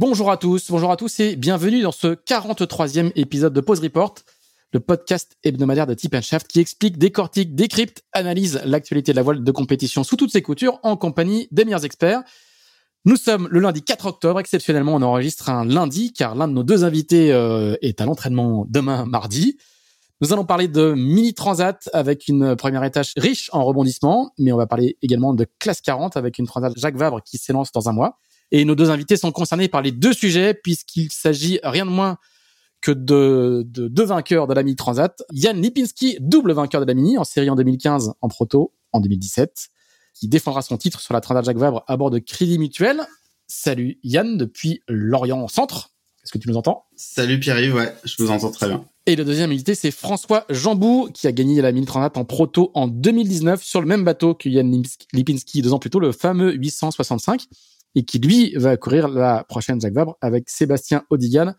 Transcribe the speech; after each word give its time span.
Bonjour 0.00 0.30
à 0.30 0.36
tous, 0.36 0.70
bonjour 0.70 0.92
à 0.92 0.96
tous 0.96 1.18
et 1.18 1.34
bienvenue 1.34 1.82
dans 1.82 1.90
ce 1.90 2.14
43e 2.14 3.10
épisode 3.16 3.52
de 3.52 3.60
Pause 3.60 3.80
Report, 3.80 4.14
le 4.72 4.78
podcast 4.78 5.36
hebdomadaire 5.42 5.88
de 5.88 5.94
Tip 5.94 6.14
Shaft 6.20 6.46
qui 6.46 6.60
explique, 6.60 6.98
décortique, 6.98 7.56
décrypte, 7.56 8.04
analyse 8.12 8.60
l'actualité 8.64 9.10
de 9.10 9.16
la 9.16 9.22
voile 9.22 9.42
de 9.42 9.50
compétition 9.50 10.04
sous 10.04 10.14
toutes 10.14 10.30
ses 10.30 10.40
coutures 10.40 10.78
en 10.84 10.96
compagnie 10.96 11.48
des 11.50 11.64
meilleurs 11.64 11.84
experts. 11.84 12.22
Nous 13.06 13.16
sommes 13.16 13.48
le 13.50 13.58
lundi 13.58 13.82
4 13.82 14.06
octobre, 14.06 14.38
exceptionnellement 14.38 14.94
on 14.94 15.02
enregistre 15.02 15.50
un 15.50 15.64
lundi 15.64 16.12
car 16.12 16.36
l'un 16.36 16.46
de 16.46 16.52
nos 16.52 16.62
deux 16.62 16.84
invités 16.84 17.32
euh, 17.32 17.74
est 17.82 18.00
à 18.00 18.04
l'entraînement 18.04 18.66
demain 18.68 19.04
mardi. 19.04 19.58
Nous 20.20 20.32
allons 20.32 20.44
parler 20.44 20.68
de 20.68 20.92
mini 20.92 21.34
transat 21.34 21.90
avec 21.92 22.28
une 22.28 22.54
première 22.54 22.84
étage 22.84 23.14
riche 23.16 23.50
en 23.52 23.64
rebondissements, 23.64 24.30
mais 24.38 24.52
on 24.52 24.58
va 24.58 24.68
parler 24.68 24.96
également 25.02 25.34
de 25.34 25.44
classe 25.58 25.80
40 25.80 26.16
avec 26.16 26.38
une 26.38 26.46
transat 26.46 26.72
Jacques 26.76 26.96
Vabre 26.96 27.20
qui 27.20 27.36
s'élance 27.36 27.72
dans 27.72 27.88
un 27.88 27.92
mois. 27.92 28.16
Et 28.50 28.64
nos 28.64 28.74
deux 28.74 28.90
invités 28.90 29.16
sont 29.16 29.32
concernés 29.32 29.68
par 29.68 29.82
les 29.82 29.92
deux 29.92 30.12
sujets 30.12 30.54
puisqu'il 30.54 31.10
s'agit 31.10 31.60
rien 31.62 31.84
de 31.84 31.90
moins 31.90 32.18
que 32.80 32.92
de, 32.92 33.64
deux 33.66 34.04
vainqueurs 34.04 34.46
de 34.46 34.54
la 34.54 34.62
Mini 34.62 34.76
Transat. 34.76 35.22
Yann 35.32 35.60
Lipinski, 35.60 36.16
double 36.20 36.52
vainqueur 36.52 36.80
de 36.80 36.86
la 36.86 36.94
Mini 36.94 37.18
en 37.18 37.24
série 37.24 37.50
en 37.50 37.56
2015, 37.56 38.14
en 38.20 38.28
proto 38.28 38.72
en 38.92 39.00
2017, 39.00 39.68
qui 40.14 40.28
défendra 40.28 40.62
son 40.62 40.76
titre 40.76 41.00
sur 41.00 41.14
la 41.14 41.20
Transat 41.20 41.44
Jacques 41.44 41.58
Vabre 41.58 41.84
à 41.86 41.96
bord 41.96 42.10
de 42.10 42.18
Crédit 42.18 42.58
Mutuel. 42.58 43.02
Salut 43.48 43.98
Yann 44.02 44.36
depuis 44.36 44.80
Lorient 44.88 45.48
Centre. 45.48 45.90
Est-ce 46.22 46.32
que 46.32 46.38
tu 46.38 46.48
nous 46.48 46.56
entends? 46.56 46.84
Salut 46.94 47.40
Pierre-Yves, 47.40 47.74
ouais, 47.74 47.94
je 48.04 48.14
vous 48.18 48.30
entends 48.30 48.50
très 48.50 48.68
bien. 48.68 48.84
Et 49.06 49.16
le 49.16 49.24
deuxième 49.24 49.50
invité, 49.50 49.74
c'est 49.74 49.90
François 49.90 50.44
Jambou, 50.50 51.08
qui 51.14 51.26
a 51.26 51.32
gagné 51.32 51.62
la 51.62 51.72
Mini 51.72 51.86
Transat 51.86 52.16
en 52.16 52.24
proto 52.24 52.70
en 52.74 52.86
2019 52.86 53.62
sur 53.62 53.80
le 53.80 53.86
même 53.86 54.04
bateau 54.04 54.34
que 54.34 54.48
Yann 54.48 54.82
Lipinski 55.12 55.62
deux 55.62 55.72
ans 55.72 55.78
plus 55.78 55.90
tôt, 55.90 56.00
le 56.00 56.12
fameux 56.12 56.52
865 56.52 57.46
et 57.98 58.04
qui 58.04 58.20
lui 58.20 58.54
va 58.54 58.76
courir 58.76 59.08
la 59.08 59.42
prochaine 59.42 59.80
Jacques 59.80 59.94
Vabre 59.94 60.16
avec 60.20 60.48
Sébastien 60.48 61.02
Odigan 61.10 61.54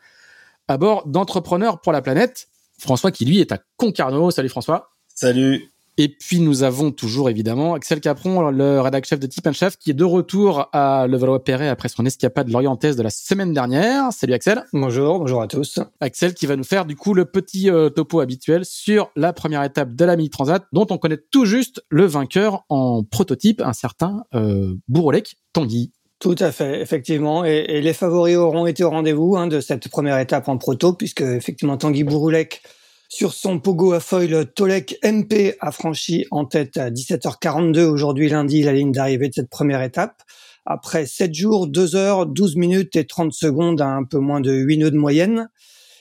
à 0.70 0.78
bord 0.78 1.06
d'Entrepreneurs 1.06 1.82
pour 1.82 1.92
la 1.92 2.02
planète. 2.02 2.48
François 2.78 3.12
qui 3.12 3.26
lui 3.26 3.42
est 3.42 3.52
à 3.52 3.60
Concarneau. 3.76 4.32
Salut 4.32 4.48
François. 4.48 4.92
Salut. 5.14 5.70
Et 5.98 6.08
puis 6.08 6.40
nous 6.40 6.64
avons 6.64 6.92
toujours 6.92 7.30
évidemment 7.30 7.74
Axel 7.74 8.00
Capron, 8.00 8.52
le 8.52 8.80
rédacteur 8.80 9.10
chef 9.10 9.20
de 9.20 9.28
Tip 9.28 9.52
Chef, 9.52 9.76
qui 9.76 9.90
est 9.90 9.94
de 9.94 10.06
retour 10.06 10.70
à 10.72 11.08
Levallois-Perret 11.08 11.68
après 11.68 11.90
son 11.90 12.06
escapade 12.06 12.48
lorientaise 12.50 12.96
de 12.96 13.04
la 13.04 13.10
semaine 13.10 13.52
dernière. 13.52 14.14
Salut 14.14 14.32
Axel. 14.32 14.64
Bonjour, 14.72 15.20
bonjour 15.20 15.42
à 15.42 15.48
tous. 15.48 15.80
Axel 16.00 16.34
qui 16.36 16.46
va 16.46 16.56
nous 16.56 16.64
faire 16.64 16.86
du 16.86 16.96
coup 16.96 17.14
le 17.14 17.26
petit 17.26 17.70
euh, 17.70 17.90
topo 17.90 18.22
habituel 18.22 18.64
sur 18.64 19.12
la 19.18 19.34
première 19.34 19.62
étape 19.64 19.94
de 19.94 20.06
la 20.06 20.16
Mini 20.16 20.30
Transat, 20.30 20.64
dont 20.72 20.88
on 20.90 20.98
connaît 20.98 21.20
tout 21.32 21.44
juste 21.44 21.84
le 21.90 22.06
vainqueur 22.06 22.64
en 22.70 23.04
prototype, 23.04 23.60
un 23.60 23.74
certain 23.74 24.24
euh, 24.34 24.76
Bourolec 24.88 25.36
Tanguy. 25.52 25.92
Tout 26.20 26.36
à 26.40 26.52
fait, 26.52 26.82
effectivement. 26.82 27.46
Et, 27.46 27.80
les 27.82 27.94
favoris 27.94 28.36
auront 28.36 28.68
été 28.68 28.84
au 28.84 28.90
rendez-vous 28.90 29.38
hein, 29.38 29.48
de 29.48 29.62
cette 29.62 29.88
première 29.88 30.20
étape 30.20 30.50
en 30.50 30.58
proto, 30.58 30.92
puisque 30.92 31.22
effectivement 31.22 31.78
Tanguy 31.78 32.04
Bouroulec, 32.04 32.62
sur 33.08 33.34
son 33.34 33.60
pogo 33.60 33.94
à 33.94 34.02
foil 34.02 34.46
Tolek 34.54 35.00
MP, 35.02 35.56
a 35.62 35.72
franchi 35.72 36.26
en 36.30 36.44
tête 36.46 36.76
à 36.76 36.92
17h42 36.92 37.84
aujourd'hui 37.86 38.28
lundi 38.28 38.62
la 38.64 38.74
ligne 38.74 38.92
d'arrivée 38.92 39.30
de 39.30 39.34
cette 39.34 39.50
première 39.50 39.82
étape. 39.82 40.22
Après 40.66 41.06
7 41.06 41.34
jours, 41.34 41.68
2 41.68 41.96
heures, 41.96 42.26
12 42.26 42.58
minutes 42.58 42.98
et 42.98 43.08
30 43.08 43.32
secondes 43.32 43.80
à 43.80 43.88
un 43.88 44.04
peu 44.04 44.20
moins 44.20 44.42
de 44.42 44.52
8 44.52 44.78
nœuds 44.78 44.92
de 44.92 44.98
moyenne. 44.98 45.50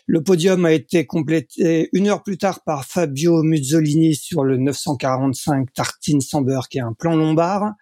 Le 0.07 0.23
podium 0.23 0.65
a 0.65 0.73
été 0.73 1.07
complété 1.07 1.91
une 1.93 2.09
heure 2.09 2.25
plus 2.25 2.39
tard 2.39 2.65
par 2.65 2.85
Fabio 2.85 3.43
Muzzolini 3.45 4.17
sur 4.17 4.43
le 4.43 4.57
945 4.57 5.73
Tartine 5.73 6.21
Samber, 6.21 6.61
qui 6.69 6.79
est 6.79 6.83
un 6.83 6.93
plan 6.93 7.15
lombard 7.15 7.75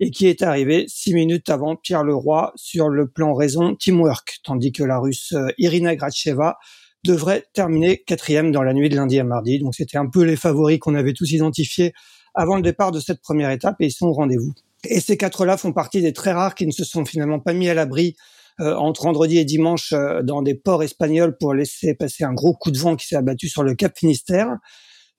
et 0.00 0.10
qui 0.10 0.26
est 0.26 0.42
arrivé 0.42 0.86
six 0.88 1.14
minutes 1.14 1.48
avant 1.50 1.76
Pierre 1.76 2.04
Leroy 2.04 2.52
sur 2.56 2.88
le 2.88 3.08
plan 3.08 3.34
raison 3.34 3.74
teamwork, 3.76 4.40
tandis 4.44 4.72
que 4.72 4.82
la 4.82 4.98
Russe 4.98 5.32
euh, 5.32 5.48
Irina 5.58 5.94
Gracheva 5.96 6.58
devrait 7.04 7.44
terminer 7.52 7.98
quatrième 7.98 8.50
dans 8.50 8.62
la 8.62 8.72
nuit 8.72 8.88
de 8.88 8.96
lundi 8.96 9.18
à 9.20 9.24
mardi. 9.24 9.58
Donc 9.58 9.74
c'était 9.74 9.98
un 9.98 10.08
peu 10.08 10.22
les 10.22 10.36
favoris 10.36 10.78
qu'on 10.78 10.94
avait 10.94 11.12
tous 11.12 11.30
identifiés 11.32 11.92
avant 12.34 12.56
le 12.56 12.62
départ 12.62 12.90
de 12.90 13.00
cette 13.00 13.20
première 13.20 13.50
étape 13.50 13.76
et 13.80 13.86
ils 13.86 13.92
sont 13.92 14.06
au 14.06 14.12
rendez-vous. 14.12 14.54
Et 14.88 15.00
ces 15.00 15.16
quatre-là 15.16 15.56
font 15.56 15.72
partie 15.72 16.02
des 16.02 16.12
très 16.12 16.32
rares 16.32 16.54
qui 16.54 16.66
ne 16.66 16.72
se 16.72 16.84
sont 16.84 17.04
finalement 17.04 17.40
pas 17.40 17.52
mis 17.52 17.68
à 17.68 17.74
l'abri 17.74 18.16
euh, 18.60 18.74
entre 18.76 19.04
vendredi 19.04 19.38
et 19.38 19.44
dimanche 19.44 19.92
euh, 19.92 20.22
dans 20.22 20.42
des 20.42 20.54
ports 20.54 20.82
espagnols 20.82 21.36
pour 21.38 21.54
laisser 21.54 21.94
passer 21.94 22.24
un 22.24 22.32
gros 22.32 22.54
coup 22.54 22.70
de 22.70 22.78
vent 22.78 22.96
qui 22.96 23.06
s'est 23.06 23.16
abattu 23.16 23.48
sur 23.48 23.62
le 23.62 23.74
Cap 23.74 23.96
Finistère 23.96 24.58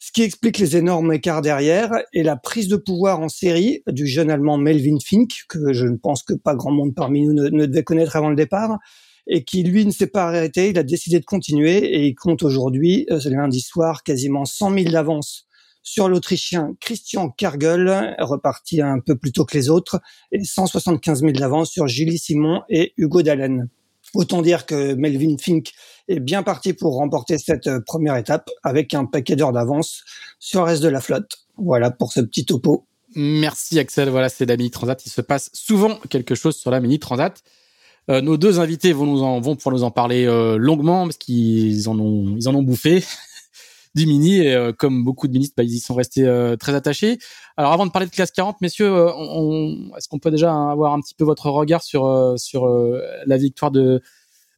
ce 0.06 0.12
qui 0.12 0.22
explique 0.22 0.60
les 0.60 0.78
énormes 0.78 1.12
écarts 1.14 1.42
derrière 1.42 1.92
et 2.14 2.22
la 2.22 2.36
prise 2.36 2.68
de 2.68 2.76
pouvoir 2.76 3.22
en 3.22 3.28
série 3.28 3.82
du 3.88 4.06
jeune 4.06 4.30
allemand 4.30 4.60
Melvin 4.60 4.98
Fink, 5.04 5.32
que 5.50 5.74
je 5.74 5.88
ne 5.88 5.98
pense 5.98 6.22
que 6.22 6.36
pas 6.36 6.54
grand 6.54 6.70
monde 6.70 6.94
parmi 6.94 7.26
nous 7.26 7.34
ne, 7.34 7.66
devait 7.66 7.84
connaître 7.84 8.16
avant 8.16 8.30
le 8.30 8.36
départ, 8.36 8.78
et 9.26 9.44
qui 9.44 9.64
lui 9.64 9.84
ne 9.84 9.90
s'est 9.90 10.06
pas 10.06 10.28
arrêté, 10.28 10.70
il 10.70 10.78
a 10.78 10.84
décidé 10.84 11.20
de 11.20 11.26
continuer 11.26 11.78
et 11.78 12.06
il 12.06 12.14
compte 12.14 12.44
aujourd'hui, 12.44 13.08
euh, 13.10 13.20
lundi 13.26 13.62
soir, 13.62 14.04
quasiment 14.04 14.46
100 14.46 14.78
000 14.78 14.92
d'avance 14.92 15.48
sur 15.82 16.08
l'Autrichien 16.08 16.76
Christian 16.80 17.32
Kargel, 17.32 18.16
reparti 18.20 18.84
un 18.84 19.00
peu 19.00 19.18
plus 19.18 19.32
tôt 19.32 19.44
que 19.44 19.58
les 19.58 19.72
autres, 19.72 20.02
et 20.32 20.44
175 20.44 21.22
000 21.22 21.32
d'avance 21.32 21.72
sur 21.72 21.88
Julie 21.88 22.20
Simon 22.20 22.62
et 22.70 22.94
Hugo 22.98 23.24
Dallen. 23.24 23.70
Autant 24.16 24.42
dire 24.42 24.66
que 24.66 24.94
Melvin 24.94 25.36
Fink 25.38 25.72
est 26.08 26.20
bien 26.20 26.42
parti 26.42 26.74
pour 26.74 26.96
remporter 26.96 27.38
cette 27.38 27.68
euh, 27.68 27.80
première 27.86 28.16
étape 28.16 28.50
avec 28.64 28.94
un 28.94 29.06
paquet 29.06 29.36
d'heures 29.36 29.52
d'avance 29.52 30.04
sur 30.40 30.62
le 30.62 30.68
reste 30.68 30.84
de 30.84 30.88
la 30.88 31.02
flotte. 31.02 31.30
Voilà 31.58 31.92
pour 31.92 32.14
ce 32.14 32.22
petit 32.22 32.46
topo. 32.46 32.86
Merci 33.16 33.78
Axel. 33.78 34.10
Voilà, 34.10 34.30
c'est 34.30 34.46
la 34.46 34.58
Mini 34.58 34.72
Transat. 34.72 35.06
Il 35.06 35.10
se 35.10 35.22
passe 35.22 35.50
souvent 35.54 36.00
quelque 36.10 36.34
chose 36.34 36.56
sur 36.56 36.72
la 36.72 36.80
Mini 36.80 36.98
Transat. 37.00 37.44
Euh, 38.10 38.22
nos 38.22 38.38
deux 38.38 38.60
invités 38.60 38.94
vont 38.94 39.06
nous 39.06 39.24
en, 39.24 39.42
vont 39.42 39.56
pouvoir 39.56 39.76
nous 39.76 39.84
en 39.84 39.92
parler 39.92 40.26
euh, 40.26 40.58
longuement 40.58 41.06
parce 41.06 41.18
qu'ils 41.18 41.90
en 41.90 42.00
ont, 42.00 42.36
ils 42.38 42.48
en 42.48 42.56
ont 42.56 42.64
bouffé 42.64 43.04
du 43.96 44.06
mini 44.06 44.40
et 44.40 44.54
euh, 44.54 44.74
comme 44.74 45.04
beaucoup 45.04 45.28
de 45.28 45.34
ministres, 45.34 45.56
bah, 45.58 45.64
ils 45.64 45.74
y 45.74 45.80
sont 45.80 45.96
restés 45.96 46.26
euh, 46.26 46.58
très 46.58 46.76
attachés. 46.76 47.18
Alors 47.58 47.72
avant 47.72 47.86
de 47.86 47.92
parler 47.92 48.08
de 48.08 48.12
classe 48.12 48.32
40, 48.32 48.60
messieurs, 48.62 48.94
euh, 48.94 49.12
on, 49.16 49.92
est-ce 49.98 50.10
qu'on 50.10 50.20
peut 50.20 50.32
déjà 50.32 50.54
avoir 50.70 50.94
un 50.94 51.00
petit 51.00 51.16
peu 51.16 51.24
votre 51.24 51.50
regard 51.50 51.82
sur 51.82 52.36
sur 52.38 52.68
la 53.26 53.38
victoire 53.38 53.72
de 53.72 54.02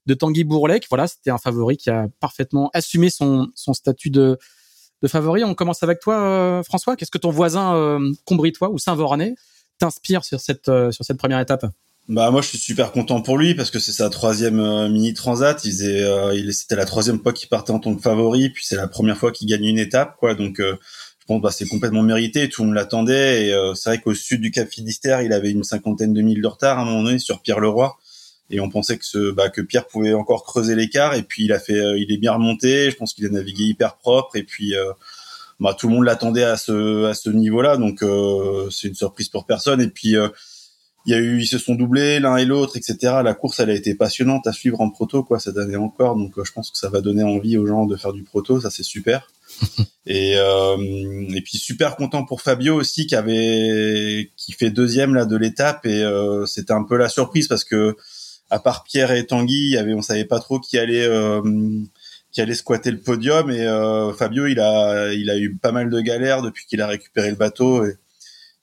de 0.07 0.13
Tanguy 0.13 0.43
Bourlec? 0.43 0.87
Voilà, 0.89 1.07
c'était 1.07 1.29
un 1.29 1.37
favori 1.37 1.77
qui 1.77 1.89
a 1.89 2.07
parfaitement 2.19 2.71
assumé 2.73 3.09
son 3.09 3.49
son 3.53 3.73
statut 3.73 4.09
de 4.09 4.37
de 5.03 5.07
favori. 5.07 5.43
On 5.43 5.53
commence 5.53 5.83
avec 5.83 5.99
toi, 5.99 6.63
François. 6.63 6.95
Qu'est-ce 6.95 7.11
que 7.11 7.19
ton 7.19 7.29
voisin 7.29 7.99
combritois 8.25 8.71
ou 8.71 8.79
Saint-Voranais 8.79 9.35
t'inspire 9.77 10.25
sur 10.25 10.39
cette 10.39 10.71
sur 10.91 11.05
cette 11.05 11.17
première 11.17 11.39
étape? 11.39 11.67
Bah 12.07 12.31
moi 12.31 12.41
je 12.41 12.47
suis 12.47 12.57
super 12.57 12.93
content 12.93 13.21
pour 13.21 13.37
lui 13.37 13.53
parce 13.53 13.69
que 13.69 13.79
c'est 13.79 13.91
sa 13.91 14.09
troisième 14.09 14.59
euh, 14.61 14.87
mini 14.87 15.13
transat. 15.13 15.63
Il 15.65 15.71
faisait, 15.71 16.03
euh, 16.03 16.33
il 16.33 16.53
c'était 16.53 16.77
la 16.77 16.85
troisième 16.85 17.19
fois 17.21 17.33
qu'il 17.33 17.49
partait 17.49 17.71
en 17.71 17.79
tant 17.79 17.93
que 17.93 18.01
favori, 18.01 18.49
puis 18.49 18.65
c'est 18.65 18.77
la 18.77 18.87
première 18.87 19.17
fois 19.17 19.31
qu'il 19.31 19.47
gagne 19.49 19.65
une 19.65 19.79
étape 19.79 20.15
quoi. 20.17 20.33
Donc 20.33 20.61
euh, 20.61 20.77
je 21.19 21.25
pense 21.25 21.41
bah 21.41 21.51
c'est 21.51 21.67
complètement 21.67 22.03
mérité. 22.03 22.47
Tout 22.47 22.61
le 22.61 22.67
monde 22.67 22.75
l'attendait 22.75 23.47
et 23.47 23.71
c'est 23.75 23.89
vrai 23.89 23.99
qu'au 23.99 24.13
sud 24.13 24.39
du 24.39 24.51
Cap 24.51 24.69
Finistère, 24.69 25.21
il 25.21 25.33
avait 25.33 25.51
une 25.51 25.63
cinquantaine 25.65 26.13
de 26.13 26.21
milles 26.21 26.41
de 26.41 26.47
retard 26.47 26.79
à 26.79 26.83
un 26.83 26.85
moment 26.85 27.03
donné 27.03 27.19
sur 27.19 27.41
Pierre 27.41 27.59
Leroy 27.59 27.93
et 28.49 28.61
on 28.61 28.69
pensait 28.69 28.97
que 28.97 29.05
ce 29.05 29.31
bah, 29.31 29.49
que 29.49 29.59
Pierre 29.59 29.87
pouvait 29.87 30.13
encore 30.13 30.45
creuser 30.45 30.75
l'écart 30.75 31.13
et 31.15 31.23
puis 31.23 31.43
il 31.43 31.51
a 31.51 31.59
fait, 31.59 31.99
il 31.99 32.09
est 32.13 32.17
bien 32.17 32.31
remonté. 32.31 32.89
Je 32.89 32.95
pense 32.95 33.13
qu'il 33.13 33.25
a 33.25 33.29
navigué 33.29 33.65
hyper 33.65 33.97
propre 33.97 34.37
et 34.37 34.43
puis 34.43 34.73
bah 35.59 35.75
tout 35.77 35.89
le 35.89 35.95
monde 35.95 36.05
l'attendait 36.05 36.45
à 36.45 36.55
ce 36.55 37.03
à 37.03 37.13
ce 37.13 37.29
niveau 37.29 37.61
là 37.61 37.75
donc 37.75 38.01
c'est 38.71 38.87
une 38.87 38.95
surprise 38.95 39.27
pour 39.27 39.45
personne 39.45 39.81
et 39.81 39.89
puis 39.89 40.15
il 41.07 41.11
y 41.11 41.15
a 41.15 41.19
eu, 41.19 41.39
ils 41.39 41.47
se 41.47 41.57
sont 41.57 41.73
doublés 41.73 42.19
l'un 42.19 42.37
et 42.37 42.45
l'autre, 42.45 42.77
etc. 42.77 42.97
La 43.23 43.33
course, 43.33 43.59
elle 43.59 43.69
a 43.69 43.73
été 43.73 43.95
passionnante 43.95 44.45
à 44.45 44.51
suivre 44.51 44.81
en 44.81 44.89
proto, 44.89 45.23
quoi, 45.23 45.39
cette 45.39 45.57
année 45.57 45.77
encore. 45.77 46.15
Donc, 46.17 46.37
euh, 46.37 46.43
je 46.43 46.51
pense 46.51 46.69
que 46.69 46.77
ça 46.77 46.89
va 46.89 47.01
donner 47.01 47.23
envie 47.23 47.57
aux 47.57 47.65
gens 47.65 47.85
de 47.85 47.95
faire 47.95 48.13
du 48.13 48.23
proto. 48.23 48.59
Ça, 48.59 48.69
c'est 48.69 48.83
super. 48.83 49.27
et 50.05 50.35
euh, 50.37 50.77
et 51.33 51.41
puis 51.41 51.57
super 51.57 51.95
content 51.95 52.25
pour 52.25 52.41
Fabio 52.41 52.75
aussi 52.75 53.07
qui 53.07 53.15
avait 53.15 54.31
qui 54.35 54.51
fait 54.53 54.69
deuxième 54.69 55.15
là 55.15 55.25
de 55.25 55.35
l'étape 55.35 55.85
et 55.85 56.03
euh, 56.03 56.45
c'était 56.45 56.73
un 56.73 56.83
peu 56.83 56.97
la 56.97 57.09
surprise 57.09 57.47
parce 57.47 57.63
que 57.63 57.95
à 58.49 58.59
part 58.59 58.83
Pierre 58.83 59.11
et 59.11 59.25
Tanguy, 59.25 59.69
y 59.71 59.77
avait 59.77 59.93
on 59.93 60.01
savait 60.01 60.25
pas 60.25 60.39
trop 60.39 60.59
qui 60.59 60.77
allait 60.77 61.05
euh, 61.05 61.41
qui 62.31 62.41
allait 62.41 62.55
squatter 62.55 62.91
le 62.91 62.99
podium 62.99 63.49
et 63.49 63.61
euh, 63.61 64.13
Fabio 64.13 64.47
il 64.47 64.59
a 64.59 65.13
il 65.13 65.29
a 65.29 65.37
eu 65.37 65.55
pas 65.55 65.71
mal 65.71 65.89
de 65.89 66.01
galères 66.01 66.41
depuis 66.41 66.65
qu'il 66.65 66.81
a 66.81 66.87
récupéré 66.87 67.29
le 67.29 67.35
bateau 67.35 67.85
et 67.85 67.97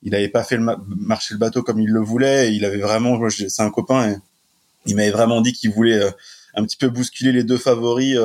il 0.04 0.12
n'avait 0.12 0.28
pas 0.28 0.44
fait 0.44 0.56
le 0.56 0.64
marcher 0.86 1.34
le 1.34 1.38
bateau 1.38 1.62
comme 1.62 1.80
il 1.80 1.90
le 1.90 2.00
voulait. 2.00 2.54
il 2.54 2.64
avait 2.64 2.78
vraiment, 2.78 3.18
c'est 3.30 3.62
un 3.62 3.70
copain 3.70 4.20
il 4.86 4.96
m'avait 4.96 5.10
vraiment 5.10 5.40
dit 5.40 5.52
qu'il 5.52 5.70
voulait 5.70 6.00
un 6.54 6.64
petit 6.64 6.76
peu 6.76 6.88
bousculer 6.88 7.32
les 7.32 7.42
deux 7.42 7.56
favoris 7.56 8.18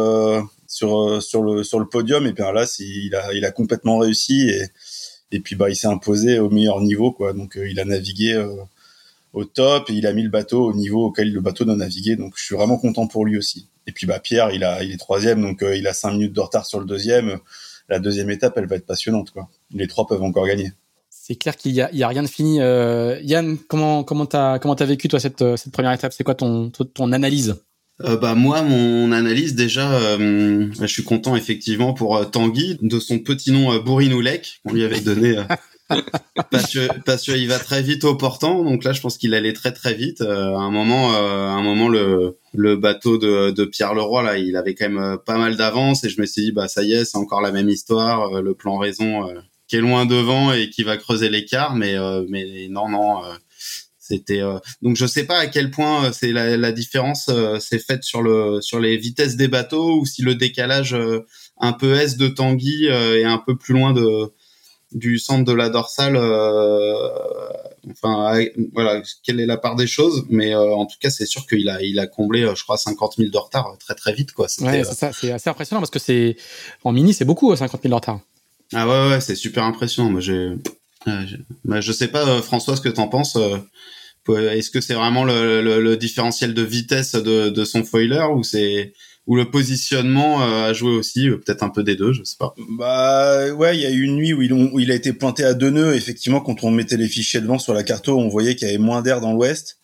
sur 0.67 1.23
sur 1.23 1.41
le 1.41 1.63
sur 1.63 1.79
le 1.79 1.87
podium 1.87 2.27
et 2.27 2.33
puis 2.33 2.43
là 2.43 3.33
il 3.33 3.45
a 3.45 3.51
complètement 3.51 3.97
réussi 3.97 4.51
et 5.31 5.39
puis 5.39 5.55
bah 5.55 5.69
il 5.69 5.75
s'est 5.77 5.87
imposé 5.87 6.37
au 6.37 6.49
meilleur 6.49 6.81
niveau 6.81 7.15
donc 7.33 7.57
il 7.57 7.79
a 7.79 7.85
navigué 7.85 8.35
au 9.33 9.45
top 9.45 9.89
et 9.89 9.93
il 9.93 10.07
a 10.07 10.13
mis 10.13 10.23
le 10.23 10.29
bateau 10.29 10.65
au 10.65 10.73
niveau 10.73 11.05
auquel 11.05 11.31
le 11.31 11.41
bateau 11.41 11.65
doit 11.65 11.75
naviguer. 11.75 12.15
Donc 12.15 12.33
je 12.35 12.43
suis 12.43 12.55
vraiment 12.55 12.77
content 12.77 13.07
pour 13.07 13.25
lui 13.25 13.37
aussi. 13.37 13.67
Et 13.87 13.91
puis 13.91 14.07
bah 14.07 14.19
Pierre, 14.19 14.51
il 14.51 14.63
est 14.63 14.97
troisième, 14.97 15.41
donc 15.41 15.63
euh, 15.63 15.75
il 15.75 15.87
a 15.87 15.93
cinq 15.93 16.11
minutes 16.11 16.33
de 16.33 16.39
retard 16.39 16.65
sur 16.65 16.79
le 16.79 16.85
deuxième. 16.85 17.39
La 17.87 17.99
deuxième 17.99 18.29
étape, 18.29 18.53
elle 18.57 18.67
va 18.67 18.75
être 18.75 18.85
passionnante. 18.85 19.33
Les 19.71 19.87
trois 19.87 20.05
peuvent 20.05 20.21
encore 20.21 20.45
gagner. 20.45 20.71
C'est 21.29 21.35
clair 21.35 21.55
qu'il 21.55 21.73
y 21.73 21.81
a, 21.81 21.91
il 21.93 21.99
y 21.99 22.03
a 22.03 22.07
rien 22.07 22.23
de 22.23 22.27
fini. 22.27 22.59
Euh, 22.59 23.19
Yann, 23.21 23.59
comment 23.67 24.03
comment 24.03 24.25
t'as 24.25 24.57
comment 24.57 24.73
t'as 24.73 24.85
vécu 24.85 25.07
toi 25.07 25.19
cette 25.19 25.43
cette 25.57 25.71
première 25.71 25.91
étape? 25.91 26.11
C'est 26.11 26.23
quoi 26.23 26.33
ton 26.33 26.71
ton 26.71 27.11
analyse? 27.11 27.57
Euh, 28.01 28.17
bah 28.17 28.33
moi 28.33 28.63
mon 28.63 29.11
analyse 29.11 29.53
déjà 29.53 29.91
euh, 29.91 30.71
je 30.79 30.87
suis 30.87 31.03
content 31.03 31.35
effectivement 31.35 31.93
pour 31.93 32.31
Tanguy 32.31 32.79
de 32.81 32.97
son 32.97 33.19
petit 33.19 33.51
nom 33.51 33.77
Bourinoulek 33.77 34.61
qu'on 34.65 34.73
lui 34.73 34.85
avait 34.85 35.01
donné 35.01 35.35
parce 36.49 36.73
que 36.73 36.87
parce 37.01 37.29
va 37.29 37.59
très 37.59 37.83
vite 37.83 38.05
au 38.05 38.15
portant. 38.15 38.63
Donc 38.63 38.83
là 38.83 38.93
je 38.93 39.01
pense 39.01 39.19
qu'il 39.19 39.35
allait 39.35 39.53
très 39.53 39.71
très 39.71 39.93
vite. 39.93 40.21
À 40.21 40.33
un 40.33 40.71
moment 40.71 41.13
à 41.13 41.51
un 41.51 41.61
moment 41.61 41.89
le 41.89 42.39
le 42.55 42.75
bateau 42.75 43.19
de, 43.19 43.51
de 43.51 43.65
Pierre 43.65 43.93
Leroy 43.93 44.23
là 44.23 44.39
il 44.39 44.55
avait 44.55 44.73
quand 44.73 44.89
même 44.89 45.17
pas 45.27 45.37
mal 45.37 45.57
d'avance. 45.57 46.03
Et 46.05 46.09
je 46.09 46.19
me 46.19 46.25
suis 46.25 46.45
dit 46.45 46.51
bah 46.51 46.67
ça 46.67 46.81
y 46.81 46.93
est 46.93 47.05
c'est 47.05 47.19
encore 47.19 47.41
la 47.41 47.51
même 47.51 47.69
histoire. 47.69 48.41
Le 48.41 48.55
plan 48.55 48.79
raison 48.79 49.29
qui 49.69 49.77
est 49.77 49.81
loin 49.81 50.05
devant 50.05 50.51
et 50.51 50.69
qui 50.69 50.83
va 50.83 50.97
creuser 50.97 51.29
l'écart 51.29 51.75
mais 51.75 51.95
mais 52.27 52.67
non 52.69 52.89
non 52.89 53.21
c'était 53.97 54.41
donc 54.81 54.97
je 54.97 55.05
sais 55.05 55.25
pas 55.25 55.37
à 55.37 55.47
quel 55.47 55.71
point 55.71 56.11
c'est 56.11 56.31
la, 56.31 56.57
la 56.57 56.71
différence 56.71 57.29
s'est 57.59 57.79
faite 57.79 58.03
sur 58.03 58.21
le 58.21 58.59
sur 58.61 58.79
les 58.79 58.97
vitesses 58.97 59.35
des 59.37 59.47
bateaux 59.47 59.99
ou 59.99 60.05
si 60.05 60.23
le 60.23 60.35
décalage 60.35 60.97
un 61.57 61.73
peu 61.73 61.93
est 61.93 62.17
de 62.17 62.27
Tanguy 62.27 62.87
est 62.87 63.23
un 63.23 63.37
peu 63.37 63.55
plus 63.57 63.73
loin 63.73 63.93
de 63.93 64.33
du 64.91 65.19
centre 65.19 65.43
de 65.43 65.53
la 65.53 65.69
dorsale. 65.69 66.15
Euh, 66.15 67.09
enfin, 67.91 68.39
voilà, 68.73 69.01
quelle 69.23 69.39
est 69.39 69.45
la 69.45 69.57
part 69.57 69.75
des 69.75 69.87
choses, 69.87 70.25
mais 70.29 70.53
euh, 70.53 70.73
en 70.73 70.85
tout 70.85 70.97
cas, 70.99 71.09
c'est 71.09 71.25
sûr 71.25 71.45
qu'il 71.47 71.69
a, 71.69 71.81
il 71.81 71.99
a 71.99 72.07
comblé, 72.07 72.43
euh, 72.43 72.55
je 72.55 72.63
crois, 72.63 72.77
50 72.77 73.15
000 73.17 73.29
de 73.29 73.37
retard 73.37 73.75
très 73.79 73.95
très 73.95 74.13
vite, 74.13 74.31
quoi. 74.31 74.47
Ouais, 74.61 74.83
c'est 74.83 75.13
c'est 75.13 75.31
assez 75.31 75.49
impressionnant 75.49 75.81
parce 75.81 75.91
que 75.91 75.99
c'est 75.99 76.35
en 76.83 76.91
mini, 76.91 77.13
c'est 77.13 77.25
beaucoup 77.25 77.55
50 77.55 77.81
000 77.81 77.89
de 77.89 77.95
retard. 77.95 78.19
Ah 78.73 78.87
ouais, 78.87 79.09
ouais, 79.09 79.21
c'est 79.21 79.35
super 79.35 79.63
impressionnant. 79.63 80.09
Moi, 80.09 80.21
j'ai, 80.21 80.51
bah, 81.65 81.81
je 81.81 81.91
sais 81.91 82.07
pas, 82.07 82.41
François, 82.41 82.75
ce 82.75 82.81
que 82.81 82.89
t'en 82.89 83.07
penses. 83.07 83.37
Est-ce 84.27 84.69
que 84.69 84.79
c'est 84.81 84.93
vraiment 84.93 85.23
le, 85.23 85.61
le, 85.61 85.97
différentiel 85.97 86.53
de 86.53 86.61
vitesse 86.61 87.13
de, 87.13 87.49
de 87.49 87.65
son 87.65 87.83
foiler 87.83 88.27
ou 88.35 88.43
c'est 88.43 88.93
ou 89.29 89.35
le 89.35 89.45
positionnement 89.51 90.41
euh, 90.41 90.69
a 90.69 90.73
joué 90.73 90.89
aussi, 90.89 91.29
euh, 91.29 91.37
peut-être 91.37 91.61
un 91.61 91.69
peu 91.69 91.83
des 91.83 91.95
deux, 91.95 92.13
je 92.13 92.23
sais 92.23 92.35
pas. 92.39 92.55
Bah 92.79 93.53
ouais, 93.53 93.77
il 93.77 93.81
y 93.81 93.85
a 93.85 93.91
eu 93.91 94.01
une 94.01 94.15
nuit 94.15 94.33
où 94.33 94.41
il, 94.41 94.51
où 94.51 94.79
il 94.79 94.91
a 94.91 94.95
été 94.95 95.13
pointé 95.13 95.43
à 95.43 95.53
deux 95.53 95.69
nœuds. 95.69 95.93
Effectivement, 95.93 96.41
quand 96.41 96.63
on 96.63 96.71
mettait 96.71 96.97
les 96.97 97.07
fichiers 97.07 97.39
devant 97.39 97.59
sur 97.59 97.75
la 97.75 97.83
carte, 97.83 98.09
on 98.09 98.27
voyait 98.27 98.55
qu'il 98.55 98.67
y 98.67 98.71
avait 98.71 98.79
moins 98.79 99.03
d'air 99.03 99.21
dans 99.21 99.31
l'ouest. 99.33 99.77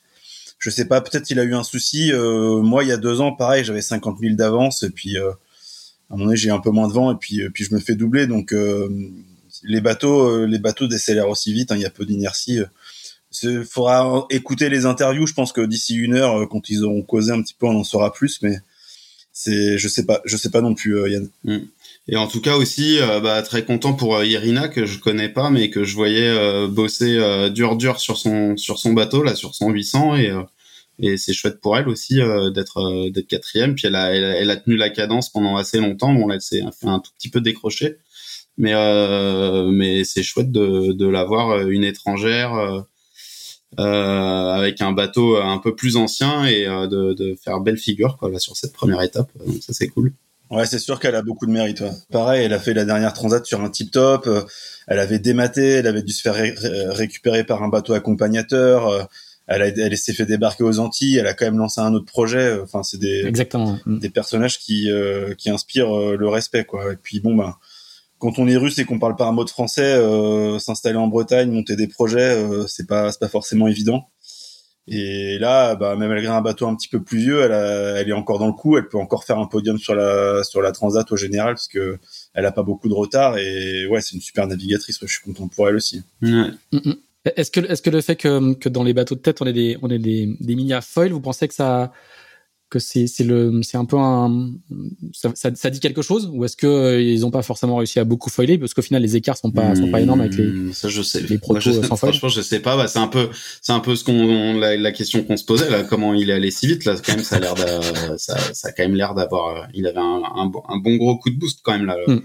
Je 0.57 0.71
sais 0.71 0.85
pas, 0.85 0.99
peut-être 0.99 1.29
il 1.29 1.39
a 1.39 1.43
eu 1.43 1.53
un 1.53 1.61
souci. 1.61 2.11
Euh, 2.11 2.59
moi, 2.61 2.83
il 2.83 2.89
y 2.89 2.91
a 2.91 2.97
deux 2.97 3.21
ans, 3.21 3.33
pareil, 3.33 3.63
j'avais 3.63 3.83
50 3.83 4.17
000 4.19 4.33
d'avance 4.33 4.81
et 4.81 4.89
puis 4.89 5.15
à 6.09 6.15
un 6.15 6.17
moment 6.17 6.35
j'ai 6.35 6.49
un 6.49 6.59
peu 6.59 6.71
moins 6.71 6.87
de 6.87 6.93
vent 6.93 7.11
et 7.11 7.15
puis 7.15 7.41
puis 7.49 7.63
je 7.63 7.73
me 7.73 7.79
fais 7.79 7.95
doubler. 7.95 8.27
Donc 8.27 8.53
les 9.63 9.81
bateaux, 9.81 10.45
les 10.45 10.59
bateaux 10.59 10.87
décélèrent 10.87 11.29
aussi 11.29 11.53
vite. 11.53 11.71
Hein, 11.71 11.75
il 11.77 11.81
y 11.81 11.85
a 11.85 11.89
peu 11.89 12.05
d'inertie. 12.05 12.59
Il 13.43 13.65
faudra 13.65 14.25
écouter 14.29 14.69
les 14.69 14.85
interviews. 14.85 15.27
Je 15.27 15.33
pense 15.33 15.51
que 15.51 15.61
d'ici 15.61 15.95
une 15.95 16.13
heure, 16.13 16.47
quand 16.49 16.69
ils 16.69 16.83
auront 16.83 17.01
causé 17.01 17.31
un 17.31 17.41
petit 17.41 17.55
peu, 17.57 17.65
on 17.65 17.77
en 17.79 17.83
saura 17.83 18.13
plus. 18.13 18.41
Mais 18.41 18.59
c'est 19.37 19.77
je 19.77 19.87
sais 19.89 20.05
pas 20.05 20.21
je 20.23 20.37
sais 20.37 20.49
pas 20.49 20.61
non 20.61 20.73
plus 20.73 20.97
euh, 20.97 21.09
Yann 21.09 21.29
mm. 21.43 21.57
et 22.07 22.15
en 22.15 22.25
tout 22.25 22.39
cas 22.39 22.55
aussi 22.55 22.99
euh, 23.01 23.19
bah, 23.19 23.41
très 23.41 23.65
content 23.65 23.93
pour 23.93 24.15
euh, 24.15 24.25
Irina 24.25 24.69
que 24.69 24.85
je 24.85 24.97
connais 24.97 25.27
pas 25.27 25.49
mais 25.49 25.69
que 25.69 25.83
je 25.83 25.93
voyais 25.93 26.67
bosser 26.69 27.19
dur 27.53 27.75
dur 27.75 27.99
sur 27.99 28.17
son 28.17 28.55
sur 28.55 28.79
son 28.79 28.93
bateau 28.93 29.23
là 29.23 29.35
sur 29.35 29.53
son 29.53 29.69
800 29.69 30.15
et 30.15 30.31
et 30.99 31.17
c'est 31.17 31.33
chouette 31.33 31.59
pour 31.59 31.77
elle 31.77 31.89
aussi 31.89 32.15
d'être 32.53 33.09
d'être 33.09 33.27
quatrième 33.27 33.75
puis 33.75 33.87
elle 33.87 33.95
a, 33.95 34.13
elle 34.13 34.63
tenu 34.63 34.77
la 34.77 34.89
cadence 34.89 35.29
pendant 35.29 35.57
assez 35.57 35.79
longtemps 35.79 36.13
bon 36.13 36.27
là 36.27 36.39
s'est 36.39 36.61
fait 36.79 36.87
un 36.87 36.99
tout 36.99 37.11
petit 37.17 37.29
peu 37.29 37.41
décrocher 37.41 37.97
mais 38.57 38.73
mais 39.71 40.03
c'est 40.03 40.23
chouette 40.23 40.51
de 40.51 40.93
de 40.93 41.07
l'avoir 41.07 41.67
une 41.67 41.83
étrangère 41.83 42.85
euh, 43.79 44.51
avec 44.53 44.81
un 44.81 44.93
bateau 44.93 45.35
un 45.35 45.57
peu 45.57 45.75
plus 45.75 45.97
ancien 45.97 46.45
et 46.45 46.65
euh, 46.65 46.87
de, 46.87 47.13
de, 47.13 47.35
faire 47.35 47.59
belle 47.59 47.77
figure 47.77 48.15
quoi 48.17 48.37
sur 48.39 48.55
cette 48.55 48.71
première 48.71 49.01
étape. 49.01 49.29
Donc 49.45 49.61
ça 49.61 49.73
c'est 49.73 49.87
cool. 49.87 50.13
Ouais, 50.49 50.65
c'est 50.65 50.79
sûr 50.79 50.99
qu'elle 50.99 51.15
a 51.15 51.21
beaucoup 51.21 51.45
de 51.45 51.51
mérite. 51.51 51.83
Pareil, 52.09 52.45
elle 52.45 52.53
a 52.53 52.59
fait 52.59 52.73
la 52.73 52.85
dernière 52.85 53.11
transat 53.11 53.45
sur 53.45 53.61
un 53.61 53.69
tip 53.69 53.91
top. 53.91 54.27
Euh, 54.27 54.43
elle 54.87 54.99
avait 54.99 55.19
dématé, 55.19 55.61
elle 55.61 55.87
avait 55.87 56.03
dû 56.03 56.13
se 56.13 56.21
faire 56.21 56.35
récupérer 56.95 57.43
par 57.43 57.63
un 57.63 57.67
bateau 57.67 57.93
accompagnateur. 57.93 59.09
Elle, 59.47 59.61
a, 59.61 59.67
elle 59.67 59.97
s'est 59.97 60.13
fait 60.13 60.25
débarquer 60.25 60.63
aux 60.63 60.79
Antilles. 60.79 61.17
Elle 61.17 61.27
a 61.27 61.33
quand 61.33 61.45
même 61.45 61.57
lancé 61.57 61.81
un 61.81 61.93
autre 61.93 62.05
projet. 62.05 62.59
Enfin, 62.61 62.83
c'est 62.83 62.99
des 62.99 63.25
exactement 63.25 63.77
des 63.85 64.09
personnages 64.09 64.59
qui 64.59 64.89
qui 65.37 65.49
inspirent 65.49 66.17
le 66.17 66.27
respect 66.27 66.65
quoi. 66.65 66.93
Et 66.93 66.97
puis 66.97 67.19
bon 67.19 67.35
ben 67.35 67.55
quand 68.19 68.39
on 68.39 68.47
est 68.47 68.57
russe 68.57 68.79
et 68.79 68.85
qu'on 68.85 68.99
parle 68.99 69.15
pas 69.15 69.27
un 69.27 69.31
mot 69.31 69.43
de 69.43 69.49
français, 69.49 69.95
euh, 69.95 70.57
s'installer 70.59 70.97
en 70.97 71.07
Bretagne, 71.07 71.51
monter 71.51 71.75
des 71.75 71.87
projets, 71.87 72.35
euh, 72.35 72.65
c'est 72.67 72.87
pas 72.87 73.11
c'est 73.11 73.19
pas 73.19 73.27
forcément 73.27 73.67
évident. 73.67 74.09
Et 74.87 75.39
là, 75.39 75.75
bah, 75.75 75.95
même 75.95 76.09
malgré 76.09 76.31
un 76.31 76.41
bateau 76.41 76.67
un 76.67 76.75
petit 76.75 76.87
peu 76.87 77.01
plus 77.01 77.17
vieux, 77.17 77.41
elle, 77.41 77.51
elle 77.51 78.07
est 78.07 78.13
encore 78.13 78.37
dans 78.37 78.45
le 78.45 78.53
coup. 78.53 78.77
Elle 78.77 78.87
peut 78.87 78.99
encore 78.99 79.23
faire 79.23 79.39
un 79.39 79.47
podium 79.47 79.79
sur 79.79 79.95
la 79.95 80.43
sur 80.43 80.61
la 80.61 80.71
Transat 80.71 81.11
au 81.11 81.17
général 81.17 81.55
parce 81.55 81.67
que 81.67 81.97
elle 82.35 82.45
a 82.45 82.51
pas 82.51 82.61
beaucoup 82.61 82.87
de 82.87 82.93
retard 82.93 83.37
et 83.37 83.87
ouais, 83.87 84.01
c'est 84.01 84.15
une 84.15 84.21
super 84.21 84.45
navigatrice. 84.45 84.99
Je 85.01 85.07
suis 85.07 85.23
content 85.23 85.47
pour 85.47 85.67
elle 85.67 85.75
aussi. 85.75 86.03
Mm, 86.21 86.45
mm. 86.71 86.93
Est-ce 87.25 87.51
que 87.51 87.59
est-ce 87.59 87.81
que 87.81 87.89
le 87.89 88.01
fait 88.01 88.15
que, 88.15 88.53
que 88.53 88.69
dans 88.69 88.83
les 88.83 88.93
bateaux 88.93 89.15
de 89.15 89.19
tête 89.19 89.41
on 89.41 89.45
ait 89.45 89.53
des 89.53 89.77
on 89.81 89.89
ait 89.89 89.99
des, 89.99 90.35
des 90.39 90.55
mini 90.55 90.73
à 90.73 90.81
foil, 90.81 91.11
vous 91.11 91.21
pensez 91.21 91.47
que 91.47 91.53
ça 91.53 91.91
que 92.69 92.79
c'est 92.79 93.07
c'est 93.07 93.23
le 93.23 93.61
c'est 93.61 93.77
un 93.77 93.85
peu 93.85 93.97
un 93.97 94.51
ça, 95.13 95.51
ça, 95.53 95.69
dit 95.69 95.79
quelque 95.79 96.01
chose 96.01 96.29
ou 96.33 96.43
est-ce 96.45 96.57
que 96.57 96.65
euh, 96.65 97.01
ils 97.01 97.25
ont 97.25 97.31
pas 97.31 97.43
forcément 97.43 97.77
réussi 97.77 97.99
à 97.99 98.03
beaucoup 98.03 98.29
foiler 98.29 98.57
parce 98.57 98.73
qu'au 98.73 98.81
final 98.81 99.01
les 99.01 99.15
écarts 99.15 99.37
sont 99.37 99.51
pas 99.51 99.75
sont 99.75 99.91
pas 99.91 100.01
énormes 100.01 100.21
avec 100.21 100.35
les 100.35 100.47
hmm, 100.47 100.73
ça 100.73 100.89
je 100.89 101.01
sais. 101.01 101.21
les 101.21 101.37
protos 101.37 101.59
je 101.59 101.71
sais, 101.71 101.83
sans 101.83 101.95
franchement 101.95 102.29
je 102.29 102.41
sais 102.41 102.59
pas. 102.59 102.75
Bah, 102.75 102.87
c'est 102.87 102.99
un 102.99 103.07
peu 103.07 103.29
c'est 103.61 103.71
un 103.71 103.79
peu 103.79 103.95
ce 103.95 104.03
qu'on 104.03 104.57
la, 104.57 104.77
la, 104.77 104.91
question 104.91 105.23
qu'on 105.23 105.37
se 105.37 105.45
posait 105.45 105.69
là 105.69 105.83
comment 105.83 106.13
il 106.13 106.29
est 106.29 106.33
allé 106.33 106.49
si 106.49 106.65
vite. 106.67 106.85
Là 106.85 106.95
quand 107.05 107.15
même 107.15 107.23
ça 107.23 107.35
a 107.35 107.39
l'air 107.39 107.55
ça 108.17 108.37
ça 108.53 108.69
a 108.69 108.71
quand 108.71 108.83
même 108.83 108.95
l'air 108.95 109.13
d'avoir 109.13 109.67
il 109.73 109.85
avait 109.85 109.99
un, 109.99 110.23
un, 110.35 110.51
un, 110.67 110.77
bon 110.77 110.95
gros 110.95 111.17
coup 111.17 111.29
de 111.29 111.37
boost 111.37 111.59
quand 111.63 111.73
même 111.73 111.85
là 111.85 111.97
hmm. 112.07 112.21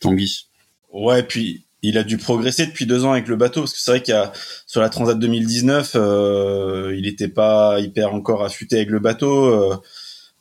Tanguy. 0.00 0.46
Ouais 0.92 1.24
puis 1.24 1.66
il 1.82 1.98
a 1.98 2.04
dû 2.04 2.18
progresser 2.18 2.66
depuis 2.66 2.86
deux 2.86 3.04
ans 3.04 3.12
avec 3.12 3.28
le 3.28 3.36
bateau 3.36 3.62
parce 3.62 3.72
que 3.72 3.78
c'est 3.78 3.90
vrai 3.90 4.02
qu'il 4.02 4.14
y 4.14 4.16
a 4.16 4.32
sur 4.66 4.80
la 4.80 4.88
Transat 4.88 5.18
2019, 5.18 5.92
euh, 5.94 6.94
il 6.96 7.02
n'était 7.02 7.28
pas 7.28 7.80
hyper 7.80 8.14
encore 8.14 8.44
affûté 8.44 8.76
avec 8.76 8.90
le 8.90 8.98
bateau. 8.98 9.46
Euh, 9.46 9.76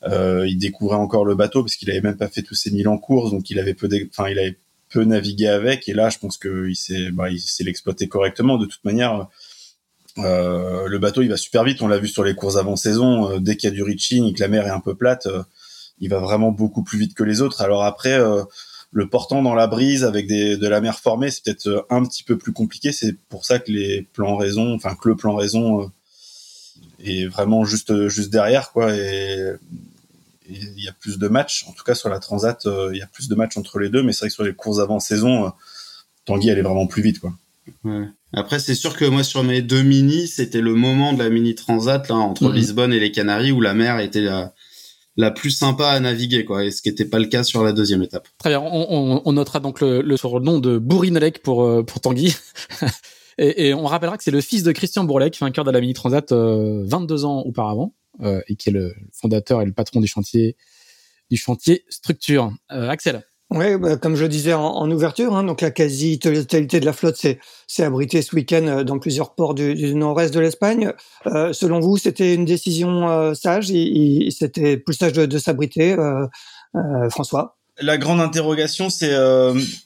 euh, 0.03 0.48
il 0.48 0.58
découvrait 0.58 0.98
encore 0.98 1.25
le 1.25 1.36
bateau 1.36 1.63
parce 1.63 1.75
qu'il 1.75 1.89
avait 1.89 2.01
même 2.01 2.17
pas 2.17 2.27
fait 2.27 2.41
tous 2.41 2.55
ses 2.55 2.72
mille 2.72 2.88
en 2.88 2.98
course, 2.98 3.31
donc 3.31 3.50
il 3.50 3.60
avait 3.60 3.74
peu, 3.74 3.89
enfin 4.10 4.29
il 4.29 4.39
avait 4.39 4.58
peu 4.89 5.03
navigué 5.03 5.48
avec. 5.48 5.88
Et 5.88 5.93
là, 5.93 6.10
je 6.10 6.17
pense 6.17 6.38
qu'il 6.38 6.75
sait, 6.75 7.12
bah, 7.12 7.29
il 7.29 7.39
sait 7.39 7.63
l'exploiter 7.63 8.08
correctement. 8.08 8.58
De 8.58 8.65
toute 8.65 8.84
manière, 8.84 9.27
euh, 10.17 10.88
le 10.88 11.00
bateau 11.00 11.22
il 11.22 11.29
va 11.29 11.38
super 11.38 11.63
vite. 11.63 11.81
On 11.81 11.88
l'a 11.88 12.00
vu 12.00 12.08
sur 12.08 12.24
les 12.24 12.36
courses 12.36 12.58
avant 12.58 12.75
saison. 12.75 13.39
Dès 13.39 13.55
qu'il 13.55 13.69
y 13.69 13.72
a 13.72 13.75
du 13.75 13.84
reaching 13.84 14.34
que 14.34 14.41
la 14.41 14.50
mer 14.50 14.67
est 14.67 14.72
un 14.72 14.81
peu 14.81 14.96
plate, 14.96 15.27
il 16.00 16.10
va 16.10 16.19
vraiment 16.19 16.51
beaucoup 16.51 16.84
plus 16.84 17.00
vite 17.00 17.13
que 17.13 17.24
les 17.24 17.41
autres. 17.41 17.62
Alors 17.62 17.84
après 17.84 18.17
le 18.91 19.08
portant 19.08 19.41
dans 19.41 19.55
la 19.55 19.67
brise 19.67 20.03
avec 20.03 20.27
des, 20.27 20.58
de 20.58 20.67
la 20.67 20.81
mer 20.81 21.00
formée, 21.00 21.29
c'est 21.29 21.43
peut-être 21.43 21.67
euh, 21.67 21.81
un 21.89 22.03
petit 22.03 22.24
peu 22.24 22.38
plus 22.38 22.53
compliqué. 22.53 22.91
C'est 22.91 23.17
pour 23.29 23.46
ça 23.46 23.60
que 23.60 23.72
les 23.72 24.08
plans 24.13 24.36
raison, 24.36 24.74
enfin 24.74 24.96
que 24.96 25.10
le 25.10 25.15
plan 25.15 25.36
raison 25.36 25.84
euh, 25.84 25.88
est 27.03 27.25
vraiment 27.27 27.65
juste 27.65 28.08
juste 28.08 28.31
derrière 28.31 28.72
quoi. 28.72 28.96
Et 28.96 29.53
il 30.50 30.84
y 30.84 30.88
a 30.88 30.93
plus 30.93 31.19
de 31.19 31.27
matchs. 31.27 31.65
En 31.67 31.74
tout 31.74 31.84
cas 31.84 31.93
sur 31.93 32.10
la 32.10 32.19
Transat, 32.19 32.65
euh, 32.65 32.89
il 32.93 32.98
y 32.98 33.03
a 33.03 33.08
plus 33.08 33.29
de 33.29 33.36
matchs 33.36 33.58
entre 33.58 33.79
les 33.79 33.89
deux. 33.89 34.01
Mais 34.01 34.13
c'est 34.13 34.22
vrai 34.22 34.29
que 34.29 34.36
sur 34.36 34.43
les 34.43 34.55
courses 34.55 34.79
avant 34.79 35.00
saison, 35.00 35.51
Tanguy 36.25 36.50
elle 36.50 36.58
est 36.58 36.63
vraiment 36.63 36.88
plus 36.88 37.03
vite 37.03 37.19
quoi. 37.19 37.34
Ouais. 37.84 38.08
Après, 38.34 38.60
c'est 38.60 38.75
sûr 38.75 38.96
que 38.96 39.05
moi, 39.05 39.24
sur 39.24 39.43
mes 39.43 39.62
deux 39.62 39.81
mini, 39.84 40.27
c'était 40.27 40.62
le 40.62 40.74
moment 40.74 41.13
de 41.13 41.19
la 41.19 41.29
mini 41.29 41.55
transat 41.55 42.08
là 42.10 42.15
entre 42.15 42.50
mhm. 42.50 42.53
Lisbonne 42.53 42.93
et 42.93 43.00
les 43.00 43.12
Canaries 43.12 43.51
où 43.51 43.62
la 43.62 43.74
mer 43.74 44.00
était 44.00 44.22
la, 44.22 44.53
la 45.19 45.31
plus 45.31 45.51
sympa 45.51 45.89
à 45.89 45.99
naviguer, 45.99 46.45
quoi, 46.45 46.63
et 46.63 46.71
ce 46.71 46.81
qui 46.81 46.88
n'était 46.88 47.03
pas 47.03 47.19
le 47.19 47.25
cas 47.25 47.43
sur 47.43 47.61
la 47.61 47.73
deuxième 47.73 48.01
étape. 48.01 48.29
Très 48.38 48.51
bien, 48.51 48.61
on, 48.61 49.33
notera 49.33 49.59
donc 49.59 49.81
le, 49.81 50.15
surnom 50.15 50.59
de 50.59 50.77
Bourrinelec 50.77 51.43
pour, 51.43 51.65
euh, 51.65 51.83
pour 51.83 51.99
Tanguy. 51.99 52.33
et, 53.38 53.73
on 53.73 53.83
rappellera 53.83 54.17
que 54.17 54.23
c'est 54.23 54.31
le 54.31 54.39
fils 54.39 54.63
de 54.63 54.71
Christian 54.71 55.03
Bourlec, 55.03 55.38
vainqueur 55.38 55.65
de 55.65 55.71
la 55.71 55.81
Mini 55.81 55.93
Transat 55.93 56.31
22 56.31 56.33
euh, 56.33 57.27
ans 57.27 57.41
auparavant, 57.41 57.93
euh, 58.21 58.41
et 58.47 58.55
qui 58.55 58.69
est 58.69 58.71
le 58.71 58.95
fondateur 59.11 59.61
et 59.61 59.65
le 59.65 59.73
patron 59.73 59.99
du 59.99 60.07
chantier 60.07 60.55
du 61.29 61.35
chantier 61.35 61.83
Structure. 61.89 62.53
Axel 62.69 63.21
Oui, 63.51 63.77
bah, 63.77 63.98
comme 63.98 64.15
je 64.15 64.25
disais 64.25 64.53
en, 64.53 64.91
ouverture, 64.91 65.36
hein, 65.36 65.44
donc 65.44 65.62
la 65.62 65.72
quasi-totalité 65.72 66.79
de 66.79 66.86
la 66.86 66.94
flotte 66.94 67.18
s'est 67.18 67.39
abritée 67.84 68.22
ce 68.22 68.36
week-end 68.36 68.63
euh, 68.68 68.84
dans 68.84 69.00
plusieurs 69.00 69.34
ports 69.34 69.56
du, 69.56 69.96
nord-est 69.96 70.32
de 70.32 70.39
l'Espagne. 70.39 70.94
Euh, 71.25 71.51
selon 71.51 71.79
vous, 71.79 71.98
c'était 71.98 72.36
une 72.36 72.46
décision 72.46 73.10
euh, 73.10 73.34
sage? 73.34 73.68
C'était 74.29 74.77
plus 74.77 74.94
sage 74.94 75.13
de, 75.13 75.38
s'abriter, 75.39 75.96
François? 77.10 77.58
La 77.82 77.98
grande 77.98 78.20
interrogation, 78.20 78.89
c'est 78.89 79.15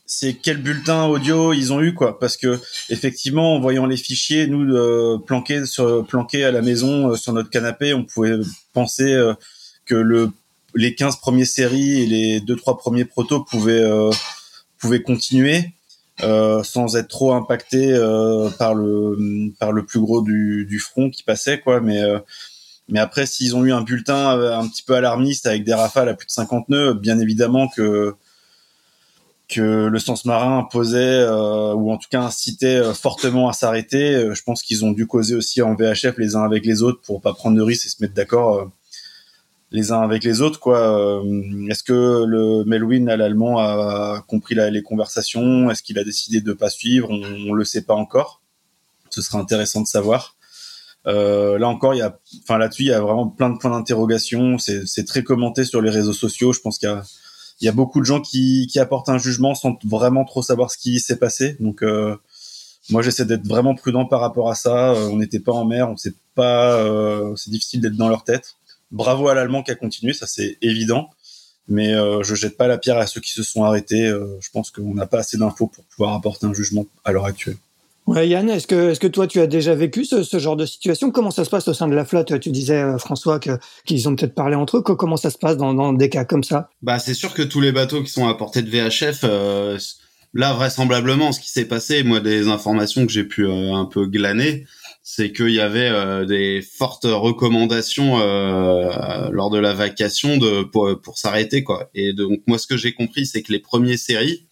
c'est 0.05 0.33
quel 0.33 0.57
bulletin 0.57 1.05
audio 1.05 1.53
ils 1.53 1.71
ont 1.71 1.79
eu 1.79 1.93
quoi, 1.93 2.19
parce 2.19 2.37
que 2.37 2.59
effectivement, 2.89 3.55
en 3.55 3.59
voyant 3.61 3.85
les 3.85 3.97
fichiers, 3.97 4.47
nous 4.47 5.19
planqués 5.19 5.65
sur 5.67 6.05
planqués 6.05 6.43
à 6.43 6.51
la 6.51 6.61
maison 6.61 7.15
sur 7.15 7.33
notre 7.33 7.51
canapé, 7.51 7.93
on 7.93 8.03
pouvait 8.03 8.39
penser 8.73 9.15
que 9.85 9.95
le 9.95 10.31
les 10.75 10.95
15 10.95 11.17
premières 11.17 11.47
séries 11.47 12.01
et 12.01 12.05
les 12.05 12.39
deux 12.39 12.55
trois 12.55 12.77
premiers 12.77 13.05
protos 13.05 13.43
pouvaient 13.43 13.83
euh, 13.83 14.11
pouvaient 14.79 15.01
continuer 15.01 15.73
euh, 16.21 16.61
sans 16.61 16.95
être 16.95 17.07
trop 17.07 17.33
impactés 17.33 17.91
euh, 17.91 18.49
par 18.59 18.75
le 18.75 19.51
par 19.59 19.71
le 19.71 19.83
plus 19.83 19.99
gros 19.99 20.21
du, 20.21 20.65
du 20.65 20.77
front 20.79 21.09
qui 21.09 21.23
passait 21.23 21.59
quoi. 21.59 21.81
Mais 21.81 22.01
euh, 22.03 22.19
mais 22.87 22.99
après 22.99 23.25
s'ils 23.25 23.55
ont 23.55 23.65
eu 23.65 23.71
un 23.73 23.81
bulletin 23.81 24.29
un 24.29 24.67
petit 24.67 24.83
peu 24.83 24.93
alarmiste 24.93 25.47
avec 25.47 25.63
des 25.63 25.73
rafales 25.73 26.09
à 26.09 26.13
plus 26.13 26.27
de 26.27 26.31
50 26.31 26.69
nœuds 26.69 26.93
bien 26.93 27.17
évidemment 27.17 27.67
que 27.67 28.13
que 29.49 29.87
le 29.87 29.99
sens 29.99 30.25
marin 30.25 30.59
imposait 30.59 31.25
ou 31.27 31.91
en 31.91 31.97
tout 31.97 32.09
cas 32.09 32.21
incitait 32.21 32.81
fortement 32.93 33.49
à 33.49 33.53
s'arrêter. 33.53 34.29
Je 34.33 34.43
pense 34.43 34.63
qu'ils 34.63 34.85
ont 34.85 34.91
dû 34.91 35.07
causer 35.07 35.35
aussi 35.35 35.61
en 35.61 35.75
VHF 35.75 36.17
les 36.17 36.35
uns 36.35 36.43
avec 36.43 36.65
les 36.65 36.81
autres 36.81 37.01
pour 37.01 37.21
pas 37.21 37.33
prendre 37.33 37.57
de 37.57 37.61
risques 37.61 37.85
et 37.85 37.89
se 37.89 38.01
mettre 38.01 38.13
d'accord 38.13 38.69
les 39.73 39.91
uns 39.91 40.01
avec 40.01 40.23
les 40.23 40.41
autres 40.41 40.59
quoi. 40.59 40.77
Euh, 40.97 41.67
est-ce 41.67 41.83
que 41.83 42.23
le 42.25 42.63
Melwin 42.63 43.09
à 43.09 43.17
l'allemand 43.17 43.57
a 43.57 44.23
compris 44.27 44.55
les 44.55 44.83
conversations? 44.83 45.69
Est-ce 45.69 45.81
qu'il 45.81 45.97
a 45.99 46.03
décidé 46.03 46.39
de 46.41 46.53
pas 46.53 46.69
suivre? 46.69 47.09
On, 47.09 47.49
on 47.49 47.53
le 47.53 47.65
sait 47.65 47.81
pas 47.81 47.95
encore. 47.95 48.41
Ce 49.09 49.21
sera 49.21 49.39
intéressant 49.39 49.81
de 49.81 49.87
savoir. 49.87 50.37
Euh, 51.05 51.57
là 51.59 51.67
encore 51.67 51.93
il 51.93 51.97
y 51.97 52.01
a 52.01 52.17
enfin 52.43 52.57
là-dessus 52.57 52.83
il 52.83 52.87
y 52.87 52.93
a 52.93 53.01
vraiment 53.01 53.27
plein 53.27 53.49
de 53.49 53.57
points 53.57 53.71
d'interrogation. 53.71 54.57
C'est 54.59 55.05
très 55.05 55.23
commenté 55.23 55.65
sur 55.65 55.81
les 55.81 55.89
réseaux 55.89 56.13
sociaux. 56.13 56.53
Je 56.53 56.61
pense 56.61 56.77
qu'il 56.77 56.89
y 57.61 57.65
y 57.65 57.67
a 57.67 57.71
beaucoup 57.71 57.99
de 57.99 58.05
gens 58.05 58.21
qui, 58.21 58.67
qui 58.71 58.79
apportent 58.79 59.09
un 59.09 59.17
jugement 59.17 59.55
sans 59.55 59.75
vraiment 59.83 60.23
trop 60.23 60.43
savoir 60.43 60.71
ce 60.71 60.77
qui 60.77 60.99
s'est 60.99 61.17
passé. 61.17 61.57
Donc 61.59 61.81
euh, 61.81 62.15
moi 62.91 63.01
j'essaie 63.01 63.25
d'être 63.25 63.47
vraiment 63.47 63.73
prudent 63.73 64.05
par 64.05 64.21
rapport 64.21 64.51
à 64.51 64.55
ça. 64.55 64.91
Euh, 64.91 65.09
on 65.09 65.17
n'était 65.17 65.39
pas 65.39 65.51
en 65.51 65.65
mer. 65.65 65.89
On 65.89 65.97
sait 65.97 66.13
pas 66.35 66.75
euh, 66.77 67.35
c'est 67.37 67.49
difficile 67.49 67.81
d'être 67.81 67.97
dans 67.97 68.09
leur 68.09 68.23
tête 68.23 68.55
bravo 68.93 69.27
à 69.27 69.33
l'allemand 69.33 69.63
qui 69.63 69.71
a 69.71 69.75
continué, 69.75 70.13
ça 70.13 70.27
c'est 70.27 70.57
évident. 70.61 71.09
Mais 71.67 71.93
euh, 71.93 72.23
je 72.23 72.35
jette 72.35 72.57
pas 72.57 72.67
la 72.67 72.77
pierre 72.77 72.97
à 72.97 73.07
ceux 73.07 73.21
qui 73.21 73.31
se 73.31 73.43
sont 73.43 73.63
arrêtés. 73.63 74.05
Euh, 74.05 74.37
je 74.41 74.49
pense 74.51 74.69
qu'on 74.69 74.93
n'a 74.93 75.07
pas 75.07 75.19
assez 75.19 75.37
d'infos 75.37 75.67
pour 75.67 75.83
pouvoir 75.85 76.13
apporter 76.13 76.45
un 76.45 76.53
jugement 76.53 76.85
à 77.05 77.11
l'heure 77.11 77.25
actuelle. 77.25 77.57
Ouais, 78.05 78.27
Yann, 78.27 78.49
est-ce 78.49 78.67
que, 78.67 78.91
est-ce 78.91 78.99
que 78.99 79.07
toi 79.07 79.27
tu 79.27 79.39
as 79.39 79.47
déjà 79.47 79.73
vécu 79.75 80.03
ce, 80.03 80.23
ce, 80.23 80.37
genre 80.37 80.57
de 80.57 80.65
situation? 80.65 81.09
Comment 81.09 81.31
ça 81.31 81.45
se 81.45 81.49
passe 81.49 81.69
au 81.69 81.73
sein 81.73 81.87
de 81.87 81.95
la 81.95 82.03
flotte? 82.03 82.37
Tu 82.41 82.51
disais 82.51 82.81
euh, 82.81 82.97
François 82.97 83.39
que 83.39 83.51
qu'ils 83.85 84.09
ont 84.09 84.15
peut-être 84.15 84.35
parlé 84.35 84.55
entre 84.55 84.77
eux. 84.77 84.81
Comment 84.81 85.15
ça 85.15 85.29
se 85.29 85.37
passe 85.37 85.55
dans, 85.55 85.73
dans 85.73 85.93
des 85.93 86.09
cas 86.09 86.25
comme 86.25 86.43
ça? 86.43 86.69
Bah 86.81 86.99
c'est 86.99 87.13
sûr 87.13 87.33
que 87.33 87.41
tous 87.41 87.61
les 87.61 87.71
bateaux 87.71 88.03
qui 88.03 88.11
sont 88.11 88.27
à 88.27 88.33
portée 88.33 88.61
de 88.61 88.69
VHF, 88.69 89.21
euh, 89.23 89.79
là 90.33 90.51
vraisemblablement, 90.51 91.31
ce 91.31 91.39
qui 91.39 91.49
s'est 91.49 91.63
passé, 91.63 92.03
moi 92.03 92.19
des 92.19 92.49
informations 92.49 93.05
que 93.05 93.11
j'ai 93.11 93.23
pu 93.23 93.49
un 93.49 93.85
peu 93.85 94.05
glaner, 94.05 94.65
c'est 95.05 95.33
qu'il 95.33 95.49
y 95.49 95.59
avait 95.59 95.89
euh, 95.89 96.23
des 96.25 96.61
fortes 96.61 97.03
recommandations 97.05 98.21
euh, 98.21 99.29
lors 99.31 99.49
de 99.49 99.59
la 99.59 99.73
vacation 99.73 100.37
de 100.37 100.63
pour, 100.63 101.17
s'arrêter 101.17 101.61
quoi. 101.61 101.89
Et 101.93 102.13
donc 102.13 102.39
moi 102.47 102.57
ce 102.57 102.67
que 102.67 102.77
j'ai 102.77 102.93
compris 102.93 103.25
c'est 103.25 103.41
que 103.41 103.51
les 103.51 103.59
premiers 103.59 103.97
séries 103.97 104.45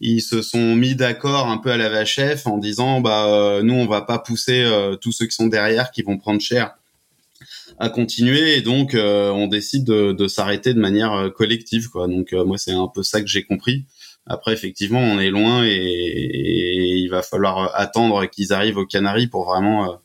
ils 0.00 0.22
se 0.22 0.40
sont 0.40 0.74
mis 0.74 0.94
d'accord 0.94 1.48
un 1.48 1.58
peu 1.58 1.70
à 1.70 1.76
la 1.76 1.90
VHF 1.90 2.46
en 2.46 2.56
disant 2.56 3.02
bah 3.02 3.26
euh, 3.26 3.62
nous 3.62 3.74
on 3.74 3.86
va 3.86 4.00
pas 4.00 4.18
pousser 4.18 4.66
tous 5.02 5.12
ceux 5.12 5.26
qui 5.26 5.34
sont 5.34 5.48
derrière 5.48 5.90
qui 5.90 6.02
vont 6.02 6.16
prendre 6.16 6.40
cher 6.40 6.74
à 7.78 7.90
continuer 7.90 8.56
et 8.56 8.62
donc 8.62 8.94
on 8.94 9.46
décide 9.48 9.84
de, 9.84 10.12
de 10.12 10.28
s'arrêter 10.28 10.72
de 10.72 10.80
manière 10.80 11.30
collective 11.36 11.90
quoi. 11.90 12.08
Donc 12.08 12.32
moi 12.32 12.56
c'est 12.56 12.72
un 12.72 12.88
peu 12.88 13.02
ça 13.02 13.20
que 13.20 13.26
j'ai 13.26 13.44
compris. 13.44 13.84
Après, 14.26 14.52
effectivement, 14.54 15.00
on 15.00 15.20
est 15.20 15.30
loin 15.30 15.64
et, 15.66 15.74
il 15.76 17.08
va 17.08 17.22
falloir 17.22 17.70
attendre 17.74 18.24
qu'ils 18.26 18.52
arrivent 18.52 18.78
aux 18.78 18.86
Canaries 18.86 19.26
pour 19.26 19.44
vraiment 19.44 19.92
euh, 19.92 19.96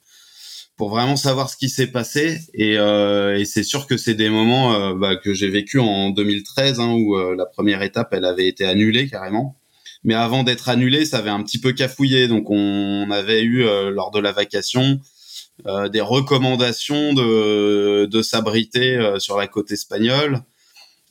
pour 0.75 0.89
vraiment 0.89 1.15
savoir 1.15 1.49
ce 1.49 1.57
qui 1.57 1.69
s'est 1.69 1.87
passé. 1.87 2.39
Et, 2.53 2.77
euh, 2.77 3.37
et 3.37 3.45
c'est 3.45 3.63
sûr 3.63 3.87
que 3.87 3.97
c'est 3.97 4.13
des 4.13 4.29
moments 4.29 4.73
euh, 4.73 4.93
bah, 4.93 5.15
que 5.15 5.33
j'ai 5.33 5.49
vécu 5.49 5.79
en 5.79 6.09
2013 6.09 6.79
hein, 6.79 6.93
où 6.93 7.17
la 7.35 7.45
première 7.45 7.81
étape, 7.81 8.13
elle 8.13 8.25
avait 8.25 8.47
été 8.47 8.65
annulée 8.65 9.09
carrément. 9.09 9.57
Mais 10.03 10.13
avant 10.13 10.43
d'être 10.43 10.69
annulée, 10.69 11.05
ça 11.05 11.17
avait 11.19 11.29
un 11.29 11.43
petit 11.43 11.59
peu 11.59 11.73
cafouillé. 11.73 12.27
Donc 12.27 12.49
on 12.49 13.09
avait 13.11 13.41
eu 13.41 13.63
lors 13.91 14.11
de 14.11 14.19
la 14.19 14.31
vacation 14.31 14.99
des 15.91 16.01
recommandations 16.01 17.13
de, 17.13 18.05
de 18.05 18.21
s'abriter 18.21 19.15
sur 19.19 19.37
la 19.37 19.47
côte 19.47 19.71
espagnole. 19.71 20.43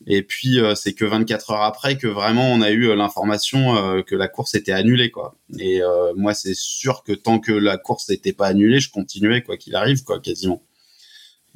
Et 0.07 0.23
puis 0.23 0.61
euh, 0.61 0.75
c'est 0.75 0.93
que 0.93 1.05
24 1.05 1.51
heures 1.51 1.63
après 1.63 1.99
que 1.99 2.07
vraiment 2.07 2.53
on 2.53 2.63
a 2.63 2.71
eu 2.71 2.89
euh, 2.89 2.95
l'information 2.95 3.77
euh, 3.77 4.03
que 4.03 4.15
la 4.15 4.29
course 4.29 4.55
était 4.55 4.73
annulée 4.73 5.11
quoi. 5.11 5.35
Et 5.59 5.81
moi 6.17 6.35
c'est 6.35 6.55
sûr 6.55 7.03
que 7.03 7.13
tant 7.13 7.39
que 7.39 7.53
la 7.53 7.79
course 7.79 8.09
n'était 8.09 8.33
pas 8.33 8.47
annulée, 8.47 8.81
je 8.81 8.91
continuais 8.91 9.43
quoi 9.43 9.57
qu'il 9.57 9.75
arrive 9.75 10.05
quoi 10.05 10.21
quasiment. 10.21 10.63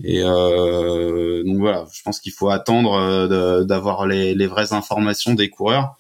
Et 0.03 0.23
donc 0.23 1.59
voilà, 1.59 1.87
je 1.93 2.03
pense 2.03 2.19
qu'il 2.19 2.33
faut 2.33 2.49
attendre 2.49 3.65
d'avoir 3.65 4.07
les, 4.07 4.35
les, 4.35 4.47
vraies 4.47 4.73
informations 4.73 5.35
des 5.35 5.49
coureurs. 5.49 5.97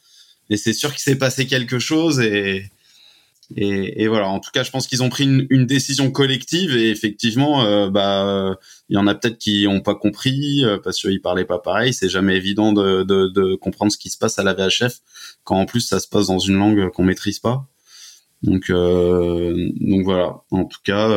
Et 0.50 0.56
c'est 0.56 0.72
sûr 0.72 0.90
qu'il 0.90 1.00
s'est 1.00 1.18
passé 1.18 1.46
quelque 1.46 1.78
chose 1.78 2.20
et 2.20 2.64
et, 3.56 4.08
voilà, 4.08 4.28
en 4.28 4.40
tout 4.40 4.50
cas, 4.52 4.62
je 4.62 4.70
pense 4.70 4.86
qu'ils 4.86 5.02
ont 5.02 5.08
pris 5.08 5.24
une, 5.24 5.66
décision 5.66 6.10
collective 6.10 6.76
et 6.76 6.90
effectivement, 6.90 7.64
euh, 7.64 7.90
bah, 7.90 8.56
il 8.88 8.94
y 8.94 8.98
en 8.98 9.06
a 9.06 9.14
peut-être 9.14 9.38
qui 9.38 9.64
n'ont 9.64 9.80
pas 9.80 9.94
compris 9.94 10.64
euh, 10.64 10.78
parce 10.82 11.00
qu'ils 11.00 11.20
parlaient 11.20 11.44
pas 11.44 11.58
pareil. 11.58 11.92
C'est 11.92 12.08
jamais 12.08 12.36
évident 12.36 12.72
de, 12.72 13.54
comprendre 13.56 13.92
ce 13.92 13.98
qui 13.98 14.10
se 14.10 14.18
passe 14.18 14.38
à 14.38 14.42
la 14.42 14.54
VHF 14.54 15.00
quand 15.44 15.56
en 15.56 15.66
plus 15.66 15.80
ça 15.80 16.00
se 16.00 16.08
passe 16.08 16.26
dans 16.26 16.38
une 16.38 16.56
langue 16.56 16.90
qu'on 16.90 17.04
maîtrise 17.04 17.38
pas. 17.38 17.66
Donc, 18.42 18.70
euh, 18.70 19.70
voilà. 20.04 20.42
En 20.50 20.64
tout 20.64 20.80
cas, 20.84 21.08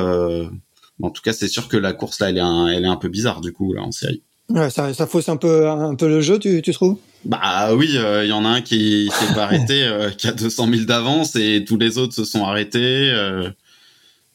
en 1.02 1.10
tout 1.10 1.22
cas, 1.22 1.34
c'est 1.34 1.48
sûr 1.48 1.68
que 1.68 1.78
la 1.78 1.94
course 1.94 2.20
là, 2.20 2.30
elle 2.30 2.38
est 2.38 2.88
un, 2.88 2.98
peu 2.98 3.10
bizarre 3.10 3.42
du 3.42 3.52
coup 3.52 3.74
là 3.74 3.82
en 3.82 3.92
série. 3.92 4.24
Ça, 4.70 5.08
fausse 5.08 5.30
un 5.30 5.38
peu, 5.38 5.64
le 6.02 6.22
jeu, 6.22 6.40
tu 6.40 6.62
trouves? 6.72 6.98
Bah 7.26 7.74
oui, 7.74 7.88
il 7.90 7.98
euh, 7.98 8.26
y 8.26 8.32
en 8.32 8.46
a 8.46 8.50
un 8.50 8.62
qui 8.62 9.10
s'est 9.12 9.34
pas 9.34 9.46
arrêté, 9.46 9.84
euh, 9.84 10.12
qui 10.18 10.28
a 10.28 10.32
200 10.32 10.70
000 10.70 10.84
d'avance, 10.86 11.36
et 11.36 11.66
tous 11.66 11.78
les 11.78 11.98
autres 11.98 12.14
se 12.14 12.24
sont 12.24 12.46
arrêtés. 12.46 13.10
Euh. 13.12 13.50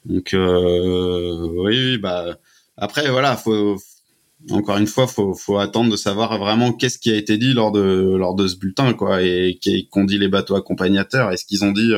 donc 0.04 0.34
oui, 0.34 1.98
bah 1.98 2.36
après 2.76 3.08
voilà, 3.10 3.36
faut 3.36 3.76
encore 4.50 4.78
une 4.78 4.86
fois, 4.86 5.06
faut, 5.06 5.34
faut 5.34 5.58
attendre 5.58 5.90
de 5.90 5.96
savoir 5.96 6.38
vraiment 6.38 6.72
qu'est-ce 6.72 6.98
qui 6.98 7.12
a 7.12 7.16
été 7.16 7.38
dit 7.38 7.52
lors 7.52 7.70
de 7.70 8.16
lors 8.16 8.34
de 8.34 8.48
ce 8.48 8.56
bulletin, 8.56 8.92
quoi, 8.94 9.22
et 9.22 9.60
qu'ont 9.90 10.04
dit 10.04 10.18
les 10.18 10.28
bateaux 10.28 10.56
accompagnateurs. 10.56 11.30
Est-ce 11.30 11.44
qu'ils 11.44 11.64
ont 11.64 11.72
dit 11.72 11.92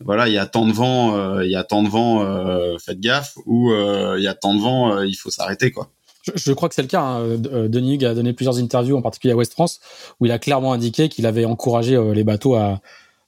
voilà, 0.00 0.28
il 0.28 0.34
y 0.34 0.38
a 0.38 0.46
tant 0.46 0.66
de 0.66 0.72
vent, 0.72 1.40
il 1.40 1.50
y 1.50 1.56
a 1.56 1.64
tant 1.64 1.82
de 1.82 1.88
vent, 1.88 2.78
faites 2.78 3.00
gaffe, 3.00 3.34
ou 3.46 3.72
il 4.16 4.22
y 4.22 4.28
a 4.28 4.34
tant 4.34 4.54
de 4.54 4.60
vent, 4.60 5.02
il 5.02 5.14
faut 5.14 5.30
s'arrêter, 5.30 5.72
quoi. 5.72 5.90
Je, 6.22 6.52
crois 6.52 6.68
que 6.68 6.74
c'est 6.74 6.82
le 6.82 6.88
cas. 6.88 7.00
Hein. 7.00 7.20
Euh, 7.22 7.68
Denis 7.68 7.94
Hugues 7.94 8.04
a 8.04 8.14
donné 8.14 8.32
plusieurs 8.32 8.58
interviews, 8.58 8.96
en 8.96 9.02
particulier 9.02 9.32
à 9.32 9.36
West 9.36 9.52
France, 9.52 9.80
où 10.18 10.26
il 10.26 10.32
a 10.32 10.38
clairement 10.38 10.72
indiqué 10.72 11.08
qu'il 11.08 11.26
avait 11.26 11.44
encouragé 11.44 11.96
euh, 11.96 12.12
les 12.12 12.24
bateaux 12.24 12.54
à, 12.54 12.80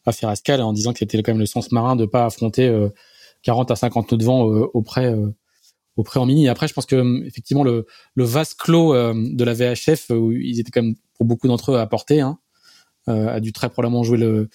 à 0.05 0.13
faire 0.13 0.31
escale 0.31 0.61
en 0.61 0.73
disant 0.73 0.93
que 0.93 0.99
c'était 0.99 1.23
quand 1.23 1.33
même 1.33 1.41
le 1.41 1.47
sens 1.47 1.73
marin 1.73 1.97
de 1.97 2.05
pas 2.05 2.27
affronter 2.27 2.71
40 3.43 3.71
euh, 3.71 3.75
à 3.75 3.77
50 3.77 4.13
nœuds 4.13 4.19
de 4.19 4.25
vent 4.25 4.43
auprès 4.43 5.15
auprès 5.97 6.19
en 6.19 6.27
mini. 6.27 6.49
Après, 6.49 6.69
je 6.69 6.73
pense 6.73 6.87
que 6.87 7.25
effectivement 7.27 7.65
le, 7.65 7.87
le 8.15 8.25
vase 8.25 8.55
clos 8.55 8.95
de 8.95 9.45
la 9.45 9.53
VHF, 9.53 10.11
où 10.11 10.33
ils 10.33 10.59
étaient 10.59 10.71
quand 10.71 10.83
même 10.83 10.95
pour 11.15 11.27
beaucoup 11.27 11.49
d'entre 11.49 11.73
eux 11.73 11.79
à 11.79 11.87
porter, 11.87 12.21
hein, 12.21 12.39
a 13.07 13.41
dû 13.41 13.53
très 13.53 13.69
probablement 13.69 14.03
jouer 14.03 14.17
le 14.17 14.49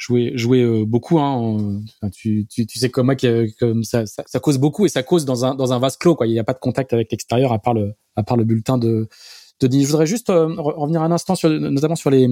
jouer 0.00 0.32
jouer 0.34 0.62
euh, 0.62 0.84
beaucoup 0.86 1.20
hein 1.20 1.82
tu, 2.12 2.46
sais 2.74 2.88
comme 2.88 3.06
moi 3.06 3.16
que, 3.16 3.46
ça, 3.82 4.40
cause 4.40 4.58
beaucoup 4.58 4.86
et 4.86 4.88
ça 4.88 5.02
cause 5.02 5.26
dans 5.26 5.44
un 5.44 5.78
vase 5.78 5.98
clos 5.98 6.16
quoi. 6.16 6.26
Il 6.26 6.32
n'y 6.32 6.38
a 6.38 6.44
pas 6.44 6.54
de 6.54 6.58
contact 6.58 6.92
avec 6.92 7.12
l'extérieur 7.12 7.52
à 7.52 7.58
part 7.58 7.74
le 7.74 8.44
bulletin 8.44 8.78
de 8.78 9.08
de 9.60 9.68
je 9.70 9.86
voudrais 9.86 10.06
juste 10.06 10.30
euh, 10.30 10.54
revenir 10.56 11.02
un 11.02 11.12
instant 11.12 11.34
sur 11.34 11.50
notamment 11.50 11.96
sur 11.96 12.08
les, 12.08 12.26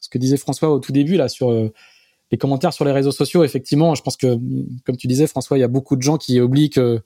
ce 0.00 0.08
que 0.08 0.18
disait 0.18 0.36
François 0.36 0.70
au 0.70 0.78
tout 0.78 0.92
début 0.92 1.16
là 1.16 1.28
sur 1.28 1.50
euh, 1.50 1.72
les 2.30 2.38
commentaires 2.38 2.72
sur 2.72 2.84
les 2.84 2.92
réseaux 2.92 3.10
sociaux. 3.10 3.42
Effectivement 3.42 3.96
je 3.96 4.02
pense 4.02 4.16
que 4.16 4.38
comme 4.84 4.96
tu 4.96 5.08
disais 5.08 5.26
François 5.26 5.58
il 5.58 5.62
y 5.62 5.64
a 5.64 5.68
beaucoup 5.68 5.96
de 5.96 6.02
gens 6.02 6.18
qui 6.18 6.40
oublient 6.40 6.70
que 6.70 7.02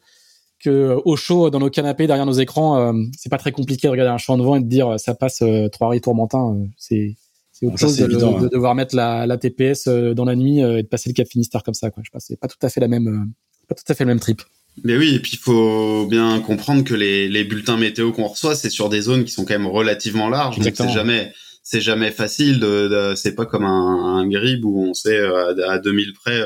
au 1.05 1.17
chaud 1.17 1.49
dans 1.49 1.59
nos 1.59 1.71
canapés 1.71 2.07
derrière 2.07 2.27
nos 2.27 2.33
écrans 2.33 2.95
c'est 3.17 3.29
pas 3.29 3.37
très 3.37 3.53
compliqué 3.53 3.87
de 3.87 3.93
regarder 3.93 4.13
un 4.13 4.19
champ 4.19 4.39
de 4.39 4.43
vent 4.43 4.57
et 4.57 4.61
de 4.61 4.67
dire 4.67 4.99
ça 4.99 5.15
passe 5.15 5.43
trois 5.73 5.91
riz 5.91 6.01
tourmentin 6.01 6.57
c'est 6.79 7.17
c'est 7.55 7.67
autre 7.67 7.79
chose 7.79 7.97
de, 7.97 8.05
hein. 8.05 8.49
devoir 8.51 8.75
mettre 8.75 8.97
la, 8.97 9.27
la, 9.27 9.39
TPS 9.39 9.87
euh, 9.87 10.13
dans 10.13 10.25
la 10.25 10.35
nuit 10.35 10.61
euh, 10.61 10.79
et 10.79 10.83
de 10.83 10.89
passer 10.89 11.09
le 11.09 11.15
Cap 11.15 11.29
Finistère 11.29 11.63
comme 11.63 11.73
ça. 11.73 11.89
Quoi. 11.89 12.03
Je 12.05 12.11
pense 12.11 12.25
c'est 12.27 12.39
pas 12.39 12.49
tout 12.49 12.59
à 12.63 12.69
fait 12.69 12.81
la 12.81 12.89
même, 12.89 13.07
euh, 13.07 13.67
pas 13.69 13.77
tout 13.77 13.85
à 13.89 13.95
fait 13.95 14.03
le 14.03 14.09
même 14.09 14.19
trip. 14.19 14.43
Mais 14.83 14.97
oui, 14.97 15.15
et 15.15 15.21
puis 15.21 15.35
il 15.35 15.39
faut 15.39 16.05
bien 16.07 16.41
comprendre 16.41 16.83
que 16.83 16.95
les, 16.95 17.29
les 17.29 17.45
bulletins 17.45 17.77
météo 17.77 18.11
qu'on 18.11 18.27
reçoit, 18.27 18.57
c'est 18.57 18.71
sur 18.71 18.89
des 18.89 19.03
zones 19.03 19.25
qui 19.25 19.31
sont 19.31 19.45
quand 19.45 19.55
même 19.55 19.69
relativement 19.69 20.29
larges. 20.29 20.59
Donc 20.59 20.75
c'est 20.75 20.89
jamais, 20.89 21.33
c'est 21.63 21.81
jamais 21.81 22.11
facile. 22.11 22.59
De, 22.59 23.15
c'est 23.15 23.37
pas 23.37 23.47
comme 23.47 23.65
un, 23.65 24.17
un 24.17 24.29
grib 24.29 24.65
où 24.65 24.83
on 24.83 24.93
sait 24.93 25.21
à, 25.21 25.79
2000 25.79 26.13
près 26.15 26.43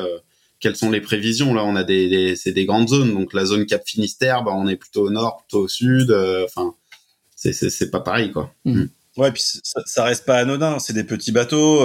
quelles 0.61 0.77
sont 0.77 0.91
les 0.91 1.01
prévisions. 1.01 1.55
Là, 1.55 1.65
on 1.65 1.75
a 1.75 1.85
des, 1.85 2.37
c'est 2.37 2.53
des 2.53 2.67
grandes 2.67 2.91
zones. 2.91 3.15
Donc 3.15 3.33
la 3.33 3.47
zone 3.47 3.65
Cap 3.65 3.81
Finistère, 3.87 4.45
bah, 4.45 4.53
on 4.55 4.69
est 4.69 4.77
plutôt 4.77 5.07
au 5.07 5.11
nord, 5.11 5.39
plutôt 5.39 5.65
au 5.65 5.69
sud. 5.69 6.11
Enfin, 6.45 6.75
c'est 7.35 7.55
c'est 7.55 7.91
pas 7.91 8.01
pareil 8.01 8.31
quoi. 8.31 8.53
Mmh. 8.67 8.89
Ouais, 9.19 9.33
puis 9.33 9.43
ça, 9.63 10.05
reste 10.05 10.25
pas 10.25 10.37
anodin. 10.37 10.79
C'est 10.79 10.95
des 10.95 11.05
petits 11.05 11.33
bateaux. 11.33 11.83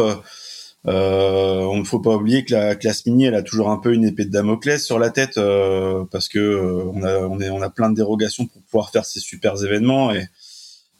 Euh, 0.85 1.61
on 1.61 1.77
ne 1.77 1.83
faut 1.83 1.99
pas 1.99 2.15
oublier 2.15 2.43
que 2.43 2.53
la 2.53 2.75
classe 2.75 3.05
mini, 3.05 3.25
elle 3.25 3.35
a 3.35 3.41
toujours 3.41 3.69
un 3.69 3.77
peu 3.77 3.93
une 3.93 4.03
épée 4.03 4.25
de 4.25 4.31
Damoclès 4.31 4.83
sur 4.83 4.99
la 4.99 5.09
tête 5.09 5.37
euh, 5.37 6.03
parce 6.11 6.27
que 6.27 6.39
euh, 6.39 6.83
on 6.93 7.03
a 7.03 7.19
on 7.19 7.61
a 7.61 7.69
plein 7.69 7.89
de 7.89 7.95
dérogations 7.95 8.47
pour 8.47 8.61
pouvoir 8.63 8.91
faire 8.91 9.05
ces 9.05 9.19
super 9.19 9.61
événements 9.63 10.11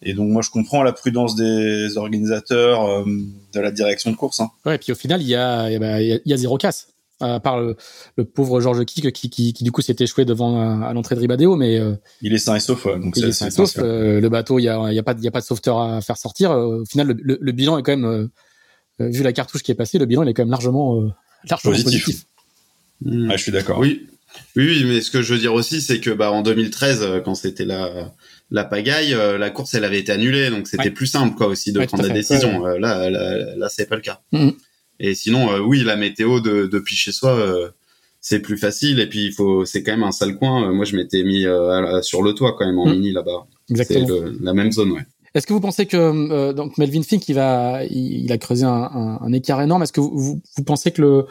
et 0.02 0.14
donc 0.14 0.30
moi 0.30 0.42
je 0.42 0.50
comprends 0.50 0.84
la 0.84 0.94
prudence 0.94 1.36
des 1.36 1.98
organisateurs 1.98 2.86
euh, 2.86 3.06
de 3.54 3.60
la 3.60 3.72
direction 3.72 4.12
de 4.12 4.16
course. 4.16 4.40
Hein. 4.40 4.52
Ouais, 4.66 4.76
et 4.76 4.78
puis 4.78 4.92
au 4.92 4.96
final 4.96 5.22
il 5.22 5.28
y 5.28 5.36
a 5.36 5.70
il 5.70 5.82
y, 5.82 5.84
a, 5.84 6.00
il 6.02 6.22
y 6.26 6.34
a 6.34 6.38
zéro 6.38 6.58
casse. 6.58 6.88
À 7.20 7.40
part 7.40 7.60
le, 7.60 7.78
le 8.18 8.26
pauvre 8.26 8.60
Georges 8.60 8.84
Kik 8.84 9.14
qui, 9.14 9.30
qui, 9.30 9.54
qui, 9.54 9.64
du 9.64 9.72
coup 9.72 9.82
s'est 9.82 9.96
échoué 10.00 10.26
devant 10.26 10.82
à, 10.84 10.92
l'entrée 10.94 11.16
de 11.16 11.22
Ribadeo, 11.22 11.56
mais 11.56 11.80
il 12.22 12.34
est 12.34 12.38
sain 12.38 12.56
et 12.56 12.60
sauf. 12.60 12.86
donc 12.86 13.16
il 13.16 13.26
est, 13.26 13.32
sain 13.32 13.48
et 13.48 13.52
sauf. 13.52 13.78
le 13.78 14.28
bateau, 14.28 14.60
il 14.60 14.64
y 14.64 14.70
a, 14.70 14.90
il 14.90 14.96
y 14.96 15.00
a 15.00 15.04
pas, 15.04 15.14
il 15.18 15.24
y 15.24 15.28
a 15.28 15.32
pas 15.32 15.40
de 15.40 15.46
sauveteur 15.46 15.80
à 15.80 16.02
faire 16.02 16.18
sortir. 16.18 16.52
au 16.52 16.84
final, 16.86 17.08
le, 17.08 17.16
le, 17.22 17.38
le 17.40 17.52
bilan 17.52 17.78
est 17.78 17.84
quand 17.84 17.96
même 17.96 18.30
euh, 19.02 19.10
vu 19.10 19.24
la 19.24 19.34
cartouche 19.34 19.64
qui 19.64 19.72
est 19.72 19.76
passée, 19.76 19.98
le 19.98 20.06
bilan 20.06 20.24
il 20.24 20.30
est 20.30 20.34
quand 20.34 20.44
même 20.44 20.52
largement, 20.52 21.02
euh, 21.02 21.10
largement 21.50 21.72
positif. 21.72 22.26
Hmm. 23.02 23.32
je 23.32 23.38
suis 23.38 23.52
d'accord. 23.52 23.80
Oui. 23.80 24.08
oui, 24.56 24.84
mais 24.86 25.02
ce 25.02 25.10
que 25.10 25.22
je 25.22 25.34
veux 25.34 25.40
dire 25.40 25.54
aussi, 25.54 25.82
c'est 25.82 26.00
que 26.00 26.12
bah 26.12 26.32
en 26.32 26.42
2013, 26.42 27.02
euh, 27.02 27.20
quand 27.20 27.36
c'était 27.36 27.66
la 27.66 28.14
la 28.52 28.66
pagaille, 28.66 29.16
la 29.40 29.50
course 29.50 29.74
elle 29.74 29.84
avait 29.84 30.00
été 30.00 30.12
annulée, 30.12 30.52
donc 30.52 30.68
c'était 30.68 30.92
plus 30.92 31.08
simple 31.08 31.36
quoi 31.36 31.48
aussi 31.48 31.72
de 31.72 31.84
prendre 31.86 32.04
la 32.04 32.14
décision. 32.14 32.64
là, 32.66 33.10
là, 33.10 33.56
là 33.56 33.70
c'est 33.70 33.88
pas 33.88 33.96
le 33.96 34.02
cas. 34.02 34.22
Hmm. 34.32 34.52
Et 35.00 35.16
sinon, 35.16 35.58
oui, 35.60 35.84
la 35.84 35.96
météo 35.96 36.40
de, 36.40 36.68
depuis 36.68 36.96
chez 36.96 37.12
soi, 37.12 37.38
c'est 38.22 38.40
plus 38.40 38.58
facile. 38.58 39.00
Et 39.00 39.08
puis 39.08 39.26
il 39.26 39.34
faut, 39.34 39.66
c'est 39.66 39.84
quand 39.84 39.92
même 39.92 40.04
un 40.04 40.12
sale 40.12 40.38
coin. 40.38 40.72
moi, 40.72 40.86
je 40.86 40.96
m'étais 40.96 41.24
mis 41.24 41.46
sur 42.02 42.22
le 42.22 42.34
toit 42.34 42.56
quand 42.58 42.66
même 42.66 42.80
en 42.80 42.88
hmm. 42.88 42.94
mini 42.94 43.12
là-bas. 43.12 43.48
Exactement. 43.70 44.08
C'est 44.08 44.44
la 44.44 44.54
même 44.54 44.72
zone, 44.72 44.92
ouais. 44.92 45.06
Est-ce 45.34 45.48
que 45.48 45.54
vous 45.54 45.60
pensez 45.60 45.88
que 45.88 45.98
euh, 45.98 46.54
donc 46.54 46.78
Melvin 46.78 47.02
Fink 47.02 47.28
il 47.28 47.34
va 47.34 47.84
il, 47.86 48.32
a 48.32 48.38
creusé 48.38 48.66
un, 48.66 48.70
un, 48.70 49.20
un 49.20 49.34
écart 49.34 49.62
énorme 49.62 49.82
Est-ce 49.82 49.94
que 49.94 50.00
vous, 50.00 50.42
vous, 50.56 50.64
pensez 50.64 50.92
que 50.92 51.02
le 51.02 51.26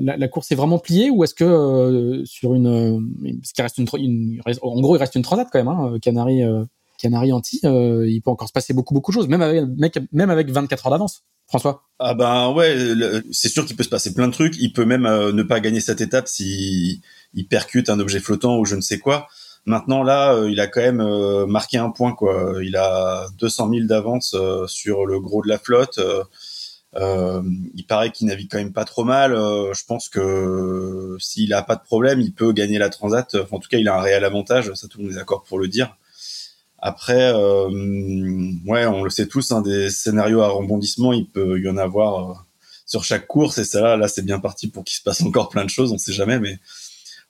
la, 0.00 0.16
la, 0.16 0.28
course 0.28 0.50
est 0.52 0.54
vraiment 0.54 0.78
pliée 0.78 1.10
ou 1.10 1.22
est-ce 1.22 1.34
que 1.34 1.44
euh, 1.44 2.24
sur 2.24 2.54
une 2.54 2.66
euh, 2.66 2.98
parce 3.40 3.52
qu'il 3.52 3.62
reste 3.62 3.78
une, 3.78 3.88
une, 3.98 4.40
en 4.62 4.80
gros 4.80 4.96
il 4.96 4.98
reste 4.98 5.16
une 5.16 5.22
transat 5.22 5.46
quand 5.52 5.58
même 5.58 5.68
hein, 5.68 5.98
Canary 6.00 6.42
euh, 6.42 6.64
Canary 6.98 7.32
anti 7.32 7.60
il 7.62 8.20
peut 8.24 8.30
encore 8.30 8.48
se 8.48 8.54
passer 8.54 8.72
beaucoup 8.72 8.94
beaucoup 8.94 9.10
de 9.10 9.16
choses 9.16 9.28
même 9.28 9.42
avec 9.42 9.98
même 10.12 10.30
avec 10.30 10.50
24 10.50 10.86
heures 10.86 10.92
d'avance. 10.92 11.24
François? 11.52 11.84
Ah 11.98 12.14
ben 12.14 12.50
ouais, 12.50 12.74
c'est 13.30 13.50
sûr 13.50 13.66
qu'il 13.66 13.76
peut 13.76 13.82
se 13.82 13.90
passer 13.90 14.14
plein 14.14 14.26
de 14.26 14.32
trucs. 14.32 14.56
Il 14.58 14.72
peut 14.72 14.86
même 14.86 15.02
ne 15.02 15.42
pas 15.42 15.60
gagner 15.60 15.80
cette 15.80 16.00
étape 16.00 16.26
si 16.26 17.02
il 17.34 17.46
percute 17.46 17.90
un 17.90 18.00
objet 18.00 18.20
flottant 18.20 18.56
ou 18.58 18.64
je 18.64 18.74
ne 18.74 18.80
sais 18.80 18.98
quoi. 18.98 19.28
Maintenant 19.66 20.02
là, 20.02 20.34
euh, 20.34 20.50
il 20.50 20.60
a 20.60 20.66
quand 20.66 20.80
même 20.80 21.02
euh, 21.02 21.46
marqué 21.46 21.76
un 21.76 21.90
point 21.90 22.14
quoi. 22.14 22.54
Il 22.62 22.74
a 22.74 23.26
200 23.38 23.68
000 23.68 23.86
d'avance 23.86 24.34
euh, 24.34 24.66
sur 24.66 25.04
le 25.04 25.20
gros 25.20 25.42
de 25.42 25.48
la 25.48 25.58
flotte. 25.58 26.00
il 26.96 27.84
paraît 27.86 28.10
qu'il 28.10 28.28
navigue 28.28 28.48
quand 28.50 28.58
même 28.58 28.72
pas 28.72 28.86
trop 28.86 29.04
mal. 29.04 29.32
je 29.32 29.84
pense 29.84 30.08
que 30.08 31.16
s'il 31.20 31.52
a 31.52 31.62
pas 31.62 31.76
de 31.76 31.82
problème, 31.82 32.22
il 32.22 32.32
peut 32.32 32.52
gagner 32.52 32.78
la 32.78 32.88
Transat. 32.88 33.36
en 33.50 33.58
tout 33.58 33.68
cas, 33.68 33.76
il 33.76 33.88
a 33.88 33.96
un 33.96 34.00
réel 34.00 34.24
avantage. 34.24 34.72
Ça, 34.72 34.88
tout 34.88 34.98
le 34.98 35.04
monde 35.04 35.12
est 35.12 35.16
d'accord 35.16 35.42
pour 35.42 35.58
le 35.58 35.68
dire. 35.68 35.96
Après, 36.84 37.32
ouais, 37.32 38.86
on 38.86 39.04
le 39.04 39.10
sait 39.10 39.28
tous, 39.28 39.52
hein, 39.52 39.62
des 39.62 39.88
scénarios 39.88 40.42
à 40.42 40.48
rebondissement, 40.48 41.12
il 41.12 41.26
peut 41.26 41.60
y 41.60 41.68
en 41.68 41.76
avoir 41.76 42.44
sur 42.86 43.04
chaque 43.04 43.26
course. 43.26 43.58
Et 43.58 43.64
ça, 43.64 43.80
là, 43.80 43.96
là 43.96 44.08
c'est 44.08 44.24
bien 44.24 44.40
parti 44.40 44.68
pour 44.68 44.84
qu'il 44.84 44.96
se 44.96 45.02
passe 45.02 45.22
encore 45.26 45.48
plein 45.48 45.64
de 45.64 45.70
choses. 45.70 45.92
On 45.92 45.98
sait 45.98 46.12
jamais, 46.12 46.38
mais 46.38 46.58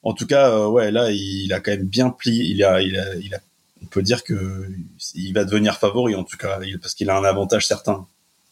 en 0.03 0.15
tout 0.15 0.27
cas, 0.27 0.51
euh, 0.51 0.67
ouais, 0.67 0.91
là, 0.91 1.11
il, 1.11 1.53
a 1.53 1.61
quand 1.61 1.71
même 1.71 1.85
bien 1.85 2.11
plié. 2.11 2.45
Il 2.45 2.65
a, 2.65 2.83
il 2.83 2.99
a, 2.99 3.15
il 3.17 3.35
a, 3.35 3.41
on 3.83 3.87
peut 3.87 4.03
dire 4.03 4.25
que 4.25 4.69
il 5.15 5.33
va 5.33 5.45
devenir 5.45 5.77
favori 5.77 6.15
en 6.15 6.25
tout 6.25 6.37
cas, 6.37 6.59
parce 6.81 6.95
qu'il 6.95 7.11
a 7.11 7.17
un 7.17 7.25
avantage 7.25 7.67
certain. 7.67 8.07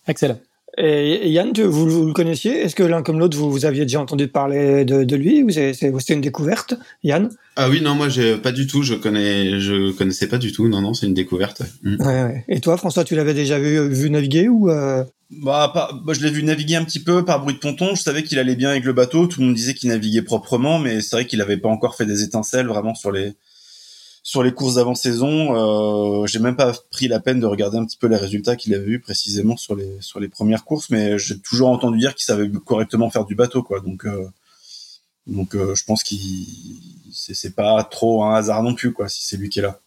Excellent. 0.07 0.39
Et 0.79 1.31
Yann, 1.31 1.53
vous, 1.53 1.89
vous 1.89 2.07
le 2.07 2.13
connaissiez? 2.13 2.61
Est-ce 2.61 2.75
que 2.75 2.83
l'un 2.83 3.03
comme 3.03 3.19
l'autre, 3.19 3.37
vous, 3.37 3.51
vous, 3.51 3.65
aviez 3.65 3.83
déjà 3.83 4.01
entendu 4.01 4.29
parler 4.29 4.85
de, 4.85 5.05
de 5.05 5.17
lui? 5.17 5.43
Ou 5.43 5.51
c'était 5.51 6.15
une 6.15 6.21
découverte, 6.21 6.75
Yann? 7.03 7.31
Ah 7.57 7.69
oui, 7.69 7.81
non, 7.81 7.95
moi, 7.95 8.09
pas 8.43 8.53
du 8.53 8.67
tout. 8.67 8.83
Je 8.83 8.95
connais, 8.95 9.61
je 9.61 9.91
connaissais 9.93 10.29
pas 10.29 10.39
du 10.39 10.53
tout. 10.53 10.69
Non, 10.69 10.81
non, 10.81 10.95
c'est 10.95 11.07
une 11.07 11.15
découverte. 11.15 11.63
Mm. 11.83 11.97
Ouais, 12.01 12.23
ouais. 12.23 12.45
Et 12.49 12.61
toi, 12.61 12.77
François, 12.77 13.05
tu 13.05 13.17
l'avais 13.17 13.35
déjà 13.35 13.59
vu, 13.59 13.89
vu 13.89 14.11
naviguer 14.11 14.49
ou 14.49 14.71
euh... 14.71 15.05
Bah, 15.31 15.73
bah, 15.73 16.13
je 16.13 16.21
l'ai 16.21 16.31
vu 16.31 16.43
naviguer 16.43 16.77
un 16.77 16.85
petit 16.85 17.03
peu 17.03 17.25
par 17.25 17.41
bruit 17.41 17.55
de 17.55 17.61
ponton. 17.61 17.95
Je 17.95 18.03
savais 18.03 18.23
qu'il 18.23 18.39
allait 18.39 18.57
bien 18.57 18.71
avec 18.71 18.85
le 18.85 18.93
bateau. 18.93 19.27
Tout 19.27 19.41
le 19.41 19.47
monde 19.47 19.55
disait 19.55 19.75
qu'il 19.75 19.89
naviguait 19.89 20.23
proprement, 20.23 20.79
mais 20.79 21.01
c'est 21.01 21.17
vrai 21.17 21.27
qu'il 21.27 21.41
avait 21.41 21.57
pas 21.57 21.69
encore 21.69 21.97
fait 21.97 22.07
des 22.07 22.23
étincelles 22.23 22.67
vraiment 22.67 22.95
sur 22.95 23.13
les 23.13 23.33
sur 24.31 24.45
les 24.45 24.53
courses 24.53 24.77
d'avant-saison. 24.77 26.23
Euh, 26.23 26.27
j'ai 26.29 26.39
même 26.39 26.55
pas 26.55 26.73
pris 26.93 27.09
la 27.09 27.19
peine 27.19 27.41
de 27.41 27.47
regarder 27.47 27.79
un 27.79 27.85
petit 27.85 27.97
peu 27.97 28.07
les 28.07 28.17
résultats 28.17 28.55
qu'il 28.55 28.73
avait 28.75 28.87
eu 28.87 29.01
précisément 29.01 29.57
sur 29.57 29.75
les 29.75 30.29
premières 30.29 30.65
courses, 30.65 30.89
mais 30.89 31.19
j'ai 31.19 31.41
toujours 31.41 31.71
entendu 31.71 31.99
dire 31.99 32.15
qu'il 32.15 32.27
savait 32.27 32.49
correctement 32.65 33.11
faire 33.11 33.25
du 33.25 33.35
bateau, 33.35 33.65
quoi. 33.65 33.81
Donc 33.81 34.05
euh, 34.05 34.31
euh, 35.29 35.75
je 35.75 35.85
pense 35.85 36.05
qu'il 36.05 36.47
c'est 37.13 37.57
pas 37.57 37.83
trop 37.83 38.23
un 38.23 38.37
hasard 38.37 38.63
non 38.63 38.73
plus, 38.73 38.93
quoi, 38.93 39.09
si 39.09 39.27
c'est 39.27 39.37
lui 39.37 39.49
qui 39.49 39.59
est 39.59 39.63
là. 39.63 39.81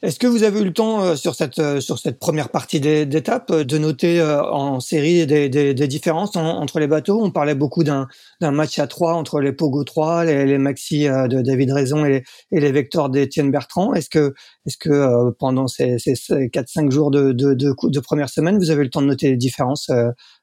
Est-ce 0.00 0.20
que 0.20 0.28
vous 0.28 0.44
avez 0.44 0.60
eu 0.60 0.64
le 0.64 0.72
temps 0.72 1.02
euh, 1.02 1.16
sur 1.16 1.34
cette 1.34 1.58
euh, 1.58 1.80
sur 1.80 1.98
cette 1.98 2.20
première 2.20 2.50
partie 2.50 2.78
d'étape 2.78 3.50
euh, 3.50 3.64
de 3.64 3.78
noter 3.78 4.22
en 4.22 4.78
série 4.78 5.26
des, 5.26 5.48
des, 5.48 5.74
des 5.74 5.88
différences 5.88 6.36
entre 6.36 6.78
les 6.78 6.86
bateaux? 6.86 7.20
On 7.20 7.32
parlait 7.32 7.56
beaucoup 7.56 7.82
d'un 7.82 8.06
match 8.40 8.78
à 8.78 8.86
trois 8.86 9.14
entre 9.14 9.40
les 9.40 9.52
Pogo 9.52 9.82
3, 9.82 10.24
les, 10.24 10.46
les 10.46 10.58
Maxi 10.58 11.06
de 11.06 11.42
David 11.42 11.72
Raison 11.72 12.06
et, 12.06 12.22
et 12.52 12.60
les 12.60 12.70
Vectors 12.70 13.10
d'Étienne 13.10 13.50
Bertrand. 13.50 13.92
Est-ce 13.92 14.08
que 14.08 14.34
est-ce 14.66 14.76
que 14.78 15.30
pendant 15.38 15.66
ces, 15.66 15.98
ces 15.98 16.12
4-5 16.14 16.92
jours 16.92 17.10
de, 17.10 17.32
de, 17.32 17.54
de, 17.54 17.74
de, 17.82 18.00
première 18.00 18.28
semaine, 18.28 18.56
vous 18.58 18.70
avez 18.70 18.82
eu 18.82 18.84
le 18.84 18.90
temps 18.90 19.02
de 19.02 19.06
noter 19.06 19.30
les 19.30 19.36
différences 19.36 19.90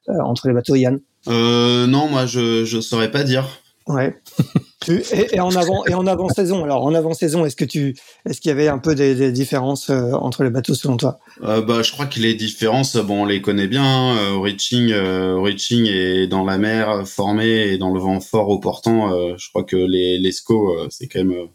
entre 0.06 0.48
les 0.48 0.54
bateaux, 0.54 0.74
Yann? 0.74 1.00
Euh, 1.28 1.86
Non, 1.86 2.08
moi 2.08 2.26
je 2.26 2.64
je 2.66 2.80
saurais 2.80 3.10
pas 3.10 3.24
dire. 3.24 3.48
Ouais. 3.86 4.16
et, 4.88 5.36
et, 5.36 5.40
en 5.40 5.54
avant 5.54 5.84
et 5.86 5.94
en 5.94 6.06
avant 6.08 6.28
saison. 6.28 6.64
Alors 6.64 6.84
en 6.84 6.94
avant 6.94 7.14
saison, 7.14 7.46
est-ce 7.46 7.54
que 7.54 7.64
tu 7.64 7.96
est-ce 8.28 8.40
qu'il 8.40 8.48
y 8.48 8.52
avait 8.52 8.66
un 8.66 8.78
peu 8.78 8.96
des, 8.96 9.14
des 9.14 9.30
différences 9.30 9.90
euh, 9.90 10.12
entre 10.12 10.42
les 10.42 10.50
bateaux 10.50 10.74
selon 10.74 10.96
toi? 10.96 11.18
Euh, 11.44 11.62
Bah, 11.62 11.82
je 11.82 11.92
crois 11.92 12.06
que 12.06 12.18
les 12.18 12.34
différences, 12.34 12.96
bon, 12.96 13.22
on 13.22 13.24
les 13.24 13.40
connaît 13.40 13.68
bien. 13.68 13.84
Hein. 13.84 14.16
Euh, 14.18 14.38
reaching, 14.38 14.90
euh, 14.90 15.38
reaching 15.38 15.86
est 15.86 16.26
dans 16.26 16.44
la 16.44 16.58
mer 16.58 17.06
formé 17.06 17.68
et 17.68 17.78
dans 17.78 17.94
le 17.94 18.00
vent 18.00 18.20
fort 18.20 18.48
au 18.48 18.58
portant. 18.58 19.12
Euh, 19.12 19.34
je 19.38 19.48
crois 19.50 19.62
que 19.62 19.76
les 19.76 20.18
les 20.18 20.32
SCO, 20.32 20.76
c'est 20.90 21.06
quand 21.06 21.24
même 21.24 21.48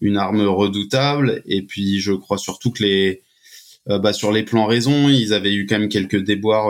une 0.00 0.16
arme 0.16 0.46
redoutable. 0.46 1.42
Et 1.46 1.62
puis 1.62 2.00
je 2.00 2.12
crois 2.12 2.38
surtout 2.38 2.70
que 2.70 2.84
les 2.84 3.22
bah, 3.86 4.14
sur 4.14 4.32
les 4.32 4.44
plans 4.44 4.64
raison, 4.64 5.08
ils 5.08 5.34
avaient 5.34 5.52
eu 5.52 5.66
quand 5.66 5.78
même 5.78 5.90
quelques 5.90 6.22
déboires 6.22 6.68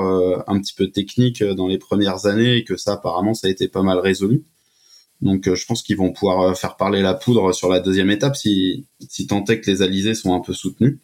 un 0.49 0.61
petit 0.61 0.75
peu 0.75 0.89
techniques 0.89 1.45
dans 1.45 1.69
les 1.69 1.79
premières 1.79 2.27
années 2.27 2.57
et 2.57 2.65
que 2.65 2.77
ça 2.77 2.95
apparemment 2.95 3.35
ça 3.35 3.47
a 3.47 3.51
été 3.51 3.69
pas 3.69 3.83
mal 3.83 3.99
résolu. 3.99 4.45
Donc 5.25 5.49
euh, 5.49 5.55
je 5.55 5.67
pense 5.67 5.83
qu'ils 5.83 5.97
vont 5.97 6.13
pouvoir 6.13 6.41
euh, 6.43 6.55
faire 6.55 6.77
parler 6.77 7.01
la 7.01 7.15
poudre 7.15 7.53
sur 7.53 7.71
la 7.71 7.81
deuxième 7.81 8.11
étape 8.11 8.37
si, 8.37 8.87
si 9.09 9.27
tant 9.27 9.43
est 9.47 9.61
que 9.61 9.71
les 9.71 9.81
alizés 9.83 10.15
sont 10.15 10.35
un 10.35 10.41
peu 10.41 10.53
soutenus. 10.53 10.99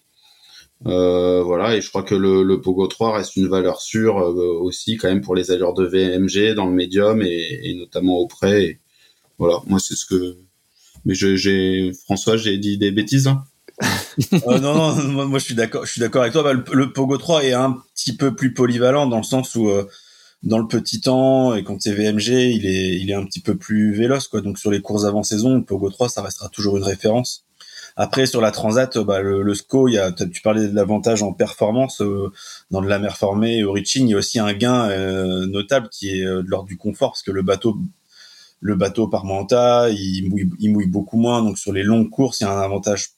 Euh, 0.87 1.43
voilà, 1.43 1.77
et 1.77 1.81
je 1.81 1.89
crois 1.89 2.03
que 2.03 2.15
le, 2.15 2.43
le, 2.43 2.61
Pogo 2.61 2.87
3 2.87 3.17
reste 3.17 3.37
une 3.37 3.49
valeur 3.49 3.81
sûre 3.81 4.17
aussi 4.17 4.97
quand 4.97 5.09
même 5.09 5.21
pour 5.21 5.35
les 5.35 5.51
allures 5.51 5.75
de 5.75 5.85
VMG 5.85 6.55
dans 6.55 6.67
le 6.67 6.73
médium 6.73 7.21
et, 7.23 7.61
et 7.65 7.75
notamment 7.75 8.17
au 8.19 8.27
près. 8.27 8.81
voilà, 9.39 9.59
moi 9.67 9.79
c'est 9.81 9.95
ce 9.95 10.07
que. 10.07 10.37
Mais 11.05 11.15
j'ai 11.15 11.93
François, 12.05 12.37
j'ai 12.37 12.59
dit 12.59 12.79
des 12.79 12.91
bêtises. 12.93 13.27
Hein? 13.27 13.45
Non, 14.47 14.59
non, 14.59 15.27
moi, 15.27 15.39
je 15.39 15.45
suis 15.45 15.55
d'accord. 15.55 15.87
Je 15.87 15.93
suis 15.93 16.01
d'accord 16.01 16.21
avec 16.21 16.35
toi. 16.35 16.43
Bah, 16.43 16.53
le, 16.53 16.93
Pogo 16.93 17.17
3 17.17 17.45
est 17.45 17.53
un 17.55 17.79
petit 17.95 18.15
peu 18.15 18.35
plus 18.35 18.53
polyvalent 18.53 19.07
dans 19.07 19.17
le 19.17 19.23
sens 19.23 19.55
où 19.55 19.71
dans 20.43 20.59
le 20.59 20.67
petit 20.67 21.01
temps 21.01 21.55
et 21.55 21.65
quand 21.65 21.81
c'est 21.81 21.93
VMG, 21.93 22.29
il 22.29 22.67
est, 22.67 22.99
il 23.01 23.11
est 23.11 23.15
un 23.15 23.25
petit 23.25 23.41
peu 23.41 23.57
plus 23.57 23.93
véloce, 23.95 24.29
quoi. 24.29 24.41
Donc 24.41 24.59
sur 24.59 24.71
les 24.71 24.81
courses 24.81 25.05
avant 25.05 25.23
saison, 25.23 25.63
Pogo 25.63 25.91
3, 25.91 26.09
ça 26.09 26.23
restera 26.23 26.49
toujours 26.49 26.77
une 26.77 26.85
référence. 26.85 27.45
Après 27.97 28.27
sur 28.27 28.41
la 28.41 28.51
Transat, 28.51 28.97
bah, 28.99 29.21
le, 29.21 29.43
le 29.43 29.55
SCO, 29.55 29.89
y 29.89 29.99
a, 29.99 30.13
tu 30.13 30.41
parlais 30.43 30.69
de 30.69 30.75
l'avantage 30.75 31.23
en 31.23 31.33
performance 31.33 32.01
euh, 32.01 32.33
dans 32.71 32.81
de 32.81 32.89
la 32.89 32.99
mer 32.99 33.17
formée 33.17 33.59
et 33.59 33.65
au 33.65 33.73
reaching, 33.73 34.07
il 34.07 34.11
y 34.11 34.15
a 34.15 34.17
aussi 34.17 34.39
un 34.39 34.53
gain 34.55 34.89
euh, 34.89 35.47
notable 35.47 35.89
qui 35.91 36.21
est 36.21 36.25
euh, 36.25 36.43
de 36.43 36.49
l'ordre 36.49 36.69
du 36.69 36.77
confort 36.77 37.11
parce 37.11 37.23
que 37.23 37.33
le 37.33 37.43
bateau, 37.43 37.77
le 38.61 38.75
bateau 38.77 39.09
par 39.09 39.25
Manta, 39.25 39.91
il 39.91 40.29
mouille, 40.31 40.51
il 40.61 40.73
mouille 40.73 40.87
beaucoup 40.87 41.19
moins. 41.19 41.43
Donc 41.43 41.59
sur 41.59 41.73
les 41.73 41.83
longues 41.83 42.11
courses, 42.11 42.41
il 42.41 42.45
y 42.45 42.47
a 42.47 42.53
un 42.53 42.63
avantage 42.63 43.11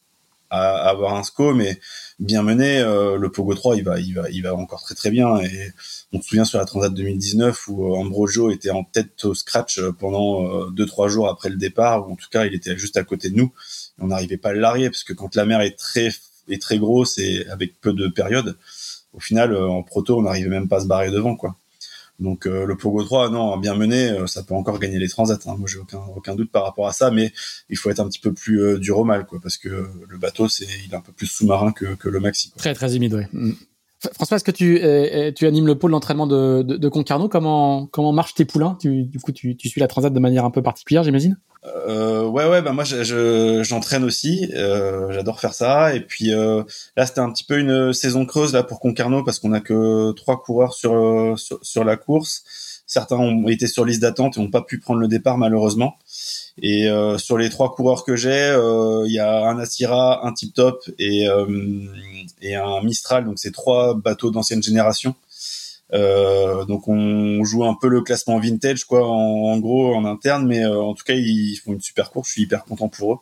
à, 0.51 0.89
avoir 0.89 1.15
un 1.15 1.23
SCO, 1.23 1.55
mais 1.55 1.79
bien 2.23 2.43
mené, 2.43 2.81
le 2.83 3.29
Pogo 3.29 3.55
3, 3.55 3.77
il 3.77 3.85
va, 3.85 4.01
il 4.01 4.15
va, 4.15 4.31
il 4.31 4.43
va 4.43 4.55
encore 4.55 4.83
très 4.83 4.95
très 4.95 5.11
bien 5.11 5.39
et 5.39 5.73
on 6.13 6.21
se 6.21 6.29
souvient 6.29 6.45
sur 6.45 6.59
la 6.59 6.67
Transat 6.67 6.93
2019 6.93 7.69
où 7.69 7.87
euh, 7.87 7.97
Ambrogio 7.97 8.51
était 8.51 8.71
en 8.71 8.85
tête 8.85 9.25
au 9.25 9.35
scratch 9.35 9.79
euh, 9.79 9.93
pendant 9.93 10.45
euh, 10.45 10.71
deux 10.71 10.85
trois 10.87 11.09
jours 11.09 11.29
après 11.29 11.49
le 11.49 11.57
départ, 11.57 12.09
ou 12.09 12.13
en 12.13 12.17
tout 12.17 12.29
cas 12.31 12.45
il 12.45 12.55
était 12.55 12.77
juste 12.77 12.97
à 12.97 13.05
côté 13.05 13.31
de 13.31 13.37
nous. 13.37 13.53
on 13.99 14.09
n'arrivait 14.09 14.37
pas 14.37 14.51
à 14.51 14.53
le 14.53 14.61
parce 14.91 15.05
que 15.05 15.15
quand 15.15 15.35
la 15.35 15.47
mer 15.47 15.61
est 15.63 15.79
très 15.79 16.11
est 16.49 16.61
très 16.61 16.79
grosse 16.79 17.19
et 17.19 17.47
avec 17.49 17.81
peu 17.81 17.93
de 17.93 18.09
période, 18.09 18.59
au 19.13 19.21
final, 19.21 19.57
en 19.57 19.83
proto, 19.83 20.19
on 20.19 20.23
n'arrivait 20.23 20.49
même 20.49 20.69
pas 20.69 20.79
à 20.79 20.81
se 20.81 20.87
barrer 20.87 21.11
devant, 21.11 21.37
quoi. 21.37 21.57
Donc 22.23 22.47
le 22.47 22.77
Pogo 22.77 23.03
3, 23.03 23.31
non, 23.31 23.57
bien 23.59 23.75
mené, 23.75 24.17
ça 24.27 24.43
peut 24.43 24.55
encore 24.55 24.79
gagner 24.79 24.99
les 24.99 25.09
transats. 25.09 25.39
Hein. 25.47 25.57
Moi, 25.59 25.69
j'ai 25.69 25.79
aucun 25.79 26.01
aucun 26.15 26.35
doute 26.35 26.51
par 26.51 26.65
rapport 26.65 26.87
à 26.87 26.93
ça, 26.93 27.11
mais 27.11 27.33
il 27.69 27.77
faut 27.77 27.91
être 27.91 28.01
un 28.01 28.09
petit 28.09 28.21
peu 28.21 28.33
plus 28.33 28.79
dur 28.79 28.99
au 28.99 29.05
mal, 29.05 29.27
quoi, 29.27 29.39
parce 29.43 29.57
que 29.57 29.69
le 30.09 30.19
bateau, 30.19 30.49
c'est 30.49 30.67
il 30.87 30.93
est 30.93 30.97
un 30.97 31.01
peu 31.01 31.13
plus 31.13 31.27
sous-marin 31.27 31.73
que, 31.73 31.95
que 31.95 32.09
le 32.09 32.21
Maxi. 32.21 32.51
Quoi. 32.51 32.59
Très 32.59 32.75
très 32.75 32.97
humide, 32.97 33.15
ouais. 33.15 33.29
Mm. 33.33 33.53
François, 34.15 34.37
est-ce 34.37 34.45
que 34.45 34.51
tu, 34.51 34.81
tu 35.37 35.47
animes 35.47 35.67
le 35.67 35.77
pôle 35.77 35.93
d'entraînement 35.93 36.27
de, 36.27 36.63
de, 36.63 36.77
de, 36.77 36.89
Concarneau? 36.89 37.29
Comment 37.29 37.87
comment 37.87 38.13
marchent 38.13 38.35
tes 38.35 38.45
poulains? 38.45 38.77
Tu, 38.81 39.05
Du 39.05 39.21
coup, 39.21 39.31
tu, 39.33 39.57
tu 39.57 39.69
suis 39.69 39.81
la 39.81 39.87
transat 39.87 40.13
de 40.13 40.19
manière 40.19 40.45
un 40.45 40.51
peu 40.51 40.63
particulière, 40.63 41.05
j'imagine? 41.05 41.39
Euh, 41.65 42.25
ouais 42.25 42.49
ouais 42.49 42.61
bah 42.61 42.73
moi 42.73 42.85
je 42.85 43.63
j'entraîne 43.63 44.05
aussi 44.05 44.51
euh, 44.55 45.13
j'adore 45.13 45.39
faire 45.39 45.55
ça 45.55 45.95
et 45.95 46.01
puis 46.01 46.35
euh, 46.35 46.65
là 46.97 47.07
c'était 47.07 47.21
un 47.21 47.31
petit 47.31 47.45
peu 47.45 47.59
une 47.59 47.93
saison 47.93 48.27
creuse 48.27 48.53
là 48.53 48.65
pour 48.65 48.81
Concarneau 48.81 49.23
parce 49.23 49.39
qu'on 49.39 49.53
a 49.53 49.61
que 49.61 50.13
trois 50.13 50.43
coureurs 50.43 50.75
sur, 50.75 51.39
sur, 51.39 51.59
sur 51.63 51.85
la 51.85 51.97
course 51.97 52.43
certains 52.87 53.17
ont 53.17 53.49
été 53.49 53.69
sur 53.69 53.85
liste 53.85 54.03
d'attente 54.03 54.37
et 54.37 54.41
n'ont 54.41 54.51
pas 54.51 54.63
pu 54.63 54.81
prendre 54.81 54.99
le 54.99 55.09
départ 55.09 55.39
malheureusement 55.39 55.97
et 56.61 56.89
euh, 56.89 57.17
sur 57.19 57.39
les 57.39 57.49
trois 57.49 57.75
coureurs 57.75 58.05
que 58.05 58.17
j'ai, 58.17 58.31
euh, 58.31 59.05
il 59.07 59.13
y 59.13 59.19
a 59.19 59.47
un 59.47 59.59
Asira, 59.59 60.27
un 60.27 60.33
Tip 60.33 60.53
Top 60.53 60.85
et, 60.99 61.27
euh, 61.29 61.47
et 62.43 62.57
un 62.57 62.83
Mistral. 62.83 63.25
Donc 63.25 63.39
c'est 63.39 63.53
trois 63.53 63.95
bateaux 63.95 64.31
d'ancienne 64.31 64.63
génération. 64.63 65.15
Donc 65.93 66.89
on 66.89 67.45
joue 67.45 67.65
un 67.65 67.77
peu 67.79 67.89
le 67.89 68.01
classement 68.01 68.39
vintage 68.39 68.85
quoi 68.85 69.07
en, 69.07 69.59
gros 69.59 69.95
en 69.95 70.05
interne 70.05 70.47
mais 70.47 70.65
en 70.65 70.95
tout 70.95 71.05
cas 71.05 71.15
ils 71.15 71.57
font 71.57 71.75
une 71.75 71.81
super 71.83 72.11
course 72.11 72.29
je 72.29 72.33
suis 72.33 72.43
hyper 72.43 72.65
content 72.65 72.89
pour 72.89 73.15
eux. 73.15 73.19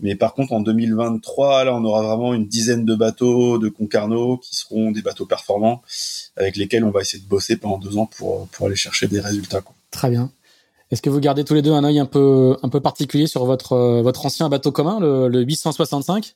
Mais 0.00 0.16
par 0.16 0.34
contre 0.34 0.52
en 0.52 0.60
2023 0.60 1.64
là 1.64 1.74
on 1.74 1.84
aura 1.84 2.02
vraiment 2.02 2.34
une 2.34 2.46
dizaine 2.46 2.84
de 2.84 2.94
bateaux 2.94 3.58
de 3.58 3.68
Concarneau 3.68 4.38
qui 4.38 4.56
seront 4.56 4.90
des 4.90 5.02
bateaux 5.02 5.26
performants 5.26 5.82
avec 6.36 6.56
lesquels 6.56 6.84
on 6.84 6.90
va 6.90 7.00
essayer 7.00 7.22
de 7.22 7.28
bosser 7.28 7.56
pendant 7.56 7.78
deux 7.78 7.96
ans 7.96 8.06
pour 8.06 8.48
aller 8.66 8.76
chercher 8.76 9.06
des 9.06 9.20
résultats 9.20 9.62
très 9.90 10.10
bien. 10.10 10.32
Est-ce 10.90 11.02
que 11.02 11.10
vous 11.10 11.20
gardez 11.20 11.44
tous 11.44 11.54
les 11.54 11.62
deux 11.62 11.72
un 11.72 11.84
œil 11.84 11.98
un 11.98 12.06
peu, 12.06 12.56
particulier 12.82 13.26
sur 13.26 13.44
votre, 13.44 13.74
euh, 13.74 14.02
votre 14.02 14.26
ancien 14.26 14.48
bateau 14.48 14.72
commun, 14.72 14.98
le, 14.98 15.28
le 15.28 15.42
865, 15.42 16.34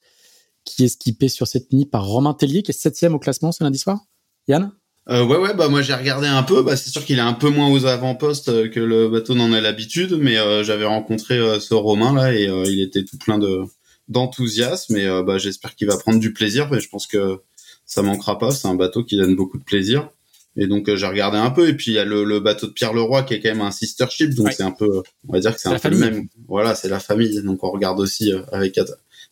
qui 0.64 0.84
est 0.84 0.88
skippé 0.88 1.28
sur 1.28 1.46
cette 1.46 1.72
nuit 1.72 1.86
par 1.86 2.06
Romain 2.06 2.34
Tellier, 2.34 2.62
qui 2.62 2.70
est 2.70 2.78
septième 2.78 3.14
au 3.14 3.18
classement 3.18 3.50
ce 3.50 3.64
lundi 3.64 3.78
soir? 3.78 4.00
Yann? 4.46 4.70
Euh, 5.08 5.24
ouais 5.24 5.36
ouais 5.36 5.54
bah 5.54 5.68
moi 5.68 5.82
j'ai 5.82 5.94
regardé 5.94 6.26
un 6.26 6.42
peu. 6.42 6.62
Bah 6.62 6.76
c'est 6.76 6.90
sûr 6.90 7.04
qu'il 7.04 7.18
est 7.18 7.22
un 7.22 7.32
peu 7.34 7.50
moins 7.50 7.70
aux 7.70 7.86
avant-postes 7.86 8.48
euh, 8.48 8.68
que 8.68 8.80
le 8.80 9.08
bateau 9.08 9.34
n'en 9.34 9.52
a 9.52 9.60
l'habitude 9.60 10.16
mais 10.18 10.38
euh, 10.38 10.64
j'avais 10.64 10.86
rencontré 10.86 11.38
ce 11.60 11.74
Romain 11.74 12.14
là 12.14 12.34
et 12.34 12.44
il 12.66 12.80
était 12.80 13.04
tout 13.04 13.18
plein 13.18 13.38
de 13.38 13.62
d'enthousiasme 14.08 14.96
et 14.96 15.22
bah 15.24 15.38
j'espère 15.38 15.74
qu'il 15.74 15.88
va 15.88 15.96
prendre 15.96 16.20
du 16.20 16.32
plaisir 16.32 16.68
mais 16.70 16.80
je 16.80 16.88
pense 16.88 17.06
que 17.06 17.40
ça 17.86 18.02
manquera 18.02 18.38
pas. 18.38 18.50
C'est 18.50 18.68
un 18.68 18.74
bateau 18.74 19.04
qui 19.04 19.16
donne 19.16 19.36
beaucoup 19.36 19.58
de 19.58 19.64
plaisir. 19.64 20.10
Et 20.56 20.66
donc 20.66 20.88
euh, 20.88 20.96
j'ai 20.96 21.06
regardé 21.06 21.36
un 21.36 21.50
peu 21.50 21.68
et 21.68 21.74
puis 21.74 21.90
il 21.90 21.94
y 21.94 21.98
a 21.98 22.04
le, 22.04 22.22
le, 22.22 22.38
bateau 22.38 22.68
de 22.68 22.72
Pierre 22.72 22.92
Leroy 22.92 23.24
qui 23.24 23.34
est 23.34 23.40
quand 23.40 23.48
même 23.48 23.60
un 23.60 23.72
sister 23.72 24.06
ship 24.08 24.34
donc 24.34 24.52
c'est 24.52 24.62
un 24.62 24.70
peu 24.70 25.02
on 25.28 25.32
va 25.32 25.40
dire 25.40 25.52
que 25.52 25.60
c'est 25.60 25.68
un 25.68 25.78
peu 25.78 25.88
le 25.88 25.98
même. 25.98 26.28
Voilà 26.46 26.74
c'est 26.74 26.88
la 26.88 27.00
famille. 27.00 27.42
Donc 27.42 27.64
on 27.64 27.70
regarde 27.70 27.98
aussi 27.98 28.32
euh, 28.32 28.42
avec 28.52 28.78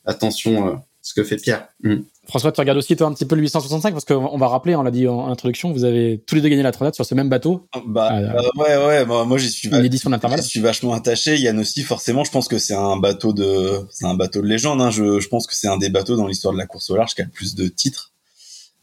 attention 0.05 0.69
euh, 0.69 0.75
ce 1.03 1.15
que 1.15 1.25
fait 1.25 1.37
Pierre. 1.37 1.69
Mm. 1.83 1.97
François, 2.29 2.53
tu 2.53 2.61
regardes 2.61 2.79
aussi 2.79 2.97
toi 2.97 3.09
un 3.09 3.13
petit 3.13 3.25
peu 3.25 3.35
le 3.35 3.43
865 3.43 3.93
parce 3.93 4.05
qu'on 4.05 4.39
va 4.39 4.47
rappeler, 4.47 4.77
on 4.77 4.83
l'a 4.83 4.93
dit 4.93 5.09
en 5.09 5.29
introduction, 5.29 5.73
vous 5.73 5.85
avez 5.85 6.23
tous 6.27 6.37
les 6.37 6.41
deux 6.41 6.49
gagné 6.49 6.63
la 6.63 6.71
transat 6.71 6.95
sur 6.95 7.05
ce 7.05 7.15
même 7.15 7.29
bateau. 7.29 7.67
Ah, 7.73 7.81
bah, 7.85 8.09
ah, 8.13 8.61
ouais 8.61 8.77
ouais, 8.77 9.05
moi, 9.05 9.25
moi 9.25 9.39
j'y 9.39 9.51
suis. 9.51 9.69
Une 9.69 9.85
édition 9.85 10.09
d'intervalle. 10.09 10.41
Je 10.41 10.47
suis 10.47 10.61
vachement 10.61 10.93
attaché. 10.93 11.37
Yann 11.37 11.59
aussi, 11.59 11.83
forcément, 11.83 12.23
je 12.23 12.31
pense 12.31 12.47
que 12.47 12.59
c'est 12.59 12.75
un 12.75 12.97
bateau 12.97 13.33
de, 13.33 13.81
c'est 13.91 14.07
un 14.07 14.15
bateau 14.15 14.41
de 14.41 14.47
légende. 14.47 14.81
Hein. 14.81 14.91
Je, 14.91 15.19
je 15.19 15.29
pense 15.29 15.47
que 15.47 15.57
c'est 15.57 15.69
un 15.69 15.79
des 15.79 15.91
bateaux 15.91 16.17
dans 16.17 16.29
l'histoire 16.29 16.55
de 16.55 16.59
la 16.59 16.67
course 16.67 16.89
au 16.91 16.97
large 16.97 17.15
qui 17.15 17.23
a 17.23 17.25
le 17.25 17.31
plus 17.31 17.57
de 17.57 17.67
titres. 17.67 18.13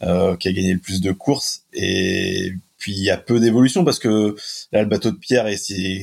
Euh, 0.02 0.38
qui 0.38 0.48
a 0.48 0.54
gagné 0.54 0.72
le 0.72 0.80
plus 0.80 1.02
de 1.02 1.12
courses 1.12 1.64
et 1.74 2.54
puis 2.80 2.94
il 2.94 3.04
y 3.04 3.12
a 3.12 3.18
peu 3.18 3.40
d'évolution 3.40 3.84
parce 3.84 4.00
que 4.00 4.36
là 4.72 4.82
le 4.82 4.88
bateau 4.88 5.12
de 5.12 5.18
Pierre 5.18 5.48
et 5.48 5.58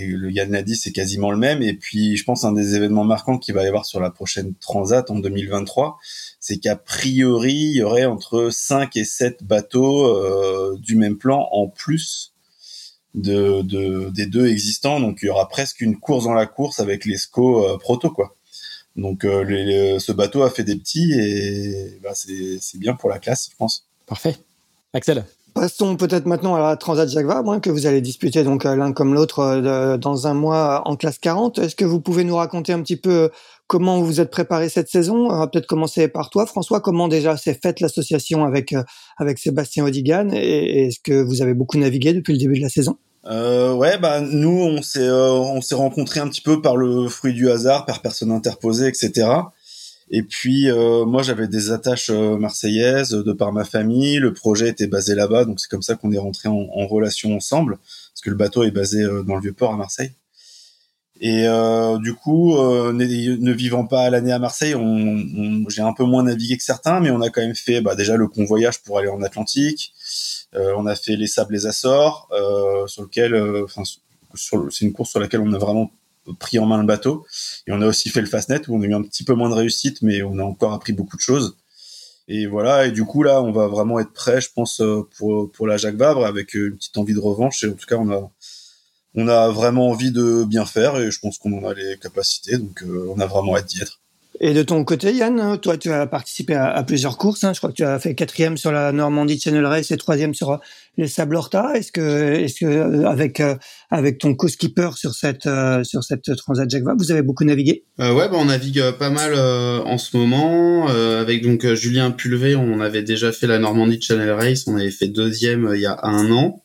le 0.07 0.31
Yann 0.31 0.53
l'a 0.53 0.63
dit 0.63 0.77
c'est 0.77 0.93
quasiment 0.93 1.33
le 1.33 1.37
même 1.37 1.63
et 1.63 1.75
puis 1.75 2.17
je 2.17 2.25
pense 2.25 2.45
un 2.45 2.53
des 2.53 2.77
événements 2.77 3.05
marquants 3.05 3.39
qu'il 3.39 3.55
va 3.55 3.65
y 3.65 3.67
avoir 3.67 3.85
sur 3.85 3.99
la 3.99 4.11
prochaine 4.11 4.55
Transat 4.61 5.11
en 5.11 5.19
2023 5.19 5.99
c'est 6.39 6.59
qu'a 6.59 6.77
priori 6.77 7.55
il 7.55 7.77
y 7.77 7.83
aurait 7.83 8.05
entre 8.05 8.51
5 8.53 8.97
et 8.97 9.05
7 9.05 9.43
bateaux 9.43 10.07
euh, 10.07 10.77
du 10.79 10.97
même 10.97 11.19
plan 11.19 11.49
en 11.51 11.67
plus 11.67 12.33
de, 13.15 13.63
de, 13.63 14.11
des 14.11 14.27
deux 14.27 14.47
existants 14.47 15.01
donc 15.01 15.21
il 15.23 15.27
y 15.27 15.31
aura 15.31 15.49
presque 15.49 15.81
une 15.81 15.99
course 15.99 16.25
dans 16.25 16.35
la 16.35 16.47
course 16.47 16.79
avec 16.79 17.05
les 17.07 17.17
SCO 17.17 17.67
euh, 17.67 17.79
proto 17.79 18.11
quoi 18.11 18.37
donc 18.97 19.25
euh, 19.25 19.99
ce 19.99 20.13
bateau 20.13 20.43
a 20.43 20.51
fait 20.51 20.65
des 20.65 20.77
petits 20.77 21.13
et 21.13 21.99
bah, 22.03 22.15
c'est 22.15 22.79
bien 22.79 22.95
pour 22.95 23.11
la 23.11 23.19
classe, 23.19 23.51
je 23.51 23.57
pense. 23.57 23.87
Parfait. 24.07 24.37
Axel? 24.93 25.25
Passons 25.57 25.97
peut-être 25.97 26.27
maintenant 26.27 26.55
à 26.55 26.61
la 26.61 26.77
Transat 26.77 27.09
Jacques 27.09 27.25
Vabre, 27.25 27.63
que 27.63 27.71
vous 27.71 27.87
allez 27.87 28.03
disputer 28.03 28.45
donc 28.45 28.67
euh, 28.67 28.77
l'un 28.77 28.93
comme 28.93 29.15
l'autre 29.15 29.39
euh, 29.39 29.97
dans 29.97 30.27
un 30.27 30.35
mois 30.35 30.83
en 30.85 30.97
classe 30.97 31.19
40. 31.19 31.59
Est-ce 31.59 31.75
que 31.75 31.87
vous 31.87 31.99
pouvez 31.99 32.25
nous 32.25 32.37
raconter 32.37 32.75
un 32.75 32.83
petit 32.83 32.99
peu 32.99 33.31
comment 33.67 34.03
vous 34.03 34.21
êtes 34.21 34.31
préparé 34.31 34.69
cette 34.69 34.91
saison? 34.91 35.31
On 35.31 35.39
va 35.39 35.47
peut-être 35.47 35.67
commencer 35.67 36.09
par 36.09 36.29
toi, 36.29 36.45
François. 36.45 36.83
Comment 36.83 37.09
déjà 37.09 37.39
s'est 37.39 37.59
faite 37.61 37.81
l'association 37.81 38.45
avec 38.45 38.75
avec 39.17 39.39
Sébastien 39.39 39.87
Odigan 39.87 40.29
et 40.31 40.89
est-ce 40.89 41.01
que 41.01 41.23
vous 41.23 41.41
avez 41.41 41.55
beaucoup 41.55 41.79
navigué 41.79 42.13
depuis 42.13 42.35
le 42.35 42.39
début 42.39 42.59
de 42.59 42.63
la 42.63 42.69
saison? 42.69 42.99
Euh, 43.29 43.73
ouais, 43.75 43.99
bah 43.99 44.21
nous 44.21 44.57
on 44.57 44.83
s'est 44.83 45.01
euh, 45.01 45.33
on 45.33 45.61
s'est 45.61 45.75
rencontrés 45.75 46.21
un 46.21 46.29
petit 46.29 46.43
peu 46.43 46.63
par 46.63 46.77
le 46.77 47.09
fruit 47.09 47.35
du 47.35 47.51
hasard, 47.51 47.85
par 47.85 48.01
personne 48.01 48.31
interposée, 48.31 48.87
etc. 48.87 49.29
Et 50.11 50.23
puis 50.23 50.71
euh, 50.71 51.05
moi 51.05 51.23
j'avais 51.23 51.49
des 51.49 51.73
attaches 51.73 52.11
euh, 52.11 52.37
marseillaises 52.37 53.11
de 53.11 53.33
par 53.33 53.53
ma 53.53 53.65
famille. 53.65 54.19
Le 54.19 54.33
projet 54.33 54.69
était 54.69 54.87
basé 54.87 55.15
là-bas, 55.15 55.45
donc 55.45 55.61
c'est 55.61 55.69
comme 55.69 55.83
ça 55.83 55.95
qu'on 55.97 56.13
est 56.13 56.19
rentré 56.19 56.49
en, 56.49 56.69
en, 56.73 56.87
relation 56.87 57.35
ensemble, 57.35 57.79
parce 57.79 58.21
que 58.23 58.31
le 58.31 58.37
bateau 58.37 58.63
est 58.63 58.71
basé 58.71 59.03
dans 59.27 59.35
le 59.35 59.41
vieux 59.41 59.53
port 59.53 59.73
à 59.73 59.77
Marseille. 59.77 60.13
Et 61.19 61.47
du 62.03 62.13
coup, 62.13 62.55
ne, 62.57 63.53
vivant 63.53 63.87
pas 63.87 64.03
à 64.03 64.11
l'année 64.11 64.33
à 64.33 64.39
Marseille, 64.39 64.75
on, 64.75 64.83
on 64.83 65.69
j'ai 65.71 65.81
un 65.81 65.95
peu 65.95 66.05
moins 66.05 66.23
navigué 66.23 66.59
que 66.59 66.63
certains, 66.63 67.01
mais 67.01 67.11
on 67.11 67.23
a 67.23 67.31
quand 67.31 67.41
même 67.41 67.55
fait 67.55 67.81
bah, 67.81 67.95
déjà 67.95 68.17
le 68.17 68.29
convoyage 68.29 68.83
pour 68.83 68.99
aller 68.99 69.09
en 69.09 69.23
Atlantique. 69.23 69.95
Euh, 70.55 70.75
on 70.77 70.87
a 70.87 70.95
fait 70.95 71.17
les 71.17 71.27
sables 71.27 71.53
les 71.53 71.67
Açores, 71.67 72.29
euh, 72.33 72.87
sur 72.87 73.03
lequel, 73.03 73.35
euh, 73.35 73.65
enfin, 73.65 73.83
c'est 74.35 74.85
une 74.85 74.93
course 74.93 75.11
sur 75.11 75.21
laquelle 75.21 75.41
on 75.41 75.53
a 75.53 75.59
vraiment 75.59 75.91
pris 76.39 76.59
en 76.59 76.67
main 76.67 76.79
le 76.79 76.87
bateau. 76.87 77.27
Et 77.67 77.73
on 77.73 77.81
a 77.83 77.87
aussi 77.87 78.09
fait 78.11 78.21
le 78.21 78.27
Fastnet 78.27 78.69
où 78.69 78.77
on 78.77 78.83
a 78.83 78.87
eu 78.87 78.95
un 78.95 79.03
petit 79.03 79.25
peu 79.25 79.35
moins 79.35 79.49
de 79.49 79.55
réussite, 79.55 80.03
mais 80.03 80.23
on 80.23 80.39
a 80.39 80.43
encore 80.43 80.73
appris 80.73 80.93
beaucoup 80.93 81.17
de 81.17 81.23
choses. 81.23 81.57
Et 82.29 82.47
voilà, 82.47 82.87
et 82.87 82.91
du 82.91 83.05
coup 83.05 83.23
là, 83.23 83.41
on 83.43 83.53
va 83.53 83.69
vraiment 83.69 84.01
être 84.01 84.13
prêt, 84.13 84.41
je 84.41 84.51
pense, 84.53 84.83
pour 85.17 85.51
pour 85.53 85.67
la 85.67 85.77
Jacques 85.77 85.97
Vabre 85.97 86.27
avec 86.27 86.55
une 86.55 86.77
petite 86.77 86.99
envie 86.99 87.15
de 87.15 87.21
revanche. 87.21 87.63
Et 87.63 87.69
en 87.69 87.75
tout 87.75 87.87
cas, 87.87 87.97
on 87.97 88.11
a 88.11 88.31
on 89.15 89.29
a 89.29 89.49
vraiment 89.49 89.89
envie 89.89 90.13
de 90.13 90.45
bien 90.45 90.67
faire 90.67 90.97
et 90.99 91.11
je 91.11 91.21
pense 91.21 91.39
qu'on 91.39 91.57
en 91.59 91.69
a 91.69 91.75
les 91.75 91.97
capacités, 91.99 92.59
donc 92.59 92.85
on 92.85 93.19
a 93.19 93.27
vraiment 93.27 93.57
hâte 93.57 93.67
d'y 93.67 93.81
être. 93.81 94.01
Et 94.41 94.53
de 94.53 94.63
ton 94.63 94.85
côté, 94.85 95.13
Yann, 95.13 95.59
toi, 95.61 95.77
tu 95.79 95.91
as 95.91 96.07
participé 96.07 96.55
à, 96.55 96.83
plusieurs 96.83 97.17
courses. 97.17 97.45
Hein. 97.45 97.53
Je 97.55 97.59
crois 97.59 97.71
que 97.71 97.77
tu 97.77 97.85
as 97.85 97.99
fait 97.99 98.15
quatrième 98.15 98.57
sur 98.57 98.71
la 98.71 98.93
Normandie 98.93 99.41
Channel 99.41 99.65
Race 99.65 99.91
et 99.91 99.97
troisième 99.97 100.35
sur 100.35 100.61
les 100.99 101.09
Sables 101.09 101.37
Horta. 101.37 101.73
Est-ce 101.75 101.93
que, 101.93 102.35
est-ce 102.35 102.61
que 102.61 102.67
euh, 102.67 103.09
avec 103.09 103.41
euh, 103.41 103.55
avec 103.91 104.19
ton 104.19 104.35
co-skipper 104.35 104.91
sur 104.97 105.15
cette 105.15 105.47
euh, 105.47 105.85
sur 105.85 106.05
cette 106.05 106.35
Transat 106.37 106.69
Jacques 106.69 106.85
vous 106.99 107.13
avez 107.13 107.23
beaucoup 107.23 107.45
navigué? 107.45 107.85
Euh, 108.01 108.13
Ouais, 108.13 108.29
bah, 108.29 108.37
on 108.39 108.47
navigue 108.47 108.91
pas 108.93 109.11
mal 109.11 109.35
en 109.35 109.99
ce 109.99 110.17
moment. 110.17 110.89
avec 110.89 111.43
donc 111.43 111.67
Julien 111.75 112.11
Pulvé, 112.11 112.57
on 112.57 112.81
avait 112.81 113.03
déjà 113.03 113.33
fait 113.33 113.47
la 113.47 113.59
Normandie 113.59 114.01
Channel 114.01 114.31
Race. 114.31 114.65
On 114.67 114.77
avait 114.77 114.91
fait 114.91 115.09
deuxième 115.09 115.71
il 115.75 115.81
y 115.81 115.87
a 115.87 115.99
un 116.03 116.31
an. 116.31 116.63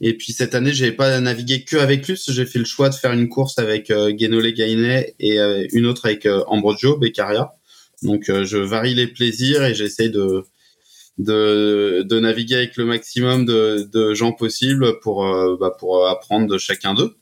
Et 0.00 0.16
puis 0.16 0.32
cette 0.32 0.54
année, 0.54 0.72
j'avais 0.72 0.92
pas 0.92 1.20
navigué 1.20 1.64
que 1.64 1.76
avec 1.76 2.06
lui, 2.06 2.16
j'ai 2.28 2.46
fait 2.46 2.60
le 2.60 2.64
choix 2.64 2.88
de 2.88 2.94
faire 2.94 3.12
une 3.12 3.28
course 3.28 3.58
avec 3.58 3.90
euh, 3.90 4.10
Guénolé 4.10 4.52
Gainet 4.52 5.14
et 5.18 5.40
euh, 5.40 5.66
une 5.72 5.86
autre 5.86 6.06
avec 6.06 6.24
euh, 6.24 6.44
Ambrogio 6.46 6.96
Beccaria. 6.96 7.52
Donc 8.02 8.28
euh, 8.28 8.44
je 8.44 8.58
varie 8.58 8.94
les 8.94 9.08
plaisirs 9.08 9.64
et 9.64 9.74
j'essaie 9.74 10.08
de, 10.08 10.44
de, 11.18 12.04
de 12.08 12.20
naviguer 12.20 12.54
avec 12.54 12.76
le 12.76 12.84
maximum 12.84 13.44
de, 13.44 13.88
de 13.92 14.14
gens 14.14 14.32
possible 14.32 15.00
pour 15.00 15.24
bah, 15.58 15.74
pour 15.76 16.06
apprendre 16.06 16.46
de 16.46 16.58
chacun 16.58 16.94
d'eux. 16.94 17.16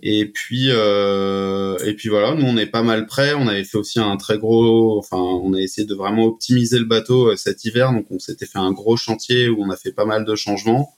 Et 0.00 0.26
puis 0.26 0.68
et 0.68 1.94
puis 1.96 2.08
voilà, 2.08 2.34
nous 2.34 2.46
on 2.46 2.56
est 2.56 2.66
pas 2.66 2.82
mal 2.84 3.06
prêts. 3.06 3.34
On 3.34 3.48
avait 3.48 3.64
fait 3.64 3.78
aussi 3.78 3.98
un 3.98 4.16
très 4.16 4.38
gros, 4.38 4.96
enfin 4.96 5.16
on 5.16 5.54
a 5.54 5.60
essayé 5.60 5.88
de 5.88 5.94
vraiment 5.94 6.26
optimiser 6.26 6.78
le 6.78 6.84
bateau 6.84 7.34
cet 7.36 7.64
hiver, 7.64 7.92
donc 7.92 8.06
on 8.10 8.20
s'était 8.20 8.46
fait 8.46 8.60
un 8.60 8.70
gros 8.70 8.96
chantier 8.96 9.48
où 9.48 9.60
on 9.60 9.70
a 9.70 9.76
fait 9.76 9.92
pas 9.92 10.04
mal 10.04 10.24
de 10.24 10.36
changements 10.36 10.94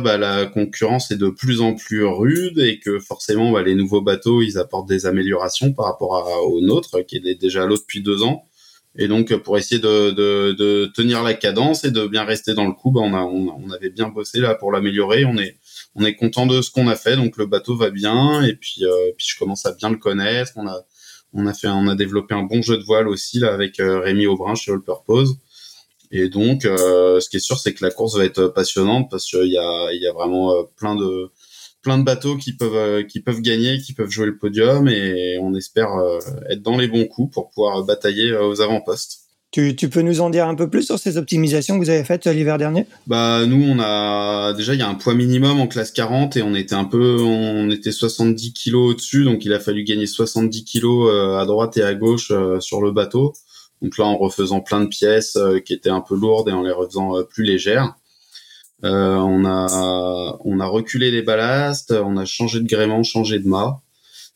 bah, 0.00 0.16
la 0.16 0.46
concurrence 0.46 1.10
est 1.10 1.16
de 1.16 1.28
plus 1.28 1.60
en 1.60 1.74
plus 1.74 2.04
rude 2.04 2.58
et 2.58 2.78
que 2.78 2.98
forcément 2.98 3.50
bah, 3.50 3.62
les 3.62 3.74
nouveaux 3.74 4.00
bateaux 4.00 4.42
ils 4.42 4.58
apportent 4.58 4.88
des 4.88 5.06
améliorations 5.06 5.72
par 5.72 5.86
rapport 5.86 6.16
à, 6.16 6.42
au 6.42 6.60
nôtre 6.60 7.00
qui 7.06 7.16
est 7.16 7.40
déjà 7.40 7.66
l'autre 7.66 7.82
depuis 7.82 8.02
deux 8.02 8.22
ans. 8.22 8.44
Et 8.96 9.08
donc 9.08 9.34
pour 9.36 9.58
essayer 9.58 9.80
de, 9.80 10.86
tenir 10.94 11.22
la 11.22 11.34
cadence 11.34 11.84
et 11.84 11.90
de 11.90 12.06
bien 12.06 12.24
rester 12.24 12.54
dans 12.54 12.66
le 12.66 12.72
coup 12.72 12.90
bah, 12.90 13.00
on, 13.02 13.70
avait 13.70 13.90
bien 13.90 14.08
bossé 14.08 14.38
là 14.40 14.54
pour 14.54 14.72
l'améliorer. 14.72 15.24
On 15.24 15.36
est 15.36 15.56
on 15.96 16.04
est 16.04 16.14
content 16.14 16.46
de 16.46 16.62
ce 16.62 16.70
qu'on 16.70 16.86
a 16.88 16.96
fait. 16.96 17.16
Donc 17.16 17.36
le 17.36 17.46
bateau 17.46 17.76
va 17.76 17.90
bien. 17.90 18.42
Et 18.42 18.54
puis 18.54 18.84
euh, 18.84 19.12
je 19.18 19.36
commence 19.38 19.66
à 19.66 19.72
bien 19.72 19.90
le 19.90 19.96
connaître. 19.96 20.52
On 20.56 20.66
a 20.66 20.84
on 21.32 21.46
a 21.46 21.54
fait 21.54 21.68
on 21.68 21.88
a 21.88 21.94
développé 21.94 22.34
un 22.34 22.42
bon 22.42 22.62
jeu 22.62 22.78
de 22.78 22.84
voile 22.84 23.08
aussi 23.08 23.38
là 23.40 23.52
avec 23.52 23.80
euh, 23.80 24.00
Rémi 24.00 24.26
Aubrin 24.26 24.54
chez 24.54 24.72
All 24.72 24.82
Purpose 24.82 25.36
Et 26.10 26.28
donc, 26.28 26.62
ce 26.62 27.28
qui 27.28 27.36
est 27.36 27.40
sûr, 27.40 27.58
c'est 27.58 27.72
que 27.72 27.84
la 27.84 27.90
course 27.90 28.16
va 28.16 28.24
être 28.24 28.48
passionnante 28.48 29.08
parce 29.10 29.26
qu'il 29.26 29.50
y 29.50 29.58
a, 29.58 29.92
il 29.92 30.02
y 30.02 30.06
a 30.06 30.12
vraiment 30.12 30.52
plein 30.76 30.96
de 30.96 31.30
plein 31.82 31.98
de 31.98 32.04
bateaux 32.04 32.36
qui 32.36 32.52
peuvent 32.54 33.06
qui 33.06 33.20
peuvent 33.20 33.40
gagner, 33.40 33.78
qui 33.78 33.92
peuvent 33.92 34.10
jouer 34.10 34.26
le 34.26 34.36
podium, 34.36 34.88
et 34.88 35.38
on 35.40 35.54
espère 35.54 35.90
être 36.50 36.62
dans 36.62 36.76
les 36.76 36.88
bons 36.88 37.06
coups 37.06 37.32
pour 37.32 37.50
pouvoir 37.50 37.84
batailler 37.84 38.36
aux 38.36 38.60
avant-postes. 38.60 39.30
Tu, 39.52 39.74
tu, 39.74 39.88
peux 39.88 40.02
nous 40.02 40.20
en 40.20 40.30
dire 40.30 40.46
un 40.46 40.54
peu 40.54 40.70
plus 40.70 40.84
sur 40.84 40.96
ces 40.96 41.16
optimisations 41.16 41.76
que 41.76 41.82
vous 41.82 41.90
avez 41.90 42.04
faites 42.04 42.28
euh, 42.28 42.32
l'hiver 42.32 42.56
dernier? 42.56 42.86
Bah 43.08 43.44
nous 43.46 43.60
on 43.68 43.80
a 43.80 44.52
déjà 44.52 44.74
il 44.74 44.78
y 44.78 44.82
a 44.82 44.88
un 44.88 44.94
poids 44.94 45.14
minimum 45.14 45.60
en 45.60 45.66
classe 45.66 45.90
40 45.90 46.36
et 46.36 46.42
on 46.42 46.54
était 46.54 46.76
un 46.76 46.84
peu 46.84 47.20
on 47.20 47.68
était 47.68 47.90
70 47.90 48.52
kilos 48.52 48.92
au-dessus 48.92 49.24
donc 49.24 49.44
il 49.44 49.52
a 49.52 49.58
fallu 49.58 49.82
gagner 49.82 50.06
70 50.06 50.64
kilos 50.64 51.10
euh, 51.12 51.36
à 51.36 51.46
droite 51.46 51.76
et 51.78 51.82
à 51.82 51.94
gauche 51.94 52.30
euh, 52.30 52.60
sur 52.60 52.80
le 52.80 52.92
bateau. 52.92 53.32
Donc 53.82 53.96
là 53.98 54.04
en 54.04 54.16
refaisant 54.16 54.60
plein 54.60 54.80
de 54.80 54.88
pièces 54.88 55.38
qui 55.64 55.72
étaient 55.72 55.90
un 55.90 56.00
peu 56.00 56.14
lourdes 56.14 56.48
et 56.48 56.52
en 56.52 56.62
les 56.62 56.72
refaisant 56.72 57.22
plus 57.24 57.44
légères. 57.44 57.94
Euh, 58.84 59.16
on 59.16 59.44
a 59.44 60.36
on 60.44 60.60
a 60.60 60.66
reculé 60.66 61.10
les 61.10 61.22
ballasts, 61.22 61.92
on 61.92 62.16
a 62.16 62.24
changé 62.24 62.60
de 62.60 62.66
gréement, 62.66 63.02
changé 63.02 63.38
de 63.38 63.48
mât 63.48 63.80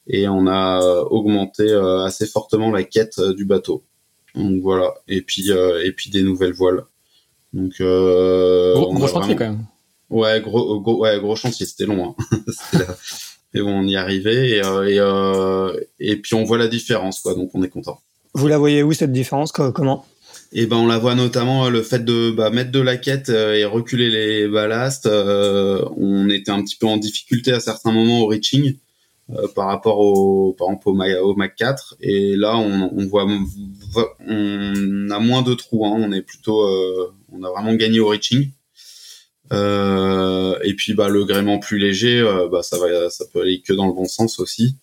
et 0.06 0.28
on 0.28 0.46
a 0.46 0.80
augmenté 1.10 1.72
assez 2.06 2.26
fortement 2.26 2.70
la 2.70 2.84
quête 2.84 3.20
du 3.20 3.44
bateau. 3.44 3.84
Donc 4.34 4.60
voilà. 4.62 4.94
Et 5.08 5.22
puis 5.22 5.50
euh, 5.50 5.84
et 5.84 5.92
puis 5.92 6.10
des 6.10 6.22
nouvelles 6.22 6.52
voiles. 6.52 6.84
Donc 7.52 7.80
euh, 7.80 8.74
gros, 8.74 9.06
chantier 9.06 9.36
quand 9.36 9.44
même. 9.44 9.66
Ouais, 10.10 10.40
gros, 10.40 10.80
gros, 10.80 11.00
ouais, 11.00 11.18
gros 11.20 11.36
chantier. 11.36 11.66
C'était 11.66 11.86
long. 11.86 12.14
Hein. 12.32 12.78
Et 13.56 13.60
bon, 13.60 13.70
on 13.70 13.86
y 13.86 13.94
arrivait 13.94 14.50
et, 14.50 14.64
euh, 14.64 15.78
et, 16.00 16.10
et 16.10 16.16
puis 16.16 16.34
on 16.34 16.42
voit 16.42 16.58
la 16.58 16.66
différence, 16.66 17.20
quoi. 17.20 17.36
Donc 17.36 17.50
on 17.54 17.62
est 17.62 17.68
content. 17.68 18.00
Vous 18.34 18.48
la 18.48 18.58
voyez 18.58 18.82
où 18.82 18.92
cette 18.92 19.12
différence 19.12 19.52
Comment? 19.52 20.06
Et 20.52 20.62
eh 20.62 20.66
ben 20.66 20.76
on 20.76 20.86
la 20.86 20.98
voit 20.98 21.16
notamment 21.16 21.68
le 21.68 21.82
fait 21.82 22.04
de 22.04 22.30
bah, 22.30 22.50
mettre 22.50 22.70
de 22.70 22.80
la 22.80 22.96
quête 22.96 23.28
et 23.28 23.64
reculer 23.64 24.08
les 24.08 24.46
ballasts. 24.46 25.08
on 25.08 26.28
était 26.30 26.52
un 26.52 26.62
petit 26.62 26.76
peu 26.76 26.86
en 26.86 26.96
difficulté 26.96 27.52
à 27.52 27.60
certains 27.60 27.90
moments 27.90 28.20
au 28.20 28.26
reaching. 28.26 28.76
Euh, 29.30 29.48
par 29.54 29.68
rapport 29.68 30.00
au 30.00 30.52
par 30.52 30.68
exemple 30.68 30.90
au 31.22 31.34
Mac, 31.34 31.56
4 31.56 31.96
et 32.02 32.36
là 32.36 32.58
on, 32.58 32.90
on, 32.94 33.06
voit 33.06 33.26
on 34.28 35.10
a 35.10 35.18
moins 35.18 35.40
de 35.40 35.54
trous 35.54 35.86
hein, 35.86 35.94
on 35.96 36.12
est 36.12 36.20
plutôt 36.20 36.60
euh, 36.60 37.10
on 37.32 37.42
a 37.42 37.48
vraiment 37.48 37.72
gagné 37.72 38.00
au 38.00 38.08
reaching 38.08 38.50
euh, 39.50 40.58
et 40.62 40.74
puis 40.74 40.92
bah 40.92 41.08
le 41.08 41.24
gréement 41.24 41.58
plus 41.58 41.78
léger 41.78 42.20
euh, 42.20 42.48
bah 42.48 42.62
ça 42.62 42.78
va 42.78 43.08
ça 43.08 43.24
peut 43.32 43.40
aller 43.40 43.62
que 43.62 43.72
dans 43.72 43.86
le 43.86 43.94
bon 43.94 44.04
sens 44.04 44.38
aussi 44.38 44.76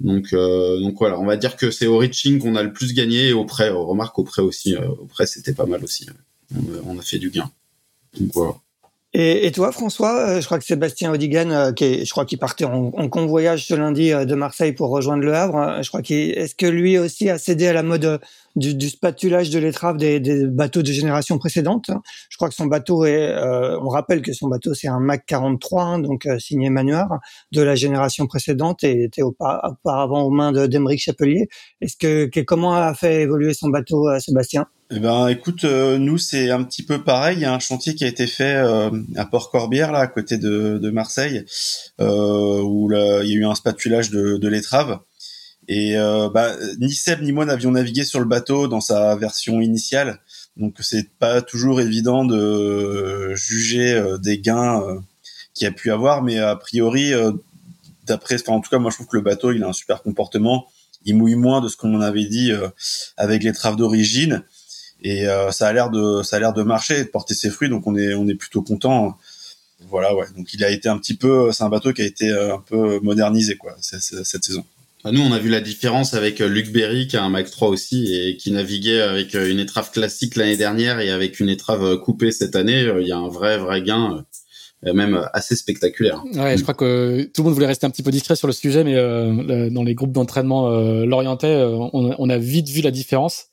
donc 0.00 0.30
donc 0.32 0.98
voilà 0.98 1.18
on 1.20 1.26
va 1.26 1.36
dire 1.36 1.56
que 1.56 1.70
c'est 1.70 1.86
au 1.86 1.98
reaching 1.98 2.40
qu'on 2.40 2.56
a 2.56 2.62
le 2.62 2.72
plus 2.72 2.92
gagné 2.94 3.28
et 3.28 3.32
au 3.32 3.44
prêt 3.44 3.70
remarque 3.70 4.18
au 4.18 4.24
prêt 4.24 4.42
aussi 4.42 4.76
au 4.76 5.06
prêt 5.06 5.26
c'était 5.26 5.54
pas 5.54 5.66
mal 5.66 5.84
aussi. 5.84 6.06
On, 6.54 6.90
on 6.96 6.98
a 6.98 7.02
fait 7.02 7.18
du 7.18 7.30
gain. 7.30 7.50
Donc 8.18 8.30
voilà 8.34 8.54
et, 9.14 9.46
et, 9.46 9.52
toi, 9.52 9.72
François, 9.72 10.18
euh, 10.20 10.40
je 10.40 10.46
crois 10.46 10.58
que 10.58 10.64
Sébastien 10.64 11.12
Odigan, 11.12 11.50
euh, 11.50 11.72
qui 11.72 11.84
est, 11.84 12.04
je 12.06 12.10
crois 12.10 12.24
qu'il 12.24 12.38
partait 12.38 12.64
en, 12.64 12.92
en, 12.96 13.08
convoyage 13.10 13.66
ce 13.66 13.74
lundi 13.74 14.10
euh, 14.10 14.24
de 14.24 14.34
Marseille 14.34 14.72
pour 14.72 14.88
rejoindre 14.88 15.22
le 15.22 15.34
Havre. 15.34 15.82
Je 15.82 15.88
crois 15.88 16.00
qu'il 16.00 16.30
est-ce 16.30 16.54
que 16.54 16.64
lui 16.64 16.96
aussi 16.96 17.28
a 17.28 17.36
cédé 17.36 17.66
à 17.66 17.74
la 17.74 17.82
mode 17.82 18.20
du, 18.56 18.74
du 18.74 18.88
spatulage 18.88 19.50
de 19.50 19.58
l'étrave 19.58 19.98
des, 19.98 20.18
des, 20.18 20.46
bateaux 20.46 20.80
de 20.80 20.92
génération 20.92 21.36
précédente. 21.36 21.90
Je 22.30 22.36
crois 22.38 22.48
que 22.48 22.54
son 22.54 22.64
bateau 22.64 23.04
est, 23.04 23.34
on 23.82 23.88
rappelle 23.88 24.22
que 24.22 24.32
son 24.32 24.48
bateau 24.48 24.72
c'est 24.72 24.88
un 24.88 25.00
Mac 25.00 25.24
43, 25.26 25.82
hein, 25.82 25.98
donc 25.98 26.26
signé 26.38 26.70
Manuard 26.70 27.18
de 27.50 27.62
la 27.62 27.74
génération 27.74 28.26
précédente 28.26 28.82
et 28.84 29.04
était 29.04 29.22
auparavant 29.22 30.22
aux 30.22 30.30
mains 30.30 30.52
de 30.52 30.66
d'Emeric 30.66 31.00
Chapelier. 31.00 31.48
Est-ce 31.80 31.96
que, 31.96 32.26
que, 32.26 32.40
comment 32.40 32.74
a 32.74 32.94
fait 32.94 33.22
évoluer 33.22 33.54
son 33.54 33.68
bateau, 33.68 34.08
Sébastien? 34.20 34.66
Eh 34.94 35.00
ben, 35.00 35.28
écoute, 35.28 35.64
euh, 35.64 35.96
nous 35.96 36.18
c'est 36.18 36.50
un 36.50 36.62
petit 36.64 36.82
peu 36.82 37.02
pareil. 37.02 37.38
Il 37.38 37.40
y 37.40 37.46
a 37.46 37.54
un 37.54 37.58
chantier 37.58 37.94
qui 37.94 38.04
a 38.04 38.06
été 38.08 38.26
fait 38.26 38.56
euh, 38.56 38.90
à 39.16 39.24
Port-Corbière, 39.24 39.90
là, 39.90 40.00
à 40.00 40.06
côté 40.06 40.36
de, 40.36 40.78
de 40.78 40.90
Marseille, 40.90 41.46
euh, 42.00 42.60
où 42.60 42.90
là, 42.90 43.22
il 43.22 43.30
y 43.30 43.32
a 43.32 43.36
eu 43.36 43.44
un 43.46 43.54
spatulage 43.54 44.10
de, 44.10 44.36
de 44.36 44.48
l'étrave. 44.48 44.98
Et 45.68 45.94
bah, 46.34 46.54
ni 46.80 46.92
Seb 46.92 47.22
ni 47.22 47.30
moi 47.30 47.46
n'avions 47.46 47.70
navigué 47.70 48.04
sur 48.04 48.18
le 48.18 48.26
bateau 48.26 48.66
dans 48.66 48.80
sa 48.80 49.14
version 49.14 49.60
initiale, 49.60 50.18
donc 50.56 50.74
c'est 50.80 51.08
pas 51.18 51.40
toujours 51.40 51.80
évident 51.80 52.24
de 52.24 53.32
juger 53.34 54.02
des 54.20 54.40
gains 54.40 54.82
qu'il 55.54 55.68
a 55.68 55.70
pu 55.70 55.92
avoir, 55.92 56.22
mais 56.22 56.38
a 56.38 56.56
priori, 56.56 57.12
d'après, 58.06 58.34
enfin, 58.42 58.54
en 58.54 58.60
tout 58.60 58.70
cas, 58.70 58.78
moi 58.78 58.90
je 58.90 58.96
trouve 58.96 59.06
que 59.06 59.16
le 59.16 59.22
bateau 59.22 59.52
il 59.52 59.62
a 59.62 59.68
un 59.68 59.72
super 59.72 60.02
comportement. 60.02 60.66
Il 61.04 61.16
mouille 61.16 61.36
moins 61.36 61.60
de 61.60 61.68
ce 61.68 61.76
qu'on 61.76 62.00
avait 62.00 62.26
dit 62.26 62.50
avec 63.16 63.44
l'étrave 63.44 63.76
d'origine 63.76 64.42
et 65.02 65.26
euh, 65.26 65.50
ça 65.50 65.68
a 65.68 65.72
l'air 65.72 65.90
de 65.90 66.22
ça 66.22 66.36
a 66.36 66.40
l'air 66.40 66.52
de 66.52 66.62
marcher 66.62 67.04
de 67.04 67.08
porter 67.08 67.34
ses 67.34 67.50
fruits 67.50 67.68
donc 67.68 67.86
on 67.86 67.96
est 67.96 68.14
on 68.14 68.28
est 68.28 68.34
plutôt 68.34 68.62
content 68.62 69.16
voilà 69.88 70.14
ouais 70.14 70.26
donc 70.36 70.52
il 70.54 70.64
a 70.64 70.70
été 70.70 70.88
un 70.88 70.98
petit 70.98 71.14
peu 71.14 71.52
c'est 71.52 71.64
un 71.64 71.68
bateau 71.68 71.92
qui 71.92 72.02
a 72.02 72.04
été 72.04 72.30
euh, 72.30 72.54
un 72.54 72.58
peu 72.58 73.00
modernisé 73.00 73.56
quoi 73.56 73.76
cette 73.80 74.44
saison 74.44 74.64
bah, 75.04 75.10
nous, 75.10 75.20
on 75.20 75.32
a 75.32 75.40
vu 75.40 75.48
la 75.48 75.60
différence 75.60 76.14
avec 76.14 76.40
euh, 76.40 76.46
Luc 76.46 76.70
Berry, 76.70 77.08
qui 77.08 77.16
a 77.16 77.24
un 77.24 77.28
Mac 77.28 77.50
3 77.50 77.66
aussi, 77.66 78.14
et 78.14 78.36
qui 78.36 78.52
naviguait 78.52 79.00
avec 79.00 79.34
une 79.34 79.58
étrave 79.58 79.90
classique 79.90 80.36
l'année 80.36 80.56
dernière 80.56 81.00
et 81.00 81.10
avec 81.10 81.40
une 81.40 81.48
étrave 81.48 81.98
coupée 81.98 82.30
cette 82.30 82.54
année. 82.54 82.88
Il 83.00 83.08
y 83.08 83.10
a 83.10 83.16
un 83.16 83.26
vrai, 83.26 83.58
vrai 83.58 83.82
gain, 83.82 84.24
même 84.84 85.28
assez 85.32 85.56
spectaculaire. 85.56 86.22
Ouais, 86.34 86.56
je 86.56 86.62
crois 86.62 86.74
que 86.74 87.28
tout 87.34 87.42
le 87.42 87.46
monde 87.46 87.54
voulait 87.54 87.66
rester 87.66 87.84
un 87.84 87.90
petit 87.90 88.04
peu 88.04 88.12
discret 88.12 88.36
sur 88.36 88.46
le 88.46 88.52
sujet, 88.52 88.84
mais 88.84 88.94
dans 89.70 89.82
les 89.82 89.94
groupes 89.96 90.12
d'entraînement 90.12 90.70
euh, 90.70 91.04
l'orientais, 91.04 91.64
on, 91.64 92.14
on, 92.16 92.30
a 92.30 92.38
vite 92.38 92.68
vu 92.68 92.80
la 92.80 92.92
différence. 92.92 93.46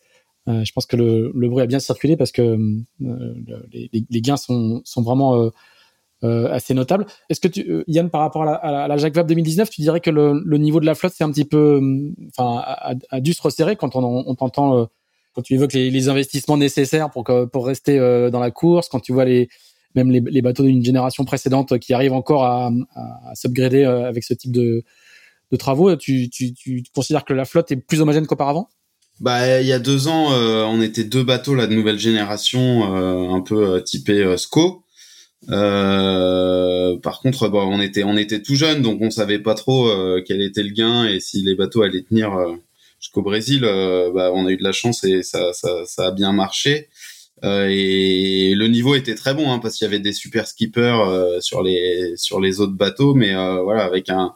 Euh, 0.49 0.63
je 0.63 0.71
pense 0.73 0.85
que 0.85 0.95
le, 0.95 1.31
bruit 1.49 1.63
a 1.63 1.67
bien 1.67 1.79
circulé 1.79 2.17
parce 2.17 2.31
que 2.31 2.41
euh, 2.41 3.63
les, 3.71 4.21
gains 4.21 4.37
sont, 4.37 4.81
sont 4.83 5.01
vraiment 5.01 5.51
euh, 6.23 6.51
assez 6.51 6.73
notables. 6.73 7.05
Est-ce 7.29 7.39
que 7.39 7.47
tu, 7.47 7.83
Yann, 7.87 8.09
par 8.09 8.21
rapport 8.21 8.43
à 8.43 8.45
la, 8.45 8.53
à 8.53 8.87
la 8.87 8.97
Jacques 8.97 9.13
Vabre 9.13 9.27
2019, 9.29 9.69
tu 9.69 9.81
dirais 9.81 9.99
que 9.99 10.09
le, 10.09 10.57
niveau 10.57 10.79
de 10.79 10.85
la 10.85 10.95
flotte 10.95 11.13
c'est 11.15 11.23
un 11.23 11.31
petit 11.31 11.45
peu, 11.45 11.81
enfin, 12.29 12.63
a, 13.09 13.19
dû 13.19 13.33
se 13.33 13.41
resserrer 13.41 13.75
quand 13.75 13.95
on, 13.95 14.35
t'entend 14.35 14.87
quand 15.33 15.41
tu 15.43 15.53
évoques 15.53 15.73
les, 15.73 16.09
investissements 16.09 16.57
nécessaires 16.57 17.11
pour 17.11 17.25
pour 17.51 17.67
rester 17.67 17.99
dans 18.31 18.39
la 18.39 18.51
course, 18.51 18.89
quand 18.89 18.99
tu 18.99 19.13
vois 19.13 19.25
les 19.25 19.49
même 19.95 20.11
les, 20.11 20.41
bateaux 20.41 20.63
d'une 20.63 20.83
génération 20.83 21.25
précédente 21.25 21.77
qui 21.79 21.93
arrivent 21.93 22.13
encore 22.13 22.43
à, 22.43 22.71
à, 22.95 23.35
s'upgrader 23.35 23.83
avec 23.83 24.23
ce 24.23 24.33
type 24.33 24.51
de, 24.51 24.83
travaux, 25.57 25.95
tu 25.95 26.29
considères 26.93 27.25
que 27.25 27.33
la 27.33 27.45
flotte 27.45 27.71
est 27.71 27.77
plus 27.77 28.01
homogène 28.01 28.25
qu'auparavant? 28.25 28.69
Bah, 29.19 29.59
il 29.61 29.67
y 29.67 29.73
a 29.73 29.79
deux 29.79 30.07
ans, 30.07 30.31
euh, 30.33 30.63
on 30.63 30.81
était 30.81 31.03
deux 31.03 31.23
bateaux 31.23 31.53
là 31.53 31.67
de 31.67 31.73
nouvelle 31.75 31.99
génération, 31.99 32.95
euh, 32.95 33.33
un 33.33 33.41
peu 33.41 33.75
euh, 33.75 33.81
typé 33.81 34.35
SCO. 34.37 34.83
par 35.47 37.19
contre, 37.21 37.49
bon, 37.49 37.61
on 37.63 37.81
était 37.81 38.03
on 38.03 38.15
était 38.17 38.41
tout 38.41 38.55
jeune, 38.55 38.81
donc 38.81 39.01
on 39.01 39.09
savait 39.09 39.39
pas 39.39 39.55
trop 39.55 39.89
quel 40.25 40.41
était 40.41 40.63
le 40.63 40.71
gain 40.71 41.05
et 41.05 41.19
si 41.19 41.41
les 41.43 41.55
bateaux 41.55 41.81
allaient 41.81 42.03
tenir 42.03 42.31
jusqu'au 42.99 43.21
Brésil. 43.21 43.61
bah, 44.13 44.31
on 44.33 44.45
a 44.47 44.51
eu 44.51 44.57
de 44.57 44.63
la 44.63 44.71
chance 44.71 45.03
et 45.03 45.23
ça 45.23 45.53
ça, 45.53 45.85
ça 45.85 46.07
a 46.07 46.11
bien 46.11 46.31
marché. 46.31 46.89
et 47.43 48.53
le 48.55 48.67
niveau 48.67 48.95
était 48.95 49.15
très 49.15 49.33
bon 49.33 49.51
hein, 49.51 49.59
parce 49.59 49.75
qu'il 49.75 49.85
y 49.85 49.87
avait 49.89 49.99
des 49.99 50.13
super 50.13 50.47
skippers 50.47 51.39
sur 51.41 51.61
les 51.63 52.13
sur 52.17 52.39
les 52.41 52.61
autres 52.61 52.73
bateaux, 52.75 53.13
mais 53.15 53.33
voilà 53.63 53.83
avec 53.83 54.09
un 54.09 54.33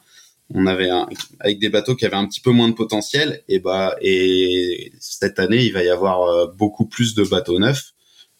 on 0.54 0.68
avait 0.68 0.90
un, 0.90 1.08
avec 1.40 1.60
des 1.60 1.70
bateaux 1.70 1.96
qui 1.96 2.06
avaient 2.06 2.16
un 2.16 2.28
petit 2.28 2.40
peu 2.40 2.52
moins 2.52 2.70
de 2.70 2.74
potentiel 2.74 3.42
et 3.50 3.60
bah 3.60 3.96
et 4.02 4.92
cette 5.00 5.40
année 5.40 5.64
il 5.64 5.74
va 5.74 5.84
y 5.84 5.90
avoir 5.90 6.24
euh, 6.24 6.48
beaucoup 6.48 6.86
plus 6.86 7.16
de 7.16 7.24
bateaux 7.24 7.60
neufs 7.60 7.94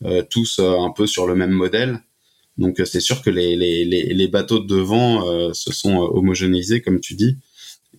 euh, 0.06 0.22
tous 0.30 0.60
euh, 0.60 0.80
un 0.80 0.92
peu 0.92 1.08
sur 1.08 1.28
le 1.28 1.36
même 1.36 1.52
modèle. 1.52 2.00
Donc 2.58 2.80
c'est 2.86 3.00
sûr 3.00 3.24
que 3.24 3.32
les, 3.32 3.56
les, 3.56 3.84
les, 3.84 4.28
bateaux 4.28 4.60
de 4.60 4.68
devant 4.68 5.52
se 5.56 5.74
sont 5.74 5.98
homogénéisés 5.98 6.84
comme 6.84 7.00
tu 7.00 7.16
dis. 7.16 7.36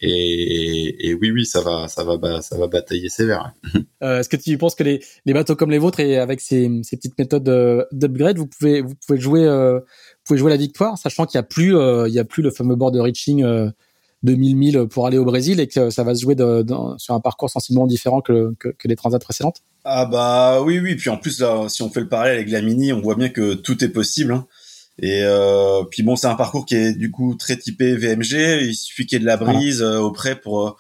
Et, 0.00 1.12
oui 1.20 1.32
oui 1.32 1.44
ça 1.44 1.60
va 1.60 1.88
ça 1.88 2.04
va 2.04 2.40
ça 2.40 2.56
va 2.56 2.68
batailler 2.68 3.08
sévère. 3.08 3.52
Est-ce 4.00 4.28
que 4.28 4.36
tu 4.36 4.56
penses 4.56 4.76
que 4.76 4.84
les, 4.84 5.02
les 5.26 5.32
bateaux 5.32 5.56
comme 5.56 5.72
les 5.72 5.78
vôtres 5.78 5.98
et 5.98 6.18
avec 6.18 6.40
ces, 6.40 6.70
ces 6.84 6.96
petites 6.96 7.18
méthodes 7.18 7.88
d'upgrade 7.90 8.38
vous 8.38 8.46
pouvez 8.46 8.80
vous 8.80 8.94
pouvez 9.04 9.18
jouer 9.18 9.44
vous 9.44 10.24
pouvez 10.24 10.38
jouer 10.38 10.50
la 10.50 10.56
victoire 10.56 10.98
sachant 10.98 11.26
qu'il 11.26 11.36
y 11.36 11.40
a 11.40 11.42
plus 11.42 11.74
il 12.06 12.14
y 12.14 12.20
a 12.20 12.24
plus 12.24 12.44
le 12.44 12.52
fameux 12.52 12.76
board 12.76 12.94
de 12.94 13.00
reaching 13.00 13.44
2000 14.24 14.56
milles 14.56 14.86
pour 14.90 15.06
aller 15.06 15.18
au 15.18 15.24
Brésil 15.24 15.60
et 15.60 15.68
que 15.68 15.90
ça 15.90 16.02
va 16.02 16.14
se 16.14 16.22
jouer 16.22 16.34
de, 16.34 16.64
sur 16.98 17.14
un 17.14 17.20
parcours 17.20 17.50
sensiblement 17.50 17.86
différent 17.86 18.20
que, 18.20 18.54
que, 18.58 18.68
que, 18.68 18.88
les 18.88 18.96
transats 18.96 19.18
précédentes? 19.18 19.58
Ah 19.84 20.06
bah 20.06 20.62
oui, 20.62 20.80
oui. 20.80 20.96
Puis 20.96 21.10
en 21.10 21.16
plus, 21.16 21.40
là, 21.40 21.68
si 21.68 21.82
on 21.82 21.90
fait 21.90 22.00
le 22.00 22.08
parallèle 22.08 22.36
avec 22.36 22.50
la 22.50 22.62
Mini, 22.62 22.92
on 22.92 23.00
voit 23.00 23.14
bien 23.14 23.28
que 23.28 23.54
tout 23.54 23.84
est 23.84 23.88
possible. 23.88 24.32
Hein. 24.32 24.46
Et 24.98 25.22
euh, 25.22 25.82
puis 25.90 26.02
bon, 26.02 26.16
c'est 26.16 26.26
un 26.26 26.34
parcours 26.34 26.66
qui 26.66 26.74
est 26.74 26.94
du 26.94 27.10
coup 27.10 27.34
très 27.34 27.56
typé 27.56 27.94
VMG. 27.94 28.62
Il 28.62 28.74
suffit 28.74 29.06
qu'il 29.06 29.16
y 29.16 29.20
ait 29.20 29.24
de 29.24 29.26
la 29.26 29.36
brise 29.36 29.82
euh, 29.82 29.98
au 29.98 30.10
près 30.10 30.36
pour 30.36 30.76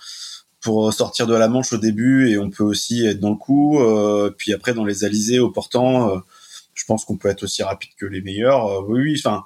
pour 0.64 0.94
sortir 0.94 1.26
de 1.26 1.34
la 1.34 1.46
Manche 1.46 1.74
au 1.74 1.76
début 1.76 2.30
et 2.30 2.38
on 2.38 2.48
peut 2.48 2.64
aussi 2.64 3.04
être 3.04 3.20
dans 3.20 3.30
le 3.30 3.36
coup. 3.36 3.78
Euh, 3.80 4.30
puis 4.36 4.54
après 4.54 4.72
dans 4.72 4.86
les 4.86 5.04
alizés 5.04 5.38
au 5.38 5.50
portant, 5.50 6.10
euh, 6.10 6.18
je 6.74 6.84
pense 6.86 7.04
qu'on 7.04 7.16
peut 7.16 7.28
être 7.28 7.42
aussi 7.42 7.62
rapide 7.62 7.90
que 7.98 8.06
les 8.06 8.22
meilleurs. 8.22 8.66
Euh, 8.66 8.82
oui, 8.88 9.00
oui. 9.02 9.14
Enfin, 9.18 9.36
euh, 9.38 9.42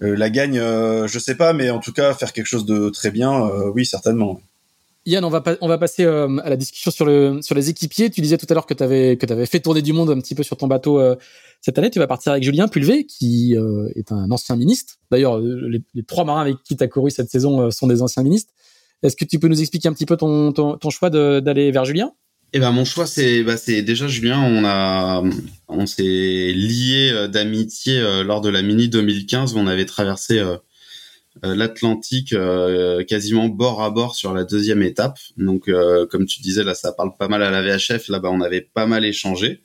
la 0.00 0.30
gagne, 0.30 0.58
euh, 0.58 1.06
je 1.06 1.18
sais 1.18 1.34
pas, 1.34 1.52
mais 1.52 1.70
en 1.70 1.78
tout 1.78 1.92
cas 1.92 2.14
faire 2.14 2.32
quelque 2.32 2.46
chose 2.46 2.66
de 2.66 2.90
très 2.90 3.10
bien, 3.10 3.46
euh, 3.46 3.70
oui 3.74 3.86
certainement. 3.86 4.40
Yann, 5.06 5.24
on 5.24 5.28
va, 5.28 5.42
on 5.60 5.68
va 5.68 5.76
passer 5.76 6.04
euh, 6.04 6.38
à 6.38 6.48
la 6.48 6.56
discussion 6.56 6.90
sur, 6.90 7.04
le, 7.04 7.40
sur 7.42 7.54
les 7.54 7.68
équipiers. 7.68 8.08
Tu 8.08 8.22
disais 8.22 8.38
tout 8.38 8.46
à 8.48 8.54
l'heure 8.54 8.66
que 8.66 8.72
tu 8.72 8.82
avais, 8.82 9.18
fait 9.46 9.60
tourner 9.60 9.82
du 9.82 9.92
monde 9.92 10.10
un 10.10 10.18
petit 10.18 10.34
peu 10.34 10.42
sur 10.42 10.56
ton 10.56 10.66
bateau 10.66 10.98
euh, 10.98 11.14
cette 11.60 11.78
année. 11.78 11.90
Tu 11.90 11.98
vas 11.98 12.06
partir 12.06 12.32
avec 12.32 12.42
Julien 12.42 12.68
Pulvé, 12.68 13.04
qui 13.04 13.54
euh, 13.56 13.88
est 13.96 14.12
un 14.12 14.30
ancien 14.30 14.56
ministre. 14.56 14.94
D'ailleurs, 15.10 15.38
les, 15.38 15.82
trois 16.06 16.24
marins 16.24 16.40
avec 16.40 16.56
qui 16.64 16.76
tu 16.76 16.82
as 16.82 16.88
couru 16.88 17.10
cette 17.10 17.30
saison 17.30 17.70
sont 17.70 17.86
des 17.86 18.00
anciens 18.00 18.22
ministres. 18.22 18.52
Est-ce 19.02 19.16
que 19.16 19.26
tu 19.26 19.38
peux 19.38 19.48
nous 19.48 19.60
expliquer 19.60 19.88
un 19.88 19.92
petit 19.92 20.06
peu 20.06 20.16
ton, 20.16 20.52
ton 20.52 20.90
choix 20.90 21.10
d'aller 21.10 21.70
vers 21.70 21.84
Julien? 21.84 22.12
Eh 22.54 22.60
ben 22.60 22.70
mon 22.70 22.84
choix 22.84 23.06
c'est 23.06 23.42
bah, 23.42 23.56
c'est 23.56 23.82
déjà 23.82 24.08
Julien. 24.08 24.40
On 24.40 24.64
a 24.64 25.22
on 25.68 25.86
s'est 25.86 26.02
lié 26.02 27.28
d'amitié 27.28 28.00
lors 28.24 28.40
de 28.40 28.48
la 28.48 28.62
mini 28.62 28.88
2015 28.88 29.54
où 29.54 29.58
on 29.58 29.66
avait 29.66 29.86
traversé 29.86 30.40
euh, 31.44 31.54
l'Atlantique 31.56 32.32
euh, 32.32 33.02
quasiment 33.02 33.48
bord 33.48 33.82
à 33.82 33.90
bord 33.90 34.14
sur 34.14 34.32
la 34.32 34.44
deuxième 34.44 34.82
étape. 34.82 35.18
Donc, 35.36 35.68
euh, 35.68 36.06
comme 36.06 36.26
tu 36.26 36.40
disais, 36.40 36.62
là, 36.62 36.74
ça 36.74 36.92
parle 36.92 37.10
pas 37.18 37.26
mal 37.26 37.42
à 37.42 37.50
la 37.50 37.60
VHF. 37.60 38.08
Là-bas, 38.08 38.30
on 38.30 38.40
avait 38.40 38.60
pas 38.60 38.86
mal 38.86 39.04
échangé 39.04 39.62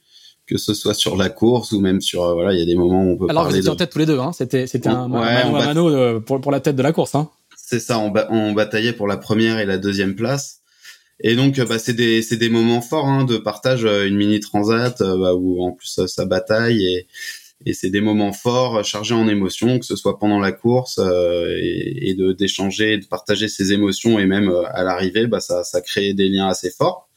que 0.47 0.58
ce 0.58 0.73
soit 0.73 0.95
sur 0.95 1.15
la 1.15 1.30
course 1.30 1.73
ou 1.73 1.80
même 1.80 2.02
sur 2.02 2.34
voilà 2.34 2.54
il 2.54 2.60
y 2.60 2.63
a 2.63 2.65
des 2.65 2.73
moments 2.73 3.04
où 3.04 3.12
on 3.12 3.17
peut 3.17 3.28
alors 3.30 3.43
parler 3.43 3.58
vous 3.58 3.60
étiez 3.60 3.69
en 3.69 3.75
tête 3.75 3.91
tous 3.91 3.99
les 3.99 4.08
deux 4.08 4.17
hein. 4.17 4.32
C'était 4.34 4.65
c'était 4.65 4.89
un 4.89 5.08
mano, 5.08 6.19
pour 6.21 6.41
pour 6.41 6.52
la 6.52 6.60
tête 6.60 6.75
de 6.75 6.82
la 6.82 6.91
course 6.91 7.13
hein. 7.13 7.30
C'est 7.56 7.80
ça 7.80 7.99
on, 7.99 8.12
on, 8.32 8.54
bataillait 8.54 8.93
pour 8.93 9.06
la 9.06 9.17
première 9.17 9.60
et 9.60 9.67
la 9.67 9.78
deuxième 9.78 10.15
place 10.15 10.58
et 11.21 11.36
donc 11.36 11.60
bah 11.60 11.79
c'est 11.79 11.93
des 11.93 12.21
c'est 12.21 12.38
des 12.38 12.49
moments 12.49 12.82
forts 12.82 13.08
hein, 13.08 13.25
de 13.25 13.38
partage 13.38 13.84
une 13.84 14.15
mini 14.15 14.39
transat 14.39 14.99
bah, 14.99 15.34
où 15.34 15.63
en 15.63 15.73
plus 15.73 16.05
ça 16.08 16.25
bataille 16.25 16.86
et 16.86 17.08
et 17.65 17.73
c'est 17.73 17.89
des 17.89 17.99
moments 18.01 18.32
forts, 18.32 18.84
chargés 18.86 19.13
en 19.13 19.27
émotions, 19.27 19.79
que 19.79 19.86
ce 19.86 19.95
soit 19.97 20.17
pendant 20.17 20.39
la 20.39 20.53
course 20.53 20.97
euh, 20.99 21.58
et, 21.60 22.10
et, 22.10 22.13
de 22.15 22.32
d'échanger, 22.32 22.97
de 22.97 23.05
partager 23.05 23.49
ses 23.49 23.73
émotions 23.73 24.17
et 24.17 24.25
même 24.25 24.49
euh, 24.49 24.63
à 24.69 24.84
l'arrivée, 24.84 25.27
bah 25.27 25.41
ça, 25.41 25.63
ça 25.63 25.82
crée 25.82 26.13
des 26.13 26.29
liens 26.29 26.47
assez 26.47 26.71
forts. 26.71 27.10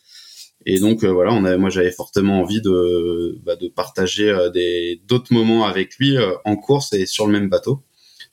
Et 0.67 0.81
donc 0.81 1.05
euh, 1.05 1.13
voilà, 1.13 1.33
on 1.33 1.59
moi 1.59 1.71
j'avais 1.71 1.93
fortement 1.93 2.41
envie 2.41 2.61
de, 2.61 3.39
bah, 3.45 3.57
de 3.57 3.69
partager 3.69 4.35
des 4.53 5.01
d'autres 5.07 5.33
moments 5.33 5.65
avec 5.65 5.97
lui 5.97 6.17
en 6.45 6.57
course 6.57 6.93
et 6.93 7.07
sur 7.07 7.27
le 7.27 7.33
même 7.33 7.49
bateau. 7.49 7.83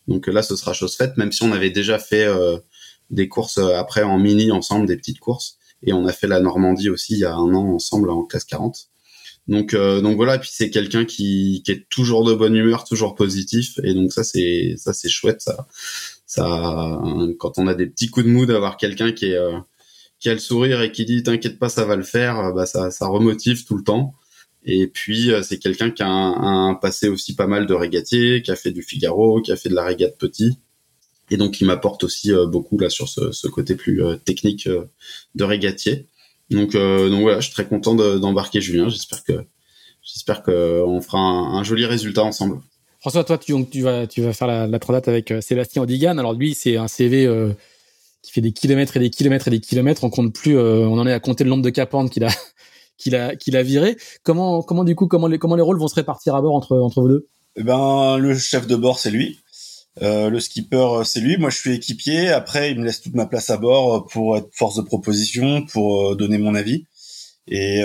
Donc 0.07 0.27
là, 0.27 0.41
ce 0.41 0.55
sera 0.55 0.73
chose 0.73 0.95
faite, 0.95 1.17
même 1.17 1.31
si 1.31 1.43
on 1.43 1.51
avait 1.51 1.69
déjà 1.69 1.99
fait 1.99 2.27
des 3.11 3.27
courses 3.27 3.59
après 3.59 4.03
en 4.03 4.17
mini 4.17 4.51
ensemble, 4.51 4.87
des 4.87 4.97
petites 4.97 5.19
courses. 5.19 5.58
Et 5.83 5.93
on 5.93 6.05
a 6.05 6.11
fait 6.11 6.27
la 6.27 6.39
Normandie 6.39 6.89
aussi 6.89 7.13
il 7.13 7.19
y 7.19 7.25
a 7.25 7.33
un 7.33 7.53
an 7.53 7.73
ensemble 7.73 8.09
en 8.09 8.23
classe 8.23 8.45
40. 8.45 8.89
Donc 9.49 9.73
euh, 9.73 9.99
donc 10.01 10.15
voilà, 10.15 10.35
et 10.35 10.39
puis 10.39 10.51
c'est 10.53 10.69
quelqu'un 10.69 11.05
qui, 11.05 11.63
qui 11.65 11.71
est 11.71 11.89
toujours 11.89 12.23
de 12.23 12.35
bonne 12.35 12.55
humeur, 12.55 12.83
toujours 12.83 13.15
positif, 13.15 13.79
et 13.83 13.95
donc 13.95 14.13
ça 14.13 14.23
c'est 14.23 14.75
ça 14.77 14.93
c'est 14.93 15.09
chouette 15.09 15.41
ça. 15.41 15.67
Ça 16.27 17.01
quand 17.39 17.57
on 17.57 17.65
a 17.65 17.73
des 17.73 17.87
petits 17.87 18.09
coups 18.09 18.27
de 18.27 18.31
mou 18.31 18.45
d'avoir 18.45 18.77
quelqu'un 18.77 19.11
qui 19.11 19.25
est 19.25 19.35
euh, 19.35 19.57
qui 20.19 20.29
a 20.29 20.33
le 20.33 20.39
sourire 20.39 20.81
et 20.81 20.91
qui 20.91 21.03
dit 21.03 21.23
t'inquiète 21.23 21.57
pas 21.57 21.69
ça 21.69 21.83
va 21.85 21.95
le 21.95 22.03
faire, 22.03 22.39
euh, 22.39 22.51
bah 22.53 22.67
ça 22.67 22.91
ça 22.91 23.07
remotive 23.07 23.65
tout 23.65 23.75
le 23.75 23.83
temps. 23.83 24.13
Et 24.63 24.87
puis 24.87 25.31
c'est 25.43 25.57
quelqu'un 25.57 25.89
qui 25.89 26.03
a 26.03 26.07
un, 26.09 26.75
passé 26.75 27.07
aussi 27.09 27.33
pas 27.35 27.47
mal 27.47 27.65
de 27.65 27.73
régatier, 27.73 28.41
qui 28.43 28.51
a 28.51 28.55
fait 28.55 28.71
du 28.71 28.83
Figaro, 28.83 29.41
qui 29.41 29.51
a 29.51 29.55
fait 29.55 29.69
de 29.69 29.75
la 29.75 29.85
régate 29.85 30.17
petit, 30.17 30.59
et 31.31 31.37
donc 31.37 31.61
il 31.61 31.65
m'apporte 31.65 32.03
aussi 32.03 32.31
beaucoup 32.47 32.77
là 32.77 32.89
sur 32.89 33.07
ce, 33.07 33.31
ce 33.31 33.47
côté 33.47 33.75
plus 33.75 34.01
technique 34.25 34.67
de 35.35 35.43
régatier. 35.43 36.07
Donc, 36.49 36.75
euh, 36.75 37.09
donc 37.09 37.21
voilà, 37.21 37.39
je 37.39 37.45
suis 37.45 37.53
très 37.53 37.67
content 37.67 37.95
d'embarquer 37.95 38.61
Julien. 38.61 38.89
J'espère 38.89 39.23
que 39.23 39.45
j'espère 40.01 40.41
qu'on 40.43 41.01
fera 41.01 41.19
un, 41.19 41.63
joli 41.63 41.85
résultat 41.85 42.23
ensemble. 42.23 42.61
François, 42.99 43.23
toi, 43.23 43.37
tu, 43.37 43.53
tu 43.67 43.81
vas 43.81 44.07
tu 44.07 44.21
vas 44.21 44.33
faire 44.33 44.47
la, 44.47 44.67
la 44.67 44.79
transat 44.79 45.07
avec 45.07 45.31
euh, 45.31 45.41
Sébastien 45.41 45.81
Odigan. 45.83 46.17
Alors 46.17 46.33
lui, 46.33 46.53
c'est 46.53 46.75
un 46.77 46.87
CV 46.87 47.25
euh, 47.25 47.53
qui 48.21 48.31
fait 48.31 48.41
des 48.41 48.51
kilomètres 48.51 48.97
et 48.97 48.99
des 48.99 49.09
kilomètres 49.09 49.47
et 49.47 49.51
des 49.51 49.59
kilomètres. 49.59 50.03
On 50.03 50.09
compte 50.09 50.33
plus. 50.33 50.57
Euh, 50.57 50.87
on 50.87 50.97
en 50.97 51.07
est 51.07 51.13
à 51.13 51.19
compter 51.19 51.43
le 51.43 51.49
nombre 51.49 51.63
de 51.63 51.69
capantes 51.69 52.09
qu'il 52.09 52.23
a 52.23 52.29
qu'il 52.97 53.15
a 53.15 53.35
qu'il 53.35 53.55
a 53.55 53.63
viré. 53.63 53.95
Comment 54.23 54.63
comment 54.63 54.83
du 54.83 54.95
coup 54.95 55.07
comment 55.07 55.27
les 55.27 55.37
comment 55.37 55.55
les 55.55 55.61
rôles 55.61 55.79
vont 55.79 55.87
se 55.87 55.95
répartir 55.95 56.35
à 56.35 56.41
bord 56.41 56.55
entre 56.55 56.77
entre 56.77 57.01
vous 57.01 57.07
deux? 57.07 57.27
Eh 57.55 57.63
ben, 57.63 58.17
le 58.17 58.37
chef 58.37 58.67
de 58.67 58.75
bord, 58.75 58.99
c'est 58.99 59.11
lui. 59.11 59.39
Euh, 60.01 60.29
le 60.29 60.39
skipper, 60.39 60.77
euh, 60.77 61.03
c'est 61.03 61.19
lui. 61.19 61.37
Moi, 61.37 61.49
je 61.49 61.57
suis 61.57 61.73
équipier. 61.73 62.29
Après, 62.29 62.71
il 62.71 62.79
me 62.79 62.85
laisse 62.85 63.01
toute 63.01 63.15
ma 63.15 63.25
place 63.25 63.49
à 63.49 63.57
bord 63.57 63.95
euh, 63.95 63.99
pour 64.07 64.37
être 64.37 64.49
force 64.53 64.75
de 64.75 64.81
proposition, 64.81 65.65
pour 65.65 66.15
donner 66.15 66.37
mon 66.37 66.55
avis. 66.55 66.85
Et 67.51 67.81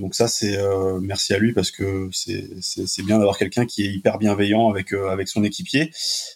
donc 0.00 0.16
ça, 0.16 0.26
c'est 0.26 0.58
merci 1.00 1.32
à 1.32 1.38
lui 1.38 1.52
parce 1.52 1.70
que 1.70 2.10
c'est 2.12 3.02
bien 3.04 3.18
d'avoir 3.18 3.38
quelqu'un 3.38 3.64
qui 3.64 3.84
est 3.84 3.92
hyper 3.92 4.18
bienveillant 4.18 4.68
avec 4.68 4.92
avec 4.92 5.28
son 5.28 5.44
équipier. 5.44 5.92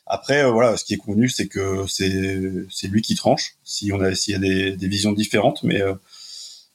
Après, 0.06 0.48
voilà, 0.48 0.76
ce 0.76 0.84
qui 0.84 0.94
est 0.94 0.96
convenu, 0.96 1.28
c'est 1.28 1.48
que 1.48 1.84
c'est 1.88 2.40
c'est 2.70 2.86
lui 2.86 3.02
qui 3.02 3.16
tranche. 3.16 3.56
Si 3.64 3.90
on 3.92 4.00
a 4.00 4.14
s'il 4.14 4.34
y 4.34 4.36
a 4.36 4.38
des, 4.38 4.76
des 4.76 4.86
visions 4.86 5.10
différentes, 5.10 5.64
mais 5.64 5.80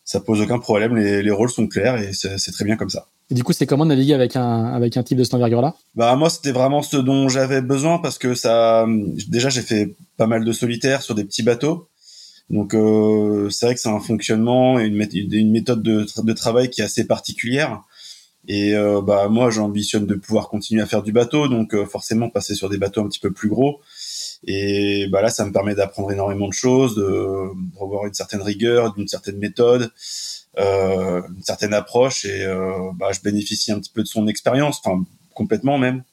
ça 0.03 0.19
pose 0.19 0.41
aucun 0.41 0.59
problème. 0.59 0.97
Les, 0.97 1.23
les 1.23 1.31
rôles 1.31 1.49
sont 1.49 1.65
clairs 1.65 1.95
et 1.95 2.11
c'est 2.11 2.51
très 2.51 2.65
bien 2.65 2.75
comme 2.75 2.89
ça. 2.89 3.07
Du 3.31 3.43
coup, 3.43 3.53
c'est 3.53 3.65
comment 3.65 3.85
naviguer 3.85 4.13
avec 4.13 4.35
un 4.35 4.65
avec 4.65 4.97
un 4.97 5.03
type 5.03 5.17
de 5.17 5.23
cette 5.23 5.33
envergure-là? 5.33 5.75
Bah 5.95 6.15
moi, 6.15 6.29
c'était 6.29 6.51
vraiment 6.51 6.83
ce 6.83 6.97
dont 6.97 7.27
j'avais 7.27 7.61
besoin 7.61 7.97
parce 7.97 8.19
que 8.19 8.35
ça, 8.35 8.85
déjà, 9.27 9.49
j'ai 9.49 9.61
fait 9.61 9.95
pas 10.17 10.27
mal 10.27 10.45
de 10.45 10.51
solitaires 10.51 11.01
sur 11.01 11.15
des 11.15 11.25
petits 11.25 11.41
bateaux. 11.41 11.89
Donc 12.51 12.75
euh, 12.75 13.49
c'est 13.49 13.65
vrai 13.65 13.75
que 13.75 13.81
c'est 13.81 13.89
un 13.89 13.99
fonctionnement 13.99 14.79
et 14.79 14.85
une, 14.85 15.07
une 15.11 15.51
méthode 15.51 15.81
de, 15.81 16.05
de, 16.21 16.33
travail 16.33 16.69
qui 16.69 16.81
est 16.81 16.83
assez 16.83 17.07
particulière. 17.07 17.81
Et 18.47 18.75
euh, 18.75 19.01
bah 19.01 19.27
moi, 19.27 19.49
j'ambitionne 19.49 20.05
de 20.05 20.13
pouvoir 20.13 20.47
continuer 20.47 20.83
à 20.83 20.85
faire 20.85 21.01
du 21.01 21.11
bateau, 21.11 21.47
donc 21.47 21.73
euh, 21.73 21.87
forcément 21.87 22.29
passer 22.29 22.53
sur 22.53 22.69
des 22.69 22.77
bateaux 22.77 23.01
un 23.01 23.07
petit 23.07 23.19
peu 23.19 23.31
plus 23.31 23.49
gros. 23.49 23.81
Et 24.45 25.07
bah 25.11 25.23
là, 25.23 25.29
ça 25.29 25.43
me 25.45 25.51
permet 25.51 25.73
d'apprendre 25.73 26.11
énormément 26.11 26.47
de 26.47 26.53
choses, 26.53 26.95
de 26.95 27.49
revoir 27.75 28.05
une 28.05 28.13
certaine 28.13 28.43
rigueur, 28.43 28.93
d'une 28.93 29.07
certaine 29.07 29.37
méthode 29.37 29.91
une 30.57 31.43
certaine 31.43 31.73
approche 31.73 32.25
et 32.25 32.45
euh, 32.45 32.91
bah, 32.95 33.11
je 33.11 33.21
bénéficie 33.21 33.71
un 33.71 33.79
petit 33.79 33.91
peu 33.91 34.03
de 34.03 34.07
son 34.07 34.27
expérience, 34.27 34.81
enfin 34.83 35.03
complètement 35.33 35.77
même. 35.77 36.03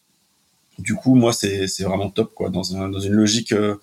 Du 0.79 0.95
coup, 0.95 1.15
moi, 1.15 1.33
c'est 1.33 1.69
c'est 1.69 1.85
vraiment 1.85 2.11
top 2.11 2.35
quoi. 2.35 2.51
Dans, 2.51 2.77
un, 2.77 2.89
dans 2.89 3.01
une 3.01 3.13
logique 3.13 3.53
euh, 3.53 3.77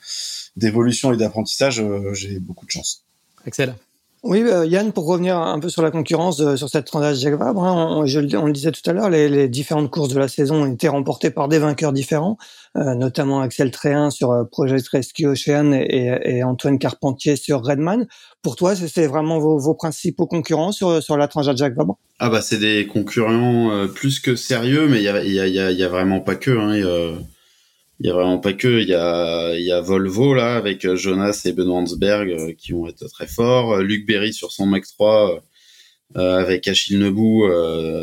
d'évolution 0.55 1.13
et 1.13 1.17
d'apprentissage, 1.17 1.83
j'ai 2.13 2.39
beaucoup 2.39 2.65
de 2.65 2.71
chance. 2.71 3.05
Excellent. 3.45 3.75
Oui, 4.21 4.41
euh, 4.41 4.65
Yann, 4.65 4.91
pour 4.91 5.05
revenir 5.05 5.37
un 5.37 5.59
peu 5.59 5.69
sur 5.69 5.81
la 5.81 5.91
concurrence 5.91 6.55
sur 6.55 6.69
cette 6.69 6.85
transaction 6.85 7.21
Jacques 7.21 7.39
Vabre, 7.39 7.63
hein, 7.63 7.99
on, 8.01 8.05
je, 8.05 8.19
le 8.19 8.51
disait 8.51 8.71
tout 8.71 8.87
à 8.89 8.91
l'heure, 8.91 9.09
les, 9.09 9.47
différentes 9.47 9.89
courses 9.89 10.09
de 10.09 10.19
la 10.19 10.27
saison 10.27 10.63
ont 10.63 10.73
été 10.73 10.89
remportées 10.89 11.29
par 11.29 11.47
des 11.47 11.57
vainqueurs 11.57 11.93
différents, 11.93 12.37
euh, 12.75 12.95
notamment 12.95 13.39
Axel 13.39 13.71
Tréhin 13.71 14.09
sur 14.09 14.31
euh, 14.31 14.43
Project 14.43 14.89
Rescue 14.89 15.25
Ocean 15.25 15.71
et, 15.71 16.43
Antoine 16.43 16.79
Carpentier 16.79 17.37
sur 17.37 17.63
Redman. 17.63 18.07
Pour 18.41 18.57
toi, 18.57 18.75
c'est 18.75 19.07
vraiment 19.07 19.39
vos, 19.39 19.73
principaux 19.73 20.27
concurrents 20.27 20.73
sur, 20.73 21.01
sur 21.01 21.15
la 21.15 21.29
Transat 21.29 21.55
Jacques 21.55 21.75
Vabre? 21.75 21.97
Ah 22.19 22.29
bah 22.29 22.41
c'est 22.41 22.57
des 22.57 22.87
concurrents 22.87 23.71
euh, 23.71 23.87
plus 23.87 24.19
que 24.19 24.35
sérieux, 24.35 24.87
mais 24.89 24.97
il 24.97 25.03
y 25.03 25.83
a, 25.83 25.89
vraiment 25.89 26.19
pas 26.19 26.35
que. 26.35 26.51
Hein, 26.51 27.17
il 27.99 28.07
y 28.07 28.09
a 28.09 28.13
vraiment 28.13 28.39
pas 28.39 28.53
que 28.53 28.79
il 28.79 28.87
y 28.87 29.71
a 29.71 29.81
Volvo 29.81 30.33
là 30.33 30.55
avec 30.55 30.85
euh, 30.85 30.95
Jonas 30.95 31.41
et 31.45 31.51
Benoît 31.51 31.79
Hansberg 31.79 32.29
euh, 32.29 32.53
qui 32.53 32.71
vont 32.71 32.87
être 32.87 33.07
très 33.09 33.27
forts. 33.27 33.73
Euh, 33.73 33.83
Luc 33.83 34.05
Berry 34.05 34.33
sur 34.33 34.51
son 34.51 34.65
Max 34.65 34.93
3 34.93 35.43
avec 36.15 36.67
Achille 36.67 36.97
Nebou 36.97 37.47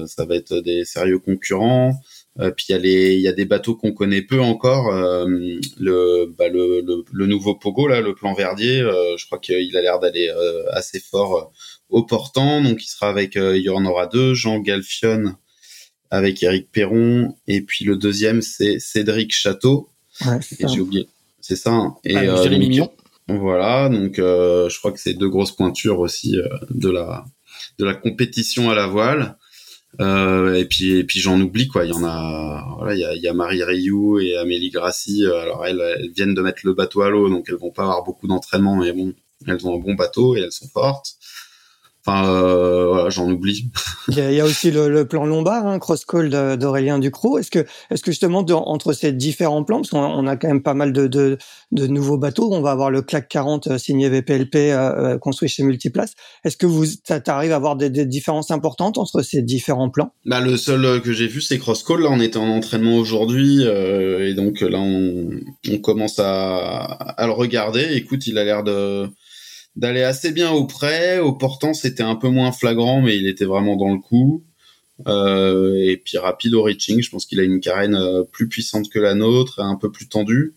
ça 0.07 0.25
va 0.27 0.37
être 0.37 0.61
des 0.61 0.85
sérieux 0.85 1.19
concurrents. 1.19 2.01
Puis 2.57 2.67
il 2.69 2.73
y 2.73 2.75
a 2.75 2.79
il 2.79 3.21
y 3.21 3.27
a 3.27 3.33
des 3.33 3.47
bateaux 3.47 3.75
qu'on 3.75 3.93
connaît 3.93 4.23
peu 4.23 4.41
encore 4.41 4.93
le, 4.93 6.27
bah, 6.39 6.49
le 6.49 7.27
nouveau 7.27 7.57
Pogo 7.57 7.89
là 7.89 8.01
le 8.01 8.15
plan 8.15 8.33
Verdier 8.35 8.79
je 8.79 9.27
crois 9.27 9.41
qu'il 9.41 9.77
a 9.77 9.83
l'air 9.83 9.99
d'aller 9.99 10.33
assez 10.71 11.01
fort 11.01 11.53
au 11.89 12.05
portant. 12.05 12.63
Donc 12.63 12.85
il 12.85 12.87
sera 12.87 13.09
avec 13.09 13.35
il 13.35 13.63
y 13.63 13.71
en 13.71 13.85
aura 13.85 14.07
deux 14.07 14.35
Jean 14.35 14.61
Galfion 14.61 15.35
avec 16.11 16.43
Eric 16.43 16.71
Perron 16.71 17.35
et 17.47 17.61
puis 17.61 17.85
le 17.85 17.97
deuxième 17.97 18.43
c'est 18.43 18.79
Cédric 18.79 19.33
Château. 19.33 19.91
Ouais, 20.25 20.39
et 20.59 20.69
j'ai 20.69 20.81
oublié. 20.81 21.09
C'est 21.41 21.57
ça. 21.57 21.73
Hein. 21.73 21.95
Et 22.05 22.17
ah, 22.17 22.23
euh, 22.23 22.87
voilà, 23.29 23.89
donc 23.89 24.19
euh, 24.19 24.69
je 24.69 24.79
crois 24.79 24.93
que 24.93 25.01
c'est 25.01 25.15
deux 25.15 25.29
grosses 25.29 25.53
pointures 25.53 25.99
aussi 25.99 26.37
euh, 26.39 26.49
de 26.71 26.91
la 26.91 27.25
de 27.79 27.85
la 27.85 27.95
compétition 27.95 28.71
à 28.71 28.75
la 28.75 28.87
voile. 28.87 29.37
Euh, 29.99 30.55
et 30.55 30.67
puis 30.67 30.93
et 30.93 31.05
puis 31.05 31.21
j'en 31.21 31.41
oublie 31.41 31.69
quoi. 31.69 31.85
Il 31.85 31.91
y 31.91 31.95
en 31.95 32.05
a 32.05 32.77
voilà, 32.79 32.95
il 32.95 33.01
y 33.01 33.05
a, 33.05 33.15
il 33.15 33.23
y 33.23 33.29
a 33.29 33.33
Marie 33.33 33.65
Rioux 33.65 34.21
et 34.21 34.37
Amélie 34.37 34.71
Grassi. 34.71 35.25
Alors 35.27 35.67
elles, 35.67 35.81
elles 35.81 36.11
viennent 36.13 36.35
de 36.35 36.43
mettre 36.43 36.61
le 36.65 36.75
bateau 36.75 37.03
à 37.03 37.11
l'eau, 37.11 37.29
donc 37.29 37.47
elles 37.49 37.57
vont 37.57 37.73
pas 37.73 37.83
avoir 37.83 38.05
beaucoup 38.05 38.29
d'entraînement, 38.29 38.77
mais 38.77 38.93
bon, 38.93 39.15
elles 39.47 39.67
ont 39.67 39.75
un 39.75 39.79
bon 39.79 39.95
bateau 39.95 40.37
et 40.37 40.41
elles 40.41 40.53
sont 40.53 40.69
fortes. 40.69 41.15
Enfin, 42.07 42.29
euh, 42.29 42.87
voilà, 42.87 43.11
j'en 43.11 43.29
oublie. 43.29 43.69
il, 44.09 44.17
y 44.17 44.41
a, 44.41 44.45
aussi 44.45 44.71
le, 44.71 45.05
plan 45.09 45.27
Lombard, 45.27 45.67
hein, 45.67 45.81
cross 45.81 46.05
call 46.05 46.31
d'Aurélien 46.57 47.01
Ducrot. 47.01 47.39
Est-ce 47.39 47.51
que, 47.51 47.67
est-ce 47.91 48.03
que 48.05 48.13
justement 48.13 48.45
entre 48.49 48.93
ces 48.93 49.13
différents 49.13 49.65
plans, 49.65 49.79
parce 49.79 49.91
qu'on 49.91 50.27
a 50.29 50.37
quand 50.37 50.47
même 50.47 50.63
pas 50.63 50.75
mal 50.75 50.93
de, 50.93 51.09
de, 51.09 51.37
de, 51.73 51.87
nouveaux 51.89 52.17
bateaux, 52.17 52.53
on 52.53 52.61
va 52.61 52.71
avoir 52.71 52.93
le 52.93 53.03
CLAC 53.03 53.29
40 53.29 53.67
euh, 53.67 53.79
signé 53.79 54.09
VPLP 54.09 54.55
euh, 54.55 55.19
construit 55.19 55.49
chez 55.49 55.65
Multiplace. 55.65 56.13
Est-ce 56.45 56.57
que 56.57 56.67
vous, 56.67 56.85
ça 57.03 57.19
t'arrive 57.19 57.51
à 57.51 57.57
avoir 57.57 57.75
des, 57.75 57.91
des, 57.91 58.07
différences 58.07 58.53
importantes 58.53 58.99
entre 58.99 59.23
ces 59.23 59.43
différents 59.43 59.91
plans? 59.91 60.13
Bah 60.27 60.41
le 60.41 60.57
seul 60.57 61.03
que 61.03 61.13
j'ai 61.13 61.27
vu 61.27 61.41
c'est 61.41 61.59
cross 61.59 61.83
call. 61.83 62.03
Là, 62.03 62.11
on 62.13 62.21
était 62.21 62.37
en 62.37 62.49
entraînement 62.49 62.97
aujourd'hui 62.97 63.65
et 63.65 64.35
donc 64.35 64.61
là 64.61 64.79
on, 64.79 65.31
on 65.69 65.79
commence 65.79 66.21
à, 66.21 66.77
à 66.77 67.27
le 67.27 67.33
regarder. 67.33 67.95
Écoute, 67.95 68.29
il 68.29 68.39
a 68.39 68.45
l'air 68.45 68.63
de 68.63 69.09
d'aller 69.77 70.03
assez 70.03 70.33
bien 70.33 70.51
au 70.51 70.65
près. 70.65 71.19
Au 71.19 71.33
portant, 71.33 71.75
c'était 71.75 72.03
un 72.03 72.17
peu 72.17 72.29
moins 72.29 72.53
flagrant, 72.53 73.03
mais 73.03 73.17
il 73.17 73.27
était 73.29 73.45
vraiment 73.45 73.77
dans 73.77 73.93
le 73.93 73.99
coup. 73.99 74.43
Euh, 75.07 75.75
et 75.77 75.99
puis 75.99 76.17
rapide 76.17 76.55
au 76.55 76.63
reaching, 76.63 77.03
je 77.03 77.11
pense 77.11 77.27
qu'il 77.27 77.39
a 77.39 77.43
une 77.43 77.61
carène 77.61 77.95
euh, 77.95 78.25
plus 78.25 78.49
puissante 78.49 78.89
que 78.89 78.99
la 78.99 79.15
nôtre, 79.15 79.61
un 79.61 79.77
peu 79.77 79.93
plus 79.93 80.09
tendue. 80.09 80.55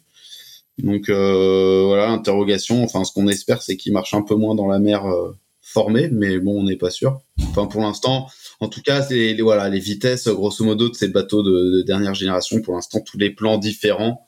Donc 0.78 1.10
euh, 1.10 1.84
voilà, 1.86 2.10
interrogation. 2.10 2.84
Enfin, 2.84 3.04
ce 3.04 3.12
qu'on 3.12 3.28
espère, 3.28 3.62
c'est 3.62 3.76
qu'il 3.76 3.92
marche 3.92 4.14
un 4.14 4.22
peu 4.22 4.36
moins 4.36 4.56
dans 4.56 4.68
la 4.68 4.80
mer 4.80 5.06
euh, 5.06 5.36
formée, 5.62 6.10
mais 6.10 6.40
bon, 6.40 6.62
on 6.62 6.64
n'est 6.64 6.78
pas 6.78 6.90
sûr. 6.90 7.20
Enfin, 7.50 7.66
pour 7.66 7.82
l'instant, 7.82 8.28
en 8.62 8.70
tout 8.70 8.82
cas, 8.82 9.06
les, 9.10 9.42
voilà, 9.42 9.68
les 9.68 9.80
vitesses, 9.80 10.30
grosso 10.30 10.64
modo, 10.64 10.90
de 10.90 10.96
ces 10.96 11.10
bateaux 11.10 11.44
de, 11.44 11.78
de 11.78 11.82
dernière 11.82 12.14
génération, 12.14 12.62
pour 12.62 12.76
l'instant, 12.76 13.02
tous 13.02 13.18
les 13.18 13.30
plans 13.30 13.58
différents. 13.58 14.26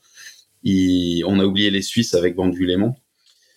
on 0.66 1.40
a 1.40 1.46
oublié 1.46 1.70
les 1.72 1.82
Suisses 1.82 2.14
avec 2.14 2.36
Léman 2.38 2.96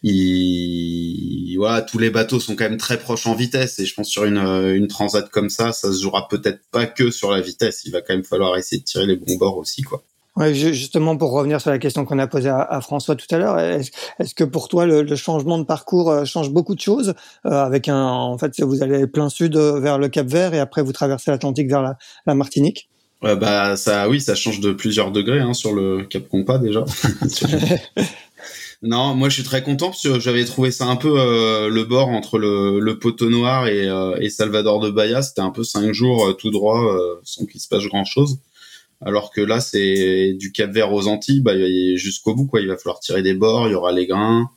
il, 0.07 1.57
voilà, 1.57 1.81
tous 1.81 1.99
les 1.99 2.11
bateaux 2.11 2.39
sont 2.39 2.57
quand 2.57 2.69
même 2.69 2.77
très 2.77 2.99
proches 2.99 3.27
en 3.27 3.35
vitesse 3.35 3.79
et 3.79 3.87
je 3.87 3.95
pense 3.95 4.09
sur 4.09 4.25
une, 4.25 4.37
euh, 4.37 4.77
une 4.77 4.87
transat 4.87 5.31
comme 5.31 5.49
ça, 5.49 5.73
ça 5.73 5.91
se 5.91 6.03
jouera 6.03 6.29
peut-être 6.29 6.61
pas 6.71 6.85
que 6.85 7.11
sur 7.11 7.31
la 7.31 7.41
vitesse. 7.41 7.83
Il 7.87 7.93
va 7.93 8.03
quand 8.03 8.13
même 8.13 8.25
falloir 8.25 8.55
essayer 8.59 8.81
de 8.81 8.85
tirer 8.85 9.07
les 9.07 9.17
bons 9.17 9.37
bords 9.37 9.57
aussi, 9.57 9.83
quoi. 9.83 10.03
Ouais, 10.37 10.53
justement, 10.53 11.17
pour 11.17 11.31
revenir 11.31 11.61
sur 11.61 11.71
la 11.71 11.79
question 11.79 12.05
qu'on 12.05 12.19
a 12.19 12.27
posée 12.27 12.51
à, 12.51 12.81
François 12.83 13.15
tout 13.15 13.27
à 13.31 13.39
l'heure, 13.39 13.59
est-ce, 13.59 14.35
que 14.35 14.43
pour 14.43 14.69
toi 14.69 14.85
le, 14.85 15.15
changement 15.15 15.59
de 15.59 15.65
parcours 15.65 16.11
euh, 16.11 16.25
change 16.25 16.51
beaucoup 16.51 16.75
de 16.75 16.81
choses 16.81 17.15
euh, 17.47 17.51
Avec 17.51 17.89
un, 17.89 18.05
en 18.05 18.37
fait, 18.37 18.61
vous 18.61 18.83
allez 18.83 19.07
plein 19.07 19.29
sud 19.29 19.57
vers 19.57 19.97
le 19.97 20.09
Cap 20.09 20.27
Vert 20.27 20.53
et 20.53 20.59
après 20.59 20.83
vous 20.83 20.93
traversez 20.93 21.31
l'Atlantique 21.31 21.69
vers 21.69 21.83
la, 21.83 21.97
la 22.27 22.35
Martinique? 22.35 22.91
Bah 23.23 23.77
ça, 23.77 24.09
oui, 24.09 24.21
ça 24.21 24.35
change 24.35 24.61
de 24.61 24.73
plusieurs 24.73 25.11
degrés 25.11 25.41
hein, 25.41 25.55
sur 25.55 25.73
le 25.73 26.05
Cap 26.05 26.29
Compas 26.29 26.59
déjà. 26.59 26.85
Non, 28.83 29.15
moi 29.15 29.29
je 29.29 29.35
suis 29.35 29.45
très 29.45 29.63
content 29.63 29.87
parce 29.87 30.03
que 30.03 30.21
j'avais 30.21 30.45
trouvé 30.45 30.71
ça 30.71 30.87
un 30.87 30.97
peu 30.97 31.19
euh, 31.19 31.69
le 31.69 31.85
bord 31.85 32.09
entre 32.09 32.39
le, 32.39 32.81
le 32.81 32.99
poteau 32.99 33.31
noir 33.31 33.67
et, 33.67 33.89
euh, 33.89 34.17
et, 34.21 34.31
Salvador 34.31 34.81
de 34.81 34.91
Bahia. 34.91 35.23
C'était 35.23 35.41
un 35.41 35.51
peu 35.51 35.65
cinq 35.65 35.93
jours 35.93 36.27
euh, 36.27 36.33
tout 36.33 36.51
droit 36.51 36.95
sans 37.23 37.47
qu'il 37.47 37.61
se 37.61 37.69
passe 37.69 37.85
grand 37.85 38.05
chose. 38.05 38.39
Alors 39.01 39.31
que 39.31 39.41
là, 39.41 39.61
c'est 39.61 40.35
du 40.35 40.53
Cap 40.53 40.71
Vert 40.71 40.93
aux 40.93 41.09
Antilles, 41.09 41.41
bah, 41.41 41.53
jusqu'au 41.97 42.35
bout 42.35 42.47
quoi. 42.47 42.61
Il 42.61 42.69
va 42.69 42.77
falloir 42.77 43.01
tirer 43.01 43.23
des 43.23 43.35
bords, 43.35 43.69
il 43.69 43.73
y 43.73 43.75
aura 43.75 43.93
les 43.93 44.07
grains. 44.07 44.49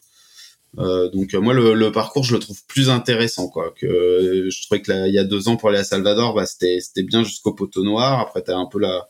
donc 0.77 1.33
moi 1.33 1.53
le, 1.53 1.73
le, 1.73 1.91
parcours 1.91 2.23
je 2.23 2.33
le 2.33 2.39
trouve 2.39 2.61
plus 2.67 2.89
intéressant 2.89 3.47
quoi 3.47 3.73
que 3.75 4.47
je 4.49 4.61
trouvais 4.63 4.81
que 4.81 5.07
il 5.07 5.13
y 5.13 5.19
a 5.19 5.23
deux 5.23 5.47
ans 5.47 5.57
pour 5.57 5.69
aller 5.69 5.79
à 5.79 5.83
Salvador 5.83 6.35
bah 6.35 6.45
c'était 6.45 6.79
c'était 6.81 7.03
bien 7.03 7.23
jusqu'au 7.23 7.53
poteau 7.53 7.83
noir 7.83 8.19
après 8.19 8.41
t'as 8.43 8.55
un 8.55 8.67
peu 8.67 8.79
la 8.79 9.07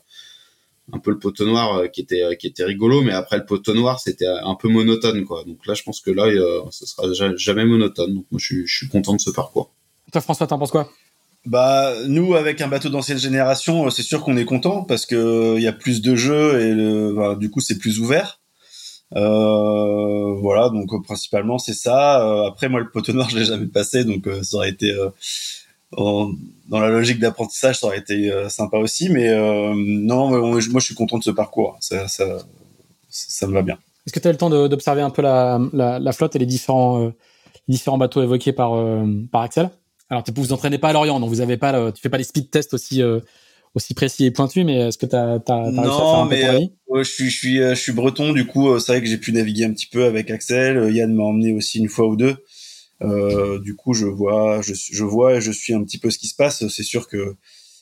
un 0.92 0.98
peu 0.98 1.10
le 1.10 1.18
poteau 1.18 1.44
noir 1.44 1.76
euh, 1.76 1.86
qui 1.88 2.00
était 2.00 2.22
euh, 2.22 2.34
qui 2.34 2.46
était 2.46 2.64
rigolo 2.64 3.02
mais 3.02 3.12
après 3.12 3.36
le 3.36 3.44
poteau 3.44 3.74
noir 3.74 4.00
c'était 4.00 4.26
un 4.26 4.54
peu 4.54 4.68
monotone 4.68 5.24
quoi. 5.24 5.44
Donc 5.44 5.66
là 5.66 5.74
je 5.74 5.82
pense 5.82 6.00
que 6.00 6.10
là 6.10 6.24
euh, 6.24 6.62
ce 6.70 6.86
sera 6.86 7.04
jamais 7.36 7.64
monotone. 7.64 8.14
Donc 8.14 8.26
moi 8.30 8.38
je 8.38 8.44
suis, 8.44 8.66
je 8.66 8.76
suis 8.76 8.88
content 8.88 9.14
de 9.14 9.20
ce 9.20 9.30
parcours. 9.30 9.70
Toi 10.12 10.20
François 10.20 10.46
t'en 10.46 10.58
penses 10.58 10.70
quoi? 10.70 10.88
Bah 11.46 11.94
nous 12.06 12.34
avec 12.34 12.60
un 12.60 12.68
bateau 12.68 12.88
d'ancienne 12.88 13.18
génération 13.18 13.88
c'est 13.90 14.02
sûr 14.02 14.22
qu'on 14.22 14.36
est 14.36 14.44
content 14.44 14.82
parce 14.82 15.06
que 15.06 15.56
il 15.56 15.62
y 15.62 15.68
a 15.68 15.72
plus 15.72 16.02
de 16.02 16.14
jeux 16.14 16.60
et 16.60 16.72
le, 16.72 17.12
bah, 17.12 17.36
du 17.36 17.50
coup 17.50 17.60
c'est 17.60 17.78
plus 17.78 18.00
ouvert. 18.00 18.40
Euh, 19.16 20.34
voilà 20.40 20.68
donc 20.68 21.04
principalement 21.04 21.58
c'est 21.58 21.74
ça. 21.74 22.46
Après 22.46 22.68
moi 22.68 22.80
le 22.80 22.90
poteau 22.90 23.12
noir 23.12 23.28
je 23.30 23.38
l'ai 23.38 23.44
jamais 23.44 23.66
passé 23.66 24.04
donc 24.04 24.28
ça 24.42 24.56
aurait 24.56 24.70
été 24.70 24.94
dans 25.96 26.80
la 26.80 26.88
logique 26.88 27.18
d'apprentissage, 27.18 27.80
ça 27.80 27.86
aurait 27.86 27.98
été 27.98 28.30
euh, 28.30 28.48
sympa 28.48 28.78
aussi. 28.78 29.08
Mais 29.08 29.28
euh, 29.28 29.72
non, 29.74 30.28
moi, 30.46 30.60
je 30.60 30.84
suis 30.84 30.94
content 30.94 31.18
de 31.18 31.24
ce 31.24 31.30
parcours. 31.30 31.76
Ça, 31.80 32.08
ça, 32.08 32.38
ça 33.08 33.46
me 33.46 33.52
va 33.52 33.62
bien. 33.62 33.78
Est-ce 34.06 34.12
que 34.12 34.20
tu 34.20 34.28
as 34.28 34.32
le 34.32 34.38
temps 34.38 34.50
d'observer 34.50 35.02
un 35.02 35.10
peu 35.10 35.22
la, 35.22 35.60
la, 35.72 35.98
la, 35.98 36.12
flotte 36.12 36.34
et 36.36 36.38
les 36.38 36.46
différents, 36.46 37.02
euh, 37.02 37.10
différents 37.68 37.98
bateaux 37.98 38.22
évoqués 38.22 38.52
par, 38.52 38.72
par 39.30 39.42
Axel? 39.42 39.70
Alors, 40.08 40.24
vous 40.26 40.42
vous 40.42 40.52
entraînez 40.52 40.78
pas 40.78 40.88
à 40.88 40.92
Lorient, 40.94 41.20
donc 41.20 41.28
vous 41.28 41.42
avez 41.42 41.58
pas, 41.58 41.92
tu 41.92 42.00
fais 42.00 42.08
pas 42.08 42.16
les 42.16 42.24
speed 42.24 42.50
tests 42.50 42.72
aussi 42.72 43.02
aussi 43.74 43.92
précis 43.92 44.24
et 44.24 44.30
pointus, 44.30 44.64
mais 44.64 44.88
est-ce 44.88 44.96
que 44.96 45.04
tu 45.04 45.14
as, 45.14 45.38
as, 45.46 45.62
réussi 45.62 45.78
à 45.78 45.82
faire 45.82 45.92
un 45.92 46.26
mais 46.26 46.70
peu 46.88 47.02
je 47.04 47.10
suis 47.10 47.28
je 47.28 47.36
suis 47.36 47.58
je 47.58 47.74
suis 47.74 47.92
breton, 47.92 48.32
du 48.32 48.46
coup 48.46 48.78
c'est 48.80 48.92
vrai 48.92 49.02
que 49.02 49.06
j'ai 49.06 49.18
pu 49.18 49.30
naviguer 49.30 49.66
un 49.66 49.72
petit 49.74 49.86
peu 49.86 50.06
avec 50.06 50.30
Axel. 50.30 50.90
Yann 50.94 51.12
m'a 51.12 51.24
emmené 51.24 51.52
aussi 51.52 51.78
une 51.78 51.90
fois 51.90 52.08
ou 52.08 52.16
deux. 52.16 52.38
Euh, 53.02 53.58
du 53.60 53.74
coup, 53.74 53.94
je 53.94 54.06
vois, 54.06 54.60
je, 54.62 54.74
je, 54.74 55.04
vois 55.04 55.36
et 55.36 55.40
je 55.40 55.52
suis 55.52 55.72
un 55.74 55.82
petit 55.84 55.98
peu 55.98 56.10
ce 56.10 56.18
qui 56.18 56.28
se 56.28 56.34
passe. 56.34 56.66
C'est 56.68 56.82
sûr 56.82 57.08
que 57.08 57.36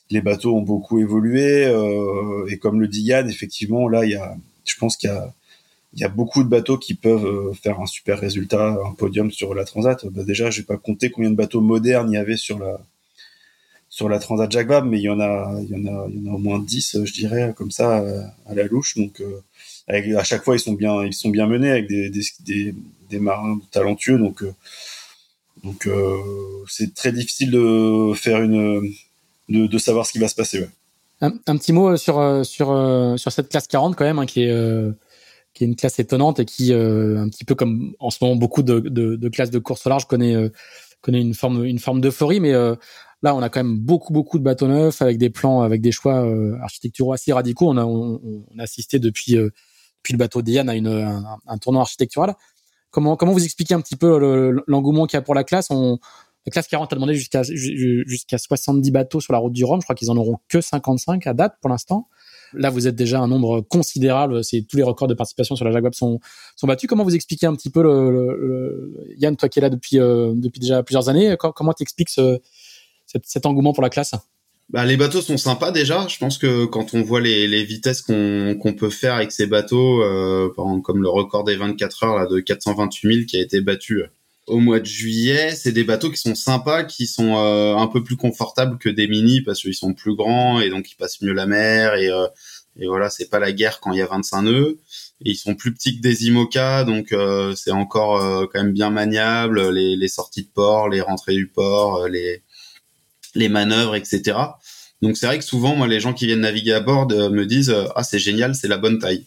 les 0.09 0.21
bateaux 0.21 0.55
ont 0.55 0.61
beaucoup 0.61 0.99
évolué 0.99 1.65
euh, 1.65 2.45
et 2.49 2.57
comme 2.57 2.79
le 2.79 2.87
dit 2.87 3.01
Yann, 3.01 3.29
effectivement, 3.29 3.89
là, 3.89 4.05
il 4.05 4.11
y 4.11 4.15
a, 4.15 4.37
je 4.65 4.75
pense 4.77 4.95
qu'il 4.97 5.09
y 5.09 5.13
a, 5.13 5.33
il 5.93 5.99
y 6.01 6.03
a 6.03 6.09
beaucoup 6.09 6.43
de 6.43 6.49
bateaux 6.49 6.77
qui 6.77 6.93
peuvent 6.93 7.25
euh, 7.25 7.53
faire 7.53 7.79
un 7.79 7.85
super 7.87 8.19
résultat, 8.19 8.77
un 8.85 8.93
podium 8.93 9.31
sur 9.31 9.55
la 9.55 9.65
Transat. 9.65 10.05
Bah 10.07 10.23
déjà, 10.23 10.51
j'ai 10.51 10.63
pas 10.63 10.77
compté 10.77 11.09
combien 11.09 11.31
de 11.31 11.35
bateaux 11.35 11.61
modernes 11.61 12.11
il 12.11 12.15
y 12.15 12.17
avait 12.17 12.37
sur 12.37 12.59
la 12.59 12.79
sur 13.89 14.09
la 14.09 14.19
Transat 14.19 14.51
Jacques 14.51 14.67
Vabre, 14.67 14.85
mais 14.85 14.99
il 14.99 15.03
y 15.03 15.09
en 15.09 15.19
a, 15.19 15.57
il 15.61 15.69
y 15.69 15.75
en 15.75 15.85
a, 15.87 16.07
il 16.09 16.23
y 16.23 16.29
en 16.29 16.33
a 16.33 16.35
au 16.35 16.37
moins 16.37 16.59
10, 16.59 17.03
je 17.03 17.13
dirais, 17.13 17.53
comme 17.55 17.71
ça, 17.71 18.03
à 18.45 18.53
la 18.53 18.63
louche. 18.63 18.95
Donc, 18.97 19.21
euh, 19.21 19.41
avec, 19.87 20.07
à 20.13 20.23
chaque 20.23 20.43
fois, 20.43 20.55
ils 20.55 20.59
sont 20.59 20.73
bien, 20.73 21.03
ils 21.05 21.13
sont 21.13 21.29
bien 21.29 21.47
menés 21.47 21.71
avec 21.71 21.87
des, 21.87 22.09
des, 22.09 22.21
des, 22.41 22.75
des 23.09 23.19
marins 23.19 23.59
talentueux. 23.71 24.17
Donc, 24.17 24.43
euh, 24.43 24.53
donc 25.63 25.87
euh, 25.87 26.17
c'est 26.67 26.93
très 26.93 27.11
difficile 27.11 27.51
de 27.51 28.13
faire 28.13 28.41
une 28.41 28.91
de, 29.49 29.67
de, 29.67 29.77
savoir 29.77 30.05
ce 30.05 30.11
qui 30.11 30.19
va 30.19 30.27
se 30.27 30.35
passer. 30.35 30.59
Ouais. 30.59 30.69
Un, 31.21 31.57
petit 31.57 31.73
mot 31.73 31.97
sur 31.97 32.19
euh, 32.19 32.43
sur 32.43 32.71
euh, 32.71 33.17
sur 33.17 33.31
cette 33.31 33.49
classe 33.49 33.67
40 33.67 33.95
quand 33.95 34.05
même 34.05 34.19
hein, 34.19 34.25
qui 34.25 34.43
est 34.43 34.93
qui 35.53 35.63
est 35.63 35.67
une 35.67 35.75
classe 35.75 35.97
étonnante 35.99 36.39
et 36.39 36.45
qui 36.45 36.73
un 36.73 37.29
petit 37.29 37.45
peu 37.45 37.55
comme 37.55 37.95
en 37.99 38.11
ce 38.11 38.19
moment 38.21 38.35
beaucoup 38.35 38.61
de, 38.61 38.79
de, 38.79 39.15
de 39.15 39.29
classes 39.29 39.49
de 39.49 39.59
course 39.59 39.85
au 39.87 39.89
large 39.89 40.05
connaît 40.05 40.35
connaît 41.01 41.21
une 41.21 41.33
forme 41.33 41.65
une 41.65 41.79
forme 41.79 42.01
d'euphorie 42.01 42.39
mais 42.39 42.51
là 42.51 43.35
on 43.35 43.41
a 43.41 43.49
quand 43.49 43.63
même 43.63 43.79
beaucoup 43.79 44.13
beaucoup 44.13 44.37
de 44.37 44.43
bateaux 44.43 44.67
neufs 44.67 45.01
avec 45.01 45.17
des 45.17 45.31
plans 45.31 45.61
avec 45.61 45.81
des 45.81 45.91
choix 45.91 46.23
architecturaux 46.61 47.13
assez 47.13 47.33
radicaux 47.33 47.67
on 47.69 47.77
a 47.77 47.85
on, 47.85 48.21
on 48.23 48.59
a 48.59 48.63
assisté 48.63 48.99
depuis 48.99 49.33
depuis 49.33 50.13
le 50.13 50.17
bateau 50.17 50.43
Diane 50.43 50.69
à 50.69 50.75
une 50.75 50.87
un, 50.87 51.39
un 51.47 51.57
tournoi 51.57 51.81
architectural 51.81 52.35
Comment, 53.01 53.31
vous 53.31 53.43
expliquez 53.43 53.75
un 53.75 53.81
petit 53.81 53.95
peu 53.95 54.17
l'engouement 54.67 55.05
qu'il 55.05 55.17
y 55.17 55.19
a 55.19 55.21
pour 55.21 55.35
la 55.35 55.43
classe? 55.43 55.69
La 55.69 56.51
classe 56.51 56.67
40 56.67 56.91
a 56.91 56.95
demandé 56.95 57.13
jusqu'à 57.13 57.43
jusqu'à 57.43 58.37
70 58.37 58.89
bateaux 58.89 59.19
sur 59.19 59.33
la 59.33 59.39
route 59.39 59.53
du 59.53 59.63
Rhum. 59.65 59.81
Je 59.81 59.85
crois 59.85 59.95
qu'ils 59.95 60.09
en 60.09 60.17
auront 60.17 60.37
que 60.47 60.61
55 60.61 61.27
à 61.27 61.33
date 61.33 61.57
pour 61.61 61.69
l'instant. 61.69 62.07
Là, 62.53 62.69
vous 62.69 62.87
êtes 62.87 62.95
déjà 62.95 63.19
un 63.19 63.27
nombre 63.27 63.61
considérable. 63.61 64.43
C'est 64.43 64.61
tous 64.61 64.77
les 64.77 64.83
records 64.83 65.09
de 65.09 65.13
participation 65.13 65.55
sur 65.55 65.65
la 65.65 65.71
Jaguar 65.71 65.93
sont 65.93 66.19
battus. 66.63 66.89
Comment 66.89 67.03
vous 67.03 67.15
expliquez 67.15 67.45
un 67.45 67.53
petit 67.53 67.69
peu 67.69 67.83
Yann, 69.17 69.35
toi 69.35 69.49
qui 69.49 69.59
es 69.59 69.61
là 69.61 69.69
depuis 69.69 69.99
euh, 69.99 70.33
déjà 70.35 70.81
plusieurs 70.81 71.09
années, 71.09 71.35
comment 71.37 71.73
t'expliques 71.73 72.09
ce, 72.09 72.39
cet 73.05 73.45
engouement 73.45 73.73
pour 73.73 73.83
la 73.83 73.89
classe? 73.89 74.15
Bah, 74.69 74.85
les 74.85 74.97
bateaux 74.97 75.21
sont 75.21 75.37
sympas 75.37 75.71
déjà. 75.71 76.07
Je 76.09 76.17
pense 76.17 76.37
que 76.37 76.65
quand 76.65 76.93
on 76.93 77.01
voit 77.01 77.21
les, 77.21 77.47
les 77.47 77.63
vitesses 77.63 78.01
qu'on 78.01 78.55
qu'on 78.59 78.73
peut 78.73 78.89
faire 78.89 79.15
avec 79.15 79.31
ces 79.31 79.47
bateaux, 79.47 80.01
euh, 80.03 80.49
comme 80.83 81.01
le 81.01 81.09
record 81.09 81.45
des 81.45 81.55
24 81.55 82.03
heures 82.03 82.15
là, 82.17 82.25
de 82.27 82.39
428 82.39 83.13
000 83.13 83.25
qui 83.25 83.37
a 83.37 83.41
été 83.41 83.61
battu 83.61 84.01
euh, 84.01 84.07
au 84.47 84.59
mois 84.59 84.79
de 84.81 84.85
juillet, 84.85 85.55
c'est 85.55 85.71
des 85.71 85.85
bateaux 85.85 86.11
qui 86.11 86.17
sont 86.17 86.35
sympas, 86.35 86.83
qui 86.83 87.07
sont 87.07 87.37
euh, 87.37 87.75
un 87.77 87.87
peu 87.87 88.03
plus 88.03 88.17
confortables 88.17 88.77
que 88.77 88.89
des 88.89 89.07
mini 89.07 89.41
parce 89.41 89.61
qu'ils 89.61 89.73
sont 89.73 89.93
plus 89.93 90.15
grands 90.15 90.59
et 90.59 90.69
donc 90.69 90.91
ils 90.91 90.95
passent 90.95 91.21
mieux 91.21 91.33
la 91.33 91.45
mer 91.45 91.95
et, 91.95 92.09
et 92.79 92.87
voilà, 92.87 93.09
c'est 93.09 93.29
pas 93.29 93.39
la 93.39 93.51
guerre 93.53 93.79
quand 93.79 93.93
il 93.93 93.99
y 93.99 94.01
a 94.01 94.07
25 94.07 94.41
nœuds. 94.43 94.79
Et 95.25 95.31
ils 95.31 95.35
sont 95.35 95.55
plus 95.55 95.73
petits 95.73 95.97
que 95.97 96.01
des 96.01 96.27
IMOCA, 96.27 96.83
donc 96.83 97.15
c'est 97.55 97.71
encore 97.71 98.47
quand 98.49 98.63
même 98.63 98.73
bien 98.73 98.91
maniable. 98.91 99.69
Les, 99.71 99.95
les 99.95 100.07
sorties 100.07 100.43
de 100.43 100.49
port, 100.49 100.87
les 100.87 101.01
rentrées 101.01 101.33
du 101.33 101.47
port, 101.47 102.07
les 102.07 102.43
les 103.37 103.49
manœuvres, 103.49 103.95
etc. 103.95 104.37
Donc 105.01 105.15
c'est 105.15 105.27
vrai 105.27 105.37
que 105.37 105.45
souvent, 105.45 105.75
moi, 105.75 105.87
les 105.87 105.99
gens 105.99 106.13
qui 106.13 106.25
viennent 106.25 106.41
naviguer 106.41 106.73
à 106.73 106.79
bord 106.79 107.07
euh, 107.11 107.29
me 107.29 107.45
disent 107.45 107.69
euh, 107.69 107.85
ah 107.95 108.03
c'est 108.03 108.19
génial, 108.19 108.55
c'est 108.55 108.67
la 108.67 108.77
bonne 108.77 108.99
taille. 108.99 109.25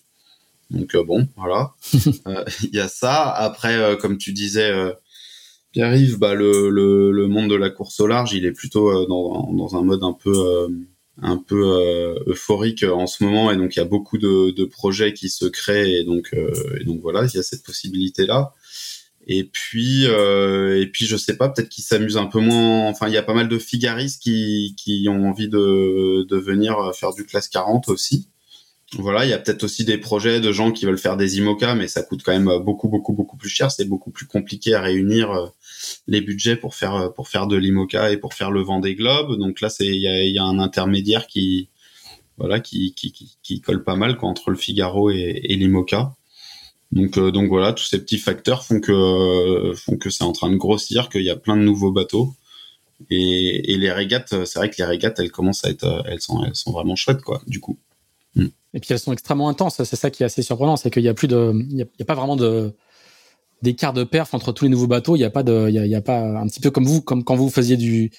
Donc 0.70 0.94
euh, 0.94 1.04
bon, 1.04 1.28
voilà, 1.36 1.74
il 2.62 2.74
y 2.74 2.80
a 2.80 2.88
ça. 2.88 3.30
Après, 3.30 3.96
comme 4.00 4.18
tu 4.18 4.32
disais, 4.32 4.72
Pierre-Yves, 5.72 6.18
bah, 6.18 6.34
le, 6.34 6.70
le, 6.70 7.26
monde 7.28 7.50
de 7.50 7.56
la 7.56 7.70
course 7.70 7.98
au 8.00 8.06
large, 8.06 8.32
il 8.32 8.44
est 8.44 8.52
plutôt 8.52 9.06
dans, 9.06 9.52
dans 9.52 9.76
un 9.76 9.82
mode 9.82 10.04
un 10.04 10.12
peu 10.12 10.68
un 11.22 11.36
peu 11.36 12.22
euphorique 12.26 12.84
en 12.84 13.06
ce 13.06 13.24
moment, 13.24 13.50
et 13.50 13.56
donc 13.56 13.74
il 13.74 13.80
y 13.80 13.82
a 13.82 13.84
beaucoup 13.84 14.16
de, 14.16 14.52
de 14.52 14.64
projets 14.64 15.12
qui 15.12 15.28
se 15.28 15.44
créent, 15.46 16.00
et 16.00 16.04
donc 16.04 16.34
et 16.80 16.84
donc 16.84 17.00
voilà, 17.00 17.24
il 17.24 17.36
y 17.36 17.40
a 17.40 17.42
cette 17.42 17.64
possibilité 17.64 18.26
là. 18.26 18.54
Et 19.26 19.44
puis, 19.44 20.06
euh, 20.06 20.80
et 20.80 20.86
puis, 20.86 21.06
je 21.06 21.16
sais 21.16 21.36
pas, 21.36 21.48
peut-être 21.50 21.68
qu'ils 21.68 21.84
s'amusent 21.84 22.16
un 22.16 22.26
peu 22.26 22.40
moins. 22.40 22.88
Enfin, 22.88 23.08
il 23.08 23.14
y 23.14 23.18
a 23.18 23.22
pas 23.22 23.34
mal 23.34 23.48
de 23.48 23.58
figaristes 23.58 24.22
qui, 24.22 24.74
qui 24.76 25.06
ont 25.08 25.28
envie 25.28 25.48
de, 25.48 26.26
de 26.28 26.36
venir 26.36 26.92
faire 26.94 27.12
du 27.12 27.24
classe 27.24 27.48
40 27.48 27.88
aussi. 27.88 28.28
Voilà, 28.98 29.24
il 29.24 29.30
y 29.30 29.32
a 29.32 29.38
peut-être 29.38 29.62
aussi 29.62 29.84
des 29.84 29.98
projets 29.98 30.40
de 30.40 30.50
gens 30.50 30.72
qui 30.72 30.84
veulent 30.84 30.98
faire 30.98 31.16
des 31.16 31.38
IMOCA, 31.38 31.76
mais 31.76 31.86
ça 31.86 32.02
coûte 32.02 32.22
quand 32.24 32.32
même 32.32 32.50
beaucoup, 32.64 32.88
beaucoup, 32.88 33.12
beaucoup 33.12 33.36
plus 33.36 33.48
cher. 33.48 33.70
C'est 33.70 33.84
beaucoup 33.84 34.10
plus 34.10 34.26
compliqué 34.26 34.74
à 34.74 34.80
réunir 34.80 35.30
euh, 35.30 35.46
les 36.08 36.20
budgets 36.20 36.56
pour 36.56 36.74
faire 36.74 37.12
pour 37.14 37.28
faire 37.28 37.46
de 37.46 37.56
l'IMOCA 37.56 38.10
et 38.10 38.16
pour 38.16 38.34
faire 38.34 38.50
le 38.50 38.62
vent 38.62 38.80
des 38.80 38.96
globes. 38.96 39.38
Donc 39.38 39.60
là, 39.60 39.68
c'est 39.70 39.86
il 39.86 40.02
y 40.02 40.08
a, 40.08 40.24
y 40.24 40.38
a, 40.38 40.44
un 40.44 40.58
intermédiaire 40.58 41.26
qui 41.28 41.68
voilà 42.36 42.58
qui, 42.58 42.94
qui, 42.94 43.12
qui, 43.42 43.60
colle 43.60 43.84
pas 43.84 43.96
mal 43.96 44.16
quoi, 44.16 44.28
entre 44.28 44.50
le 44.50 44.56
Figaro 44.56 45.10
et 45.10 45.56
l'IMOCA. 45.56 46.16
Donc, 46.92 47.18
donc 47.18 47.48
voilà, 47.48 47.72
tous 47.72 47.84
ces 47.84 48.00
petits 48.00 48.18
facteurs 48.18 48.64
font 48.64 48.80
que 48.80 49.74
c'est 50.10 50.24
en 50.24 50.32
train 50.32 50.50
de 50.50 50.56
grossir, 50.56 51.08
qu'il 51.08 51.22
y 51.22 51.30
a 51.30 51.36
plein 51.36 51.56
de 51.56 51.62
nouveaux 51.62 51.92
bateaux. 51.92 52.34
Et, 53.08 53.76
les 53.76 53.92
régates, 53.92 54.44
c'est 54.44 54.58
vrai 54.58 54.70
que 54.70 54.76
les 54.78 54.84
régates, 54.84 55.18
elles 55.18 55.30
commencent 55.30 55.64
à 55.64 55.70
être, 55.70 56.04
elles 56.06 56.20
sont, 56.20 56.44
elles 56.44 56.56
sont 56.56 56.72
vraiment 56.72 56.96
chouettes, 56.96 57.22
quoi, 57.22 57.40
du 57.46 57.60
coup. 57.60 57.78
Mm. 58.34 58.46
Et 58.74 58.80
puis 58.80 58.88
elles 58.92 58.98
sont 58.98 59.12
extrêmement 59.12 59.48
intenses. 59.48 59.82
C'est 59.82 59.96
ça 59.96 60.10
qui 60.10 60.22
est 60.22 60.26
assez 60.26 60.42
surprenant, 60.42 60.76
c'est 60.76 60.90
qu'il 60.90 61.02
y 61.02 61.08
a 61.08 61.14
plus 61.14 61.28
de, 61.28 61.52
pas 62.04 62.14
vraiment 62.14 62.36
d'écart 63.62 63.92
de 63.92 64.04
perf 64.04 64.34
entre 64.34 64.52
tous 64.52 64.64
les 64.64 64.70
nouveaux 64.70 64.86
bateaux. 64.86 65.16
Il 65.16 65.20
y 65.20 65.24
a 65.24 65.30
pas 65.30 65.42
de, 65.42 66.00
pas 66.00 66.20
un 66.20 66.46
petit 66.46 66.60
peu 66.60 66.70
comme 66.70 66.84
vous, 66.84 67.00
comme 67.00 67.24
quand 67.24 67.36
vous 67.36 67.50
faisiez 67.50 67.76
du 67.76 68.10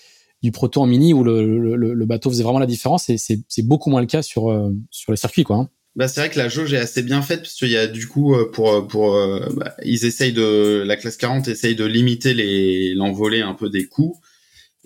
du 0.42 0.52
proto 0.52 0.82
en 0.82 0.88
mini 0.88 1.14
où 1.14 1.24
le, 1.24 2.06
bateau 2.06 2.32
faisait 2.32 2.44
vraiment 2.44 2.60
la 2.60 2.66
différence. 2.66 3.10
Et 3.10 3.18
c'est 3.18 3.40
c'est 3.48 3.66
beaucoup 3.66 3.90
moins 3.90 4.02
le 4.02 4.08
cas 4.08 4.22
sur 4.22 4.50
euh, 4.50 4.72
sur 4.90 5.12
les 5.12 5.18
circuits, 5.18 5.44
quoi. 5.44 5.58
Hein. 5.58 5.70
Bah 5.96 6.08
c'est 6.08 6.22
vrai 6.22 6.30
que 6.30 6.38
la 6.38 6.48
jauge 6.48 6.74
est 6.74 6.78
assez 6.78 7.04
bien 7.04 7.22
faite 7.22 7.42
parce 7.42 7.56
qu'il 7.56 7.70
y 7.70 7.78
a 7.78 7.86
du 7.86 8.08
coup 8.08 8.34
euh, 8.34 8.50
pour 8.50 8.88
pour 8.88 9.16
euh, 9.16 9.46
bah, 9.54 9.76
ils 9.84 10.06
essayent 10.06 10.32
de 10.32 10.84
la 10.86 10.96
classe 10.96 11.18
40 11.18 11.50
essaye 11.50 11.76
de 11.76 11.84
limiter 11.84 12.34
les 12.34 12.94
l'envolée 12.94 13.42
un 13.42 13.54
peu 13.54 13.70
des 13.70 13.88
coûts 13.88 14.18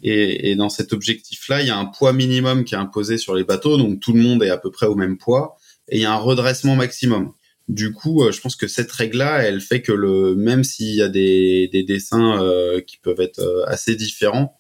et, 0.04 0.52
et 0.52 0.56
dans 0.56 0.70
cet 0.70 0.94
objectif-là, 0.94 1.62
il 1.62 1.68
y 1.68 1.72
a 1.72 1.78
un 1.78 1.86
poids 1.86 2.14
minimum 2.14 2.66
qui 2.66 2.76
est 2.76 2.78
imposé 2.78 3.18
sur 3.18 3.36
les 3.36 3.44
bateaux, 3.44 3.78
donc 3.78 4.00
tout 4.00 4.14
le 4.14 4.22
monde 4.22 4.44
est 4.44 4.50
à 4.50 4.58
peu 4.58 4.72
près 4.72 4.88
au 4.88 4.96
même 4.96 5.18
poids, 5.18 5.58
et 5.90 5.98
il 5.98 6.02
y 6.02 6.06
a 6.06 6.14
un 6.14 6.18
redressement 6.18 6.76
maximum. 6.76 7.32
Du 7.68 7.92
coup, 7.92 8.24
euh, 8.24 8.32
je 8.32 8.42
pense 8.42 8.56
que 8.56 8.68
cette 8.68 8.92
règle-là, 8.92 9.42
elle 9.44 9.62
fait 9.62 9.82
que 9.82 9.92
le 9.92 10.36
même 10.36 10.64
s'il 10.64 10.96
y 10.96 11.02
a 11.02 11.08
des, 11.08 11.70
des 11.72 11.84
dessins 11.84 12.40
euh, 12.42 12.82
qui 12.82 12.98
peuvent 12.98 13.22
être 13.22 13.40
euh, 13.40 13.66
assez 13.66 13.96
différents, 13.96 14.56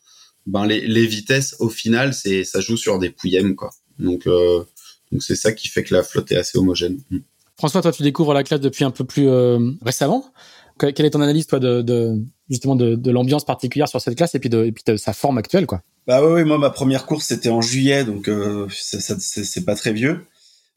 ben 0.48 0.66
les, 0.66 0.82
les 0.82 1.06
vitesses 1.06 1.56
au 1.60 1.70
final, 1.70 2.14
c'est 2.14 2.44
ça 2.44 2.62
joue 2.62 2.78
sur 2.78 3.00
des 3.00 3.10
pouillèmes 3.10 3.56
quoi. 3.56 3.72
Donc 4.00 4.28
donc 5.12 5.24
c'est 5.24 5.36
ça 5.36 5.52
qui 5.52 5.68
fait 5.68 5.84
que 5.84 5.94
la 5.94 6.04
flotte 6.04 6.32
est 6.32 6.38
assez 6.38 6.58
homogène. 6.58 7.00
Mm. 7.10 7.20
François, 7.58 7.82
toi, 7.82 7.92
tu 7.92 8.04
découvres 8.04 8.34
la 8.34 8.44
classe 8.44 8.60
depuis 8.60 8.84
un 8.84 8.92
peu 8.92 9.06
plus 9.06 9.30
récemment. 9.82 10.26
Quelle 10.78 11.06
est 11.06 11.12
ton 11.12 11.22
analyse, 11.22 11.48
toi, 11.48 11.60
de, 11.60 11.82
de 11.82 12.22
justement 12.50 12.76
de, 12.76 12.96
de 12.96 13.12
l'ambiance 13.12 13.46
particulière 13.46 13.88
sur 13.88 14.02
cette 14.02 14.18
classe 14.18 14.36
et 14.36 14.40
puis 14.40 14.50
de, 14.50 14.66
et 14.66 14.74
puis 14.74 14.84
de 14.86 14.98
sa 14.98 15.14
forme 15.14 15.38
actuelle, 15.38 15.66
quoi? 15.66 15.82
Bah 16.08 16.24
oui, 16.24 16.44
moi, 16.44 16.58
ma 16.58 16.70
première 16.70 17.06
course, 17.06 17.26
c'était 17.26 17.50
en 17.50 17.62
juillet, 17.62 18.06
donc 18.06 18.28
euh, 18.28 18.68
c'est 18.70 19.66
pas 19.66 19.76
très 19.76 19.92
vieux. 19.92 20.26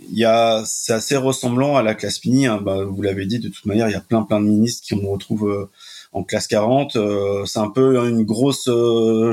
Il 0.01 0.17
y 0.17 0.25
a, 0.25 0.63
c'est 0.65 0.93
assez 0.93 1.17
ressemblant 1.17 1.77
à 1.77 1.83
la 1.83 1.95
classe 1.95 2.25
mini. 2.25 2.47
Hein. 2.47 2.61
Bah, 2.63 2.85
vous 2.85 3.03
l'avez 3.03 3.27
dit, 3.27 3.39
de 3.39 3.49
toute 3.49 3.67
manière, 3.67 3.89
il 3.89 3.93
y 3.93 3.97
a 3.97 4.01
plein, 4.01 4.23
plein 4.23 4.41
de 4.41 4.47
ministres 4.47 4.87
qui 4.87 4.95
on 4.95 5.11
retrouve 5.11 5.51
euh, 5.51 5.71
en 6.13 6.23
classe 6.23 6.47
40. 6.47 6.97
Euh, 6.97 7.45
c'est 7.45 7.59
un 7.59 7.69
peu 7.69 8.09
une 8.09 8.23
grosse, 8.23 8.69
euh, 8.69 9.33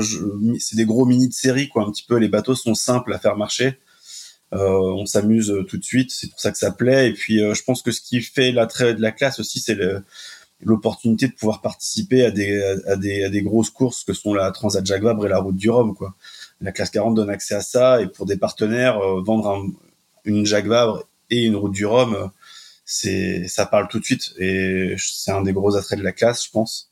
c'est 0.58 0.76
des 0.76 0.84
gros 0.84 1.06
mini 1.06 1.28
de 1.28 1.32
série, 1.32 1.68
quoi. 1.68 1.84
Un 1.84 1.92
petit 1.92 2.04
peu, 2.06 2.16
les 2.16 2.28
bateaux 2.28 2.56
sont 2.56 2.74
simples 2.74 3.14
à 3.14 3.18
faire 3.18 3.36
marcher. 3.36 3.78
On 4.52 5.06
s'amuse 5.06 5.52
tout 5.68 5.76
de 5.76 5.84
suite, 5.84 6.10
c'est 6.10 6.30
pour 6.30 6.40
ça 6.40 6.50
que 6.50 6.58
ça 6.58 6.70
plaît. 6.70 7.08
Et 7.08 7.12
puis, 7.12 7.38
je 7.38 7.62
pense 7.62 7.82
que 7.82 7.90
ce 7.90 8.00
qui 8.00 8.20
fait 8.22 8.52
l'attrait 8.52 8.94
de 8.94 9.02
la 9.02 9.12
classe 9.12 9.40
aussi, 9.40 9.60
c'est 9.60 9.76
l'opportunité 10.60 11.28
de 11.28 11.32
pouvoir 11.32 11.60
participer 11.60 12.24
à 12.24 12.30
des, 12.30 12.62
à 12.86 12.96
des, 12.96 13.24
à 13.24 13.28
des 13.28 13.42
grosses 13.42 13.70
courses 13.70 14.04
que 14.04 14.12
sont 14.12 14.34
la 14.34 14.50
Transat 14.50 14.84
Jacques 14.84 15.02
Vabre 15.02 15.26
et 15.26 15.28
la 15.28 15.38
Route 15.38 15.56
du 15.56 15.70
Rhum, 15.70 15.94
quoi. 15.94 16.14
La 16.60 16.72
classe 16.72 16.90
40 16.90 17.14
donne 17.14 17.30
accès 17.30 17.54
à 17.54 17.60
ça 17.60 18.00
et 18.00 18.06
pour 18.06 18.24
des 18.24 18.36
partenaires, 18.36 18.98
euh, 18.98 19.22
vendre 19.22 19.66
une 20.24 20.46
Jacques 20.46 20.66
Vabre 20.66 21.04
et 21.28 21.44
une 21.44 21.56
Route 21.56 21.72
du 21.72 21.84
Rhum, 21.84 22.14
euh, 22.14 23.48
ça 23.48 23.66
parle 23.66 23.88
tout 23.88 23.98
de 23.98 24.04
suite 24.04 24.32
et 24.38 24.94
c'est 24.98 25.32
un 25.32 25.42
des 25.42 25.52
gros 25.52 25.76
attraits 25.76 25.98
de 25.98 26.04
la 26.04 26.12
classe, 26.12 26.44
je 26.44 26.50
pense. 26.50 26.90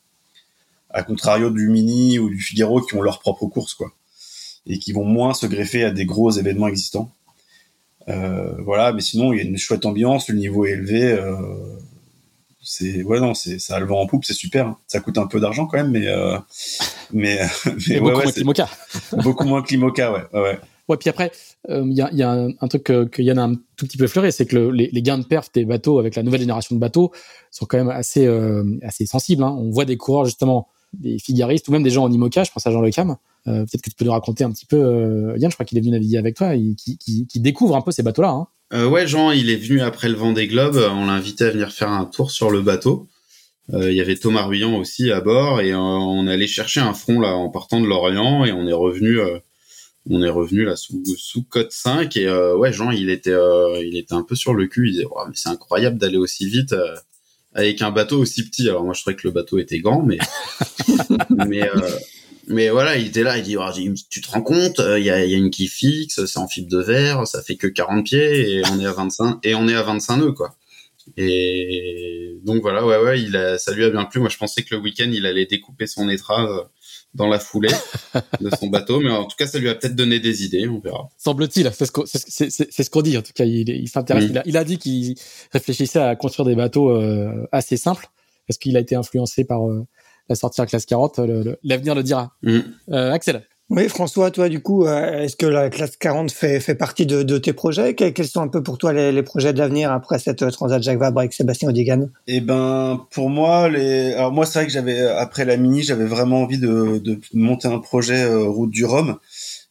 À 0.90 1.02
contrario 1.02 1.50
du 1.50 1.68
Mini 1.68 2.18
ou 2.18 2.28
du 2.28 2.40
Figaro 2.40 2.80
qui 2.80 2.94
ont 2.94 3.02
leur 3.02 3.20
propre 3.20 3.46
course, 3.46 3.74
quoi. 3.74 3.92
Et 4.66 4.78
qui 4.78 4.92
vont 4.92 5.04
moins 5.04 5.34
se 5.34 5.46
greffer 5.46 5.84
à 5.84 5.90
des 5.90 6.04
gros 6.04 6.30
événements 6.30 6.68
existants. 6.68 7.10
Euh, 8.08 8.52
voilà, 8.62 8.92
mais 8.92 9.00
sinon, 9.00 9.32
il 9.32 9.38
y 9.38 9.40
a 9.40 9.44
une 9.44 9.56
chouette 9.56 9.86
ambiance, 9.86 10.28
le 10.28 10.36
niveau 10.36 10.66
est 10.66 10.72
élevé. 10.72 11.12
Euh, 11.12 11.34
c'est 12.64 13.02
ouais 13.02 13.20
non 13.20 13.34
c'est 13.34 13.58
ça 13.58 13.76
a 13.76 13.80
le 13.80 13.86
vent 13.86 14.00
en 14.00 14.06
poupe 14.06 14.24
c'est 14.24 14.32
super 14.32 14.66
hein. 14.66 14.78
ça 14.86 15.00
coûte 15.00 15.18
un 15.18 15.26
peu 15.26 15.38
d'argent 15.38 15.66
quand 15.66 15.76
même 15.76 15.90
mais 15.90 16.08
euh, 16.08 16.38
mais, 17.12 17.38
mais 17.88 18.00
beaucoup 18.00 18.22
moins 18.22 18.32
Climoca 18.32 18.68
beaucoup 19.22 19.44
moins 19.44 19.62
Climoca 19.62 20.12
ouais 20.12 20.24
ouais 20.32 20.58
ouais 20.88 20.96
puis 20.96 21.10
après 21.10 21.30
il 21.68 21.74
euh, 21.74 21.84
y, 21.90 22.00
a, 22.00 22.10
y 22.12 22.22
a 22.22 22.30
un, 22.30 22.68
truc 22.68 22.84
que, 22.84 23.04
que, 23.04 23.22
Yann 23.22 23.38
a 23.38 23.44
un 23.44 23.54
tout 23.76 23.86
petit 23.86 23.98
peu 23.98 24.04
effleuré 24.04 24.30
c'est 24.30 24.46
que 24.46 24.56
le, 24.56 24.70
les, 24.70 24.88
les, 24.90 25.02
gains 25.02 25.18
de 25.18 25.24
perf 25.24 25.50
des 25.52 25.66
bateaux 25.66 25.98
avec 25.98 26.16
la 26.16 26.22
nouvelle 26.22 26.40
génération 26.40 26.74
de 26.74 26.80
bateaux 26.80 27.12
sont 27.50 27.66
quand 27.66 27.76
même 27.76 27.90
assez 27.90 28.26
euh, 28.26 28.64
assez 28.82 29.04
sensibles 29.04 29.42
hein. 29.42 29.54
on 29.58 29.70
voit 29.70 29.84
des 29.84 29.98
coureurs 29.98 30.24
justement 30.24 30.68
des 30.94 31.18
figaristes 31.18 31.68
ou 31.68 31.72
même 31.72 31.82
des 31.82 31.90
gens 31.90 32.04
en 32.04 32.10
IMOCA 32.10 32.44
je 32.44 32.50
pense 32.50 32.66
à 32.66 32.70
Jean 32.70 32.80
Le 32.80 32.90
Cam 32.90 33.16
peut-être 33.44 33.82
que 33.82 33.90
tu 33.90 33.96
peux 33.96 34.04
nous 34.04 34.12
raconter 34.12 34.44
un 34.44 34.50
petit 34.50 34.66
peu 34.66 35.34
Yann 35.36 35.50
je 35.50 35.56
crois 35.56 35.66
qu'il 35.66 35.76
est 35.78 35.80
venu 35.80 35.92
naviguer 35.92 36.18
avec 36.18 36.36
toi 36.36 36.54
et 36.54 36.74
qui, 36.76 36.96
qui, 36.98 37.26
qui 37.26 37.40
découvre 37.40 37.76
un 37.76 37.82
peu 37.82 37.90
ces 37.90 38.02
bateaux 38.02 38.22
là 38.22 38.30
hein. 38.30 38.48
Euh, 38.72 38.88
ouais, 38.88 39.06
Jean, 39.06 39.30
il 39.30 39.50
est 39.50 39.56
venu 39.56 39.80
après 39.80 40.08
le 40.08 40.16
Vendée 40.16 40.48
Globe. 40.48 40.76
On 40.76 41.06
l'a 41.06 41.12
invité 41.12 41.44
à 41.44 41.50
venir 41.50 41.70
faire 41.70 41.90
un 41.90 42.06
tour 42.06 42.30
sur 42.30 42.50
le 42.50 42.60
bateau. 42.60 43.08
Euh, 43.72 43.90
il 43.90 43.96
y 43.96 44.00
avait 44.00 44.16
Thomas 44.16 44.44
Ruyant 44.44 44.76
aussi 44.76 45.10
à 45.10 45.20
bord 45.20 45.60
et 45.60 45.72
euh, 45.72 45.78
on 45.78 46.26
allait 46.26 46.46
chercher 46.46 46.80
un 46.80 46.92
front 46.92 47.20
là 47.20 47.34
en 47.34 47.48
partant 47.48 47.80
de 47.80 47.86
l'Orient 47.86 48.44
et 48.44 48.52
on 48.52 48.66
est 48.66 48.74
revenu 48.74 49.18
on 50.10 50.22
est 50.22 50.28
revenu 50.28 50.66
là 50.66 50.76
sous 50.76 51.02
sous 51.16 51.44
côte 51.44 51.72
5 51.72 52.14
et 52.18 52.30
ouais 52.30 52.74
Jean 52.74 52.90
il 52.90 53.08
était 53.08 53.32
il 53.80 53.96
était 53.96 54.12
un 54.12 54.22
peu 54.22 54.34
sur 54.34 54.52
le 54.52 54.66
cul 54.66 54.88
il 54.88 54.92
disait 54.92 55.06
mais 55.26 55.32
c'est 55.32 55.48
incroyable 55.48 55.96
d'aller 55.96 56.18
aussi 56.18 56.46
vite 56.46 56.74
avec 57.54 57.80
un 57.80 57.90
bateau 57.90 58.18
aussi 58.18 58.46
petit 58.46 58.68
alors 58.68 58.84
moi 58.84 58.92
je 58.92 59.00
trouvais 59.00 59.16
que 59.16 59.26
le 59.26 59.32
bateau 59.32 59.56
était 59.56 59.78
grand 59.78 60.02
mais 60.02 60.18
mais 61.48 61.66
mais 62.48 62.68
voilà, 62.68 62.96
il 62.96 63.08
était 63.08 63.22
là, 63.22 63.38
il 63.38 63.44
dit, 63.44 63.56
oh, 63.56 63.64
tu 64.10 64.20
te 64.20 64.30
rends 64.30 64.42
compte, 64.42 64.80
il 64.80 65.04
y, 65.04 65.10
a, 65.10 65.24
y, 65.24 65.34
a, 65.34 65.38
une 65.38 65.50
quille 65.50 65.68
fixe, 65.68 66.24
c'est 66.26 66.38
en 66.38 66.48
fibre 66.48 66.70
de 66.70 66.82
verre, 66.82 67.26
ça 67.26 67.42
fait 67.42 67.56
que 67.56 67.66
40 67.66 68.04
pieds 68.04 68.50
et 68.50 68.62
on 68.72 68.80
est 68.80 68.86
à 68.86 68.92
25 68.92 69.38
et 69.42 69.54
on 69.54 69.68
est 69.68 69.74
à 69.74 69.82
25 69.82 70.16
nœuds 70.18 70.32
quoi. 70.32 70.56
Et 71.16 72.38
donc 72.44 72.62
voilà, 72.62 72.84
ouais 72.84 72.98
ouais, 72.98 73.22
il 73.22 73.36
a, 73.36 73.58
ça 73.58 73.72
lui 73.72 73.84
a 73.84 73.90
bien 73.90 74.04
plu. 74.04 74.20
Moi, 74.20 74.30
je 74.30 74.38
pensais 74.38 74.62
que 74.62 74.74
le 74.74 74.80
week-end, 74.80 75.10
il 75.12 75.26
allait 75.26 75.46
découper 75.46 75.86
son 75.86 76.08
étrave 76.08 76.68
dans 77.14 77.28
la 77.28 77.38
foulée 77.38 77.72
de 78.40 78.50
son 78.58 78.68
bateau, 78.68 79.00
mais 79.00 79.10
en 79.10 79.24
tout 79.24 79.36
cas, 79.36 79.46
ça 79.46 79.58
lui 79.58 79.68
a 79.68 79.74
peut-être 79.74 79.94
donné 79.94 80.18
des 80.18 80.44
idées, 80.44 80.66
on 80.68 80.80
verra. 80.80 81.08
Semble-t-il, 81.18 81.70
c'est 81.72 81.86
ce 81.86 82.90
qu'on 82.90 83.02
dit. 83.02 83.16
En 83.16 83.22
tout 83.22 83.32
cas, 83.34 83.44
il, 83.44 83.68
il 83.68 83.88
s'intéresse. 83.88 84.24
Il, 84.24 84.42
il, 84.46 84.56
a 84.56 84.64
dit 84.64 84.78
qu'il 84.78 85.14
réfléchissait 85.52 86.00
à 86.00 86.16
construire 86.16 86.46
des 86.46 86.56
bateaux 86.56 86.90
euh, 86.90 87.46
assez 87.52 87.76
simples, 87.76 88.08
parce 88.48 88.58
qu'il 88.58 88.76
a 88.76 88.80
été 88.80 88.96
influencé 88.96 89.44
par 89.44 89.68
euh, 89.68 89.86
la 90.28 90.34
sortie 90.34 90.60
en 90.60 90.66
classe 90.66 90.86
40, 90.86 91.20
l'avenir 91.62 91.94
le, 91.94 92.02
dira. 92.02 92.32
Mm. 92.42 92.58
Euh, 92.90 93.12
Axel. 93.12 93.44
Oui, 93.70 93.88
François, 93.88 94.30
toi, 94.30 94.50
du 94.50 94.60
coup, 94.60 94.84
euh, 94.84 95.22
est-ce 95.22 95.36
que 95.36 95.46
la 95.46 95.70
classe 95.70 95.96
40 95.96 96.30
fait, 96.30 96.60
fait 96.60 96.74
partie 96.74 97.06
de, 97.06 97.22
de 97.22 97.38
tes 97.38 97.54
projets? 97.54 97.94
Quels 97.94 98.28
sont 98.28 98.42
un 98.42 98.48
peu 98.48 98.62
pour 98.62 98.76
toi 98.76 98.92
les, 98.92 99.10
les 99.10 99.22
projets 99.22 99.54
de 99.54 99.58
l'avenir 99.58 99.90
après 99.90 100.18
cette 100.18 100.42
euh, 100.42 100.50
Transat 100.50 100.82
Jacques 100.82 100.98
Vabre 100.98 101.20
avec 101.20 101.32
Sébastien 101.32 101.70
Odigan 101.70 102.08
Eh 102.26 102.42
ben, 102.42 103.06
pour 103.10 103.30
moi, 103.30 103.70
les... 103.70 104.12
alors 104.12 104.32
moi, 104.32 104.44
c'est 104.44 104.58
vrai 104.58 104.66
que 104.66 104.72
j'avais 104.72 105.00
après 105.00 105.46
la 105.46 105.56
mini, 105.56 105.82
j'avais 105.82 106.04
vraiment 106.04 106.42
envie 106.42 106.58
de, 106.58 106.98
de 106.98 107.18
monter 107.32 107.68
un 107.68 107.78
projet 107.78 108.26
route 108.26 108.70
du 108.70 108.84
Rhum. 108.84 109.16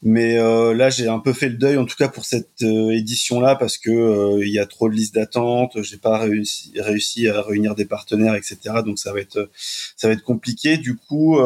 Mais 0.05 0.37
euh, 0.37 0.73
là, 0.73 0.89
j'ai 0.89 1.07
un 1.07 1.19
peu 1.19 1.31
fait 1.31 1.47
le 1.47 1.55
deuil, 1.55 1.77
en 1.77 1.85
tout 1.85 1.95
cas 1.95 2.09
pour 2.09 2.25
cette 2.25 2.61
euh, 2.61 2.89
édition-là, 2.89 3.55
parce 3.55 3.77
que 3.77 3.89
euh, 3.89 4.45
il 4.45 4.51
y 4.51 4.59
a 4.59 4.65
trop 4.65 4.89
de 4.89 4.93
listes 4.93 5.15
d'attente. 5.15 5.81
J'ai 5.81 5.95
pas 5.95 6.17
réussi, 6.17 6.73
réussi 6.75 7.29
à 7.29 7.41
réunir 7.41 7.73
des 7.73 7.85
partenaires, 7.85 8.35
etc. 8.35 8.57
Donc 8.85 8.99
ça 8.99 9.13
va 9.13 9.21
être, 9.21 9.49
ça 9.95 10.09
va 10.09 10.13
être 10.13 10.23
compliqué. 10.23 10.75
Du 10.75 10.97
coup, 10.97 11.37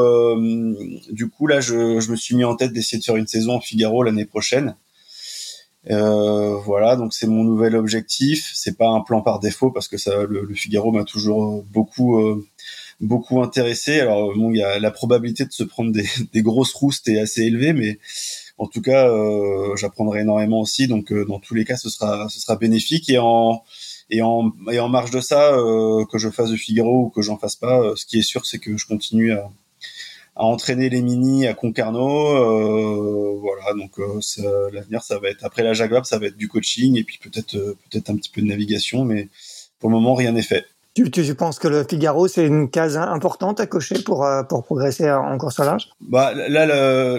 du 1.12 1.30
coup 1.30 1.46
là, 1.46 1.62
je, 1.62 2.00
je, 2.00 2.10
me 2.12 2.16
suis 2.16 2.36
mis 2.36 2.46
en 2.46 2.56
tête 2.56 2.74
d'essayer 2.74 2.98
de 2.98 3.04
faire 3.04 3.16
une 3.16 3.28
saison 3.28 3.54
en 3.54 3.62
Figaro 3.62 4.02
l'année 4.02 4.26
prochaine. 4.26 4.76
voilà, 5.88 6.96
donc 6.96 7.14
c'est 7.14 7.28
mon 7.28 7.44
nouvel 7.44 7.76
objectif. 7.76 8.52
C'est 8.56 8.76
pas 8.76 8.90
un 8.90 9.02
plan 9.02 9.22
par 9.22 9.40
défaut 9.40 9.70
parce 9.70 9.88
que 9.88 9.98
ça, 9.98 10.24
le, 10.24 10.42
le 10.44 10.56
Figaro 10.56 10.92
m'a 10.92 11.04
toujours 11.04 11.64
beaucoup 11.66 12.44
beaucoup 13.02 13.44
intéressé. 13.44 14.00
Alors 14.00 14.34
bon, 14.36 14.52
il 14.52 14.58
y 14.58 14.64
a 14.64 14.80
la 14.80 14.90
probabilité 14.90 15.46
de 15.46 15.52
se 15.52 15.64
prendre 15.64 15.92
des, 15.92 16.08
des 16.34 16.42
grosses 16.42 16.74
roustes 16.74 17.08
est 17.08 17.20
assez 17.20 17.44
élevée, 17.44 17.74
mais 17.74 18.00
en 18.58 18.68
tout 18.68 18.82
cas, 18.82 19.08
euh, 19.10 19.76
j'apprendrai 19.76 20.22
énormément 20.22 20.62
aussi. 20.62 20.88
Donc, 20.88 21.12
euh, 21.12 21.26
dans 21.26 21.40
tous 21.40 21.54
les 21.54 21.64
cas, 21.66 21.78
ce 21.78 21.90
sera, 21.90 22.28
ce 22.30 22.40
sera 22.40 22.56
bénéfique. 22.56 23.10
Et 23.10 23.20
en, 23.20 23.64
marge 24.90 25.12
de 25.12 25.22
ça, 25.22 25.54
euh, 25.54 26.06
que 26.06 26.18
je 26.18 26.30
fasse 26.30 26.50
de 26.50 26.56
Figaro 26.56 27.06
ou 27.06 27.10
que 27.10 27.22
j'en 27.22 27.38
fasse 27.38 27.56
pas, 27.56 27.94
ce 27.96 28.06
qui 28.06 28.20
est 28.20 28.24
sûr, 28.24 28.46
c'est 28.46 28.60
que 28.60 28.78
je 28.78 28.88
continue 28.88 29.32
à, 29.34 29.50
entraîner 30.36 30.90
les 30.90 31.02
mini 31.02 31.48
à 31.48 31.54
Concarneau. 31.56 33.40
voilà, 33.40 33.74
donc 33.74 33.98
l'avenir, 34.72 35.02
ça 35.02 35.18
va 35.20 35.30
être 35.30 35.44
après 35.44 35.64
la 35.64 35.74
Jaguar, 35.74 36.06
ça 36.06 36.20
va 36.20 36.28
être 36.28 36.38
du 36.38 36.48
coaching 36.48 36.96
et 36.96 37.04
puis 37.04 37.18
peut-être 37.18 37.58
peut-être 37.90 38.12
un 38.12 38.18
petit 38.18 38.30
peu 38.30 38.42
de 38.42 38.46
navigation, 38.46 39.04
mais 39.04 39.30
pour 39.80 39.90
le 39.90 39.96
moment, 39.96 40.14
rien 40.14 40.34
n'est 40.34 40.44
fait. 40.44 40.68
Tu, 41.06 41.36
penses 41.36 41.60
que 41.60 41.68
le 41.68 41.84
Figaro, 41.84 42.28
c'est 42.28 42.46
une 42.46 42.70
case 42.70 42.98
importante 42.98 43.60
à 43.60 43.68
cocher 43.68 44.02
pour, 44.02 44.26
euh, 44.26 44.44
pour 44.44 44.64
progresser 44.64 45.12
en 45.12 45.38
course 45.38 45.60
au 45.60 45.64
large? 45.64 45.90
Bah, 46.02 46.34
Là, 46.34 46.66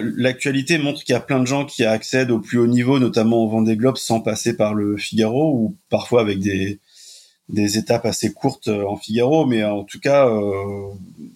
l'actualité 0.01 0.77
montre 0.77 1.03
qu'il 1.03 1.13
y 1.13 1.15
a 1.15 1.21
plein 1.21 1.39
de 1.39 1.47
gens 1.47 1.65
qui 1.65 1.85
accèdent 1.85 2.31
au 2.31 2.39
plus 2.39 2.59
haut 2.59 2.67
niveau, 2.67 2.99
notamment 2.99 3.37
au 3.37 3.47
Vendée 3.47 3.77
Globe, 3.77 3.97
sans 3.97 4.19
passer 4.19 4.55
par 4.55 4.73
le 4.73 4.97
Figaro, 4.97 5.53
ou 5.53 5.75
parfois 5.89 6.21
avec 6.21 6.39
des, 6.39 6.79
des 7.47 7.77
étapes 7.77 8.05
assez 8.05 8.33
courtes 8.33 8.67
euh, 8.67 8.85
en 8.85 8.97
Figaro. 8.97 9.45
Mais 9.45 9.63
en 9.63 9.83
tout 9.83 9.99
cas, 9.99 10.27
euh, 10.27 10.89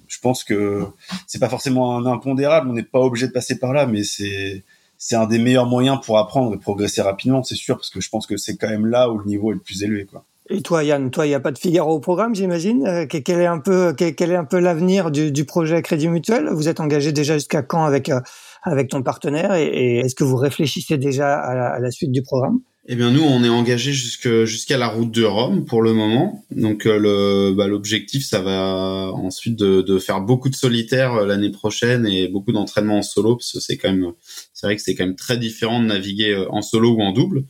je 0.08 0.20
pense 0.20 0.44
que 0.44 0.86
c'est 1.28 1.39
pas 1.39 1.50
forcément 1.50 1.98
un 1.98 2.06
impondérable, 2.06 2.70
on 2.70 2.74
n'est 2.74 2.84
pas 2.84 3.00
obligé 3.00 3.28
de 3.28 3.32
passer 3.32 3.58
par 3.58 3.74
là, 3.74 3.86
mais 3.86 4.04
c'est 4.04 4.64
c'est 4.98 5.16
un 5.16 5.28
des 5.28 5.38
meilleurs 5.38 5.66
moyens 5.66 6.00
pour 6.02 6.18
apprendre 6.18 6.54
et 6.54 6.58
progresser 6.58 7.02
rapidement, 7.02 7.44
c'est 7.44 7.56
sûr, 7.56 7.76
parce 7.76 7.89
que 7.89 8.00
je 8.00 8.10
pense 8.10 8.26
que 8.26 8.38
c'est 8.38 8.56
quand 8.56 8.70
même 8.70 8.86
là 8.86 9.10
où 9.10 9.18
le 9.18 9.26
niveau 9.26 9.52
est 9.52 9.56
le 9.56 9.60
plus 9.60 9.84
élevé. 9.84 10.06
Quoi. 10.06 10.24
Et 10.50 10.62
toi, 10.62 10.84
Yann, 10.84 11.10
toi, 11.10 11.26
il 11.26 11.30
n'y 11.30 11.36
a 11.36 11.39
pas 11.39 11.52
de 11.52 11.58
Figaro 11.58 11.94
au 11.94 12.00
programme, 12.00 12.36
j'imagine? 12.36 12.86
Euh, 12.86 13.06
quel 13.08 13.39
est 13.39 13.46
un 13.46 13.60
peu, 13.60 13.94
quel, 13.94 14.32
est 14.32 14.36
un 14.36 14.44
peu 14.44 14.60
l'avenir 14.60 15.10
du, 15.10 15.46
projet 15.46 15.82
Crédit 15.82 16.10
Mutuel? 16.10 16.50
Vous 16.52 16.68
êtes 16.68 16.82
engagé 16.82 17.14
déjà 17.14 17.36
jusqu'à 17.36 17.62
quand 17.62 17.86
avec 17.86 18.10
euh, 18.10 18.20
avec 18.64 18.89
ton 18.89 19.04
partenaire 19.04 19.56
et, 19.56 20.00
est-ce 20.00 20.16
que 20.16 20.24
vous 20.24 20.38
réfléchissez 20.38 20.98
déjà 20.98 21.36
à 21.36 21.80
la, 21.80 21.91
suite 21.91 22.12
du 22.12 22.24
programme? 22.24 22.60
Eh 22.88 22.96
bien, 22.98 23.12
nous, 23.12 23.22
on 23.22 23.41
est 23.46 23.50
engagé 23.50 23.94
jusqu'à 23.94 24.78
la 24.78 24.88
route 24.88 25.12
de 25.12 25.24
Rome 25.24 25.64
pour 25.64 25.82
le 25.82 25.94
moment. 25.94 26.44
Donc, 26.52 26.86
euh, 26.86 27.54
bah, 27.54 27.68
l'objectif, 27.68 28.26
ça 28.26 28.41
va 28.41 29.12
ensuite 29.14 29.58
de, 29.58 29.82
de, 29.82 30.00
faire 30.00 30.20
beaucoup 30.20 30.50
de 30.50 30.56
solitaires 30.56 31.14
euh, 31.14 31.26
l'année 31.26 31.52
prochaine 31.52 32.06
et 32.06 32.28
beaucoup 32.28 32.52
d'entraînement 32.52 32.98
en 32.98 33.02
solo, 33.02 33.38
parce 33.38 33.54
que 33.54 33.62
c'est 33.62 33.78
quand 33.78 33.89
même, 33.89 34.12
c'est 34.54 34.68
vrai 34.68 34.76
que 34.76 34.82
c'est 34.82 34.96
quand 34.96 35.06
même 35.06 35.16
très 35.16 35.38
différent 35.38 35.82
de 35.82 35.86
naviguer 35.86 36.46
en 36.50 36.62
solo 36.62 36.96
ou 36.96 37.02
en 37.02 37.14
double, 37.14 37.46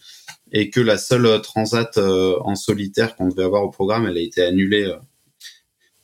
et 0.54 0.70
que 0.70 0.80
la 0.80 0.98
seule 0.98 1.42
transat 1.42 1.98
en 1.98 2.56
solitaire 2.56 3.16
qu'on 3.16 3.28
devait 3.28 3.44
avoir 3.44 3.64
au 3.64 3.70
programme, 3.70 4.06
elle 4.08 4.18
a 4.18 4.22
été 4.22 4.44
annulée 4.44 4.94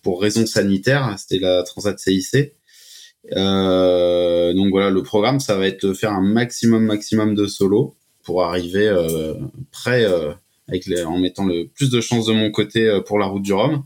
pour 0.02 0.22
raisons 0.22 0.46
sanitaires. 0.46 1.16
C'était 1.18 1.40
la 1.40 1.64
transat 1.64 1.98
CIC. 2.00 2.54
Euh, 3.34 4.54
donc 4.54 4.72
voilà, 4.72 4.90
le 4.90 5.04
programme, 5.04 5.40
ça 5.40 5.56
va 5.56 5.68
être 5.68 5.86
de 5.86 5.94
faire 5.94 6.12
un 6.12 6.22
maximum, 6.22 6.84
maximum 6.84 7.36
de 7.36 7.48
solo 7.48 7.96
pour 8.24 8.44
arriver 8.44 8.88
euh, 8.88 9.34
prêt 9.72 10.06
euh, 10.06 10.34
avec 10.68 10.86
les, 10.86 11.04
en 11.04 11.18
mettant 11.18 11.46
le 11.46 11.68
plus 11.68 11.90
de 11.90 12.02
chances 12.02 12.28
de 12.28 12.34
mon 12.34 12.52
côté 12.52 12.88
euh, 12.88 13.02
pour 13.02 13.20
la 13.20 13.26
route 13.26 13.44
du 13.44 13.54
Rhum. 13.54 13.84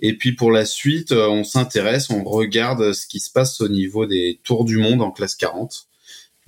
Et 0.00 0.16
puis 0.16 0.32
pour 0.32 0.52
la 0.52 0.64
suite, 0.64 1.12
euh, 1.12 1.28
on 1.28 1.44
s'intéresse, 1.44 2.10
on 2.10 2.22
regarde 2.24 2.92
ce 2.92 3.06
qui 3.06 3.20
se 3.20 3.30
passe 3.30 3.60
au 3.60 3.68
niveau 3.68 4.06
des 4.06 4.40
tours 4.44 4.64
du 4.64 4.78
monde 4.78 5.02
en 5.02 5.10
classe 5.10 5.34
40. 5.34 5.87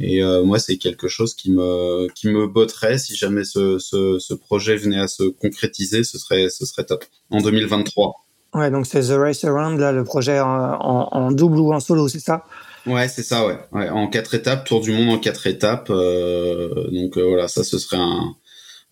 Et 0.01 0.22
moi, 0.44 0.59
c'est 0.59 0.78
quelque 0.78 1.09
chose 1.09 1.34
qui 1.34 1.51
me 1.51 2.09
qui 2.14 2.28
me 2.28 2.46
botterait 2.46 2.98
si 2.98 3.14
jamais 3.14 3.44
ce, 3.44 3.78
ce, 3.78 4.18
ce 4.18 4.34
projet 4.34 4.76
venait 4.76 4.98
à 4.98 5.09
se 5.09 5.24
concrétiser, 5.24 6.05
ce 6.05 6.18
serait 6.18 6.48
ce 6.48 6.64
serait 6.64 6.84
top 6.84 7.05
en 7.30 7.40
2023. 7.40 8.14
Ouais, 8.55 8.70
donc 8.70 8.86
c'est 8.86 9.03
The 9.03 9.16
Race 9.16 9.44
Around, 9.44 9.78
là, 9.78 9.92
le 9.92 10.03
projet 10.05 10.40
en, 10.40 10.48
en, 10.48 11.30
double 11.30 11.59
ou 11.59 11.72
en 11.72 11.78
solo, 11.78 12.09
c'est 12.09 12.20
ça? 12.20 12.44
Ouais, 12.86 13.07
c'est 13.07 13.22
ça, 13.22 13.46
ouais. 13.46 13.59
ouais. 13.72 13.88
En 13.90 14.09
quatre 14.09 14.34
étapes, 14.34 14.64
tour 14.64 14.80
du 14.80 14.90
monde 14.90 15.11
en 15.11 15.18
quatre 15.18 15.46
étapes. 15.46 15.88
Euh, 15.90 16.90
donc 16.90 17.16
euh, 17.16 17.22
voilà, 17.22 17.46
ça, 17.46 17.62
ce 17.62 17.78
serait 17.78 17.98
un, 17.98 18.34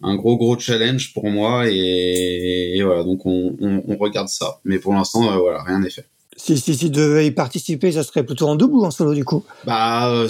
un 0.02 0.14
gros, 0.14 0.36
gros 0.36 0.56
challenge 0.59 1.12
pour 1.12 1.28
moi. 1.28 1.64
Et, 1.68 2.80
voilà, 2.84 3.02
donc 3.02 3.26
on, 3.26 3.56
on, 3.61 3.82
on, 3.88 3.96
regarde 3.96 4.28
ça. 4.28 4.61
Mais 4.64 4.78
pour 4.78 4.94
l'instant, 4.94 5.32
euh, 5.32 5.38
voilà, 5.38 5.62
rien 5.64 5.80
n'est 5.80 5.90
fait. 5.90 6.06
Si, 6.36 6.56
si, 6.56 6.76
si 6.76 6.90
devait 6.90 7.26
y 7.26 7.30
participer, 7.32 7.90
ça 7.90 8.04
serait 8.04 8.24
plutôt 8.24 8.46
en 8.46 8.54
double 8.54 8.76
ou 8.76 8.84
en 8.84 8.92
solo, 8.92 9.12
du 9.12 9.24
coup? 9.24 9.42
Bah, 9.64 10.09
euh, 10.12 10.28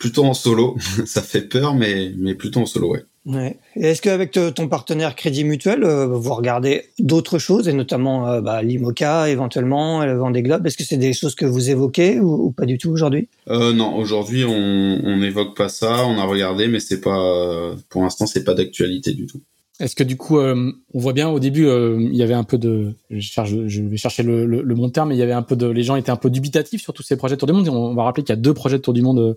plutôt 0.00 0.24
en 0.24 0.34
solo. 0.34 0.76
ça 1.06 1.22
fait 1.22 1.42
peur, 1.42 1.74
mais, 1.74 2.12
mais 2.18 2.34
plutôt 2.34 2.60
en 2.60 2.66
solo, 2.66 2.92
ouais. 2.92 3.04
Ouais. 3.26 3.58
est-ce 3.76 4.00
qu'avec 4.00 4.30
ton 4.30 4.66
partenaire 4.66 5.14
Crédit 5.14 5.44
Mutuel, 5.44 5.84
euh, 5.84 6.06
vous 6.06 6.32
regardez 6.32 6.86
d'autres 6.98 7.38
choses, 7.38 7.68
et 7.68 7.74
notamment 7.74 8.26
euh, 8.26 8.40
bah, 8.40 8.62
l'IMOCA 8.62 9.28
éventuellement, 9.28 10.02
le 10.06 10.16
Vendée 10.16 10.40
Globe 10.40 10.66
Est-ce 10.66 10.78
que 10.78 10.84
c'est 10.84 10.96
des 10.96 11.12
choses 11.12 11.34
que 11.34 11.44
vous 11.44 11.68
évoquez 11.68 12.18
ou, 12.18 12.50
pas 12.50 12.64
du 12.64 12.78
tout 12.78 12.88
aujourd'hui? 12.88 13.28
Euh, 13.48 13.74
Non, 13.74 13.94
aujourd'hui 13.94 14.44
on 14.44 15.18
n'évoque 15.18 15.54
pas 15.54 15.68
ça. 15.68 16.06
On 16.06 16.18
a 16.18 16.24
regardé, 16.24 16.66
mais 16.66 16.80
c'est 16.80 17.02
pas, 17.02 17.74
pour 17.90 18.02
l'instant, 18.02 18.26
c'est 18.26 18.42
pas 18.42 18.54
d'actualité 18.54 19.12
du 19.12 19.26
tout. 19.26 19.42
Est-ce 19.80 19.94
que 19.94 20.04
du 20.04 20.16
coup, 20.16 20.38
on 20.38 20.72
voit 20.94 21.12
bien 21.12 21.28
au 21.28 21.40
début, 21.40 21.66
il 21.66 22.16
y 22.16 22.22
avait 22.22 22.34
un 22.34 22.44
peu 22.44 22.56
de, 22.58 22.94
je, 23.10 23.20
cherche, 23.20 23.50
je 23.66 23.82
vais 23.82 23.96
chercher 23.98 24.22
le, 24.22 24.46
le, 24.46 24.62
le, 24.62 24.74
bon 24.74 24.88
terme, 24.90 25.10
mais 25.10 25.16
il 25.16 25.18
y 25.18 25.22
avait 25.22 25.32
un 25.32 25.42
peu 25.42 25.56
de, 25.56 25.66
les 25.66 25.82
gens 25.82 25.96
étaient 25.96 26.10
un 26.10 26.16
peu 26.16 26.30
dubitatifs 26.30 26.82
sur 26.82 26.92
tous 26.92 27.02
ces 27.02 27.16
projets 27.16 27.36
de 27.36 27.40
Tour 27.40 27.46
du 27.46 27.52
Monde. 27.52 27.68
On 27.68 27.94
va 27.94 28.04
rappeler 28.04 28.22
qu'il 28.22 28.34
y 28.34 28.38
a 28.38 28.40
deux 28.40 28.54
projets 28.54 28.78
de 28.78 28.82
Tour 28.82 28.94
du 28.94 29.02
Monde 29.02 29.36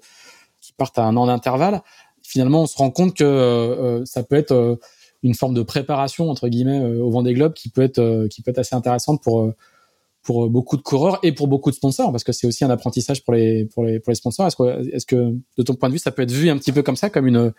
partent 0.78 1.00
à 1.00 1.04
un 1.04 1.16
an 1.18 1.28
d'intervalle 1.28 1.82
finalement, 2.24 2.64
on 2.64 2.68
se 2.68 2.78
rend 2.78 2.92
compte 2.92 3.16
que 3.16 3.24
euh, 3.24 4.00
euh, 4.00 4.06
ça 4.06 4.24
peut 4.24 4.36
être 4.36 4.52
euh, 4.52 4.76
une 5.22 5.36
forme 5.36 5.54
de 5.54 5.62
préparation 5.62 6.30
entre 6.30 6.50
guillemets 6.50 6.80
au 6.80 7.10
Vendée 7.10 7.34
Globe 7.34 7.54
qui 7.54 7.70
peut 7.70 7.82
être 7.82 8.28
qui 8.30 8.42
peut 8.42 8.52
être 8.52 8.60
assez 8.60 8.76
intéressante 8.76 9.24
pour 9.24 9.54
pour 10.22 10.50
beaucoup 10.50 10.76
de 10.76 10.82
coureurs 10.82 11.18
et 11.24 11.32
pour 11.32 11.48
beaucoup 11.48 11.70
de 11.70 11.76
sponsors 11.76 12.12
parce 12.12 12.26
que 12.26 12.34
c'est 12.34 12.46
aussi 12.46 12.66
un 12.66 12.70
apprentissage 12.70 13.24
pour 13.24 13.34
les 13.34 13.64
pour 13.64 13.86
les 13.86 14.02
pour 14.02 14.12
les 14.12 14.16
sponsors. 14.16 14.48
Est-ce 14.48 14.58
que 14.58 14.94
est-ce 14.94 15.06
que 15.06 15.34
de 15.58 15.64
ton 15.64 15.76
point 15.76 15.88
de 15.88 15.94
vue 15.94 16.00
ça 16.00 16.12
peut 16.12 16.24
être 16.24 16.32
vu 16.32 16.50
un 16.50 16.58
petit 16.58 16.74
peu 16.74 16.84
comme 16.84 16.98
ça 16.98 17.10
comme 17.10 17.26
une 17.26 17.54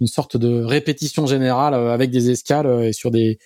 une 0.00 0.06
sorte 0.06 0.36
de 0.36 0.62
répétition 0.62 1.26
générale 1.26 1.74
avec 1.74 2.12
des 2.12 2.30
escales 2.30 2.84
et 2.84 2.92
sur 2.92 3.10
des 3.10 3.40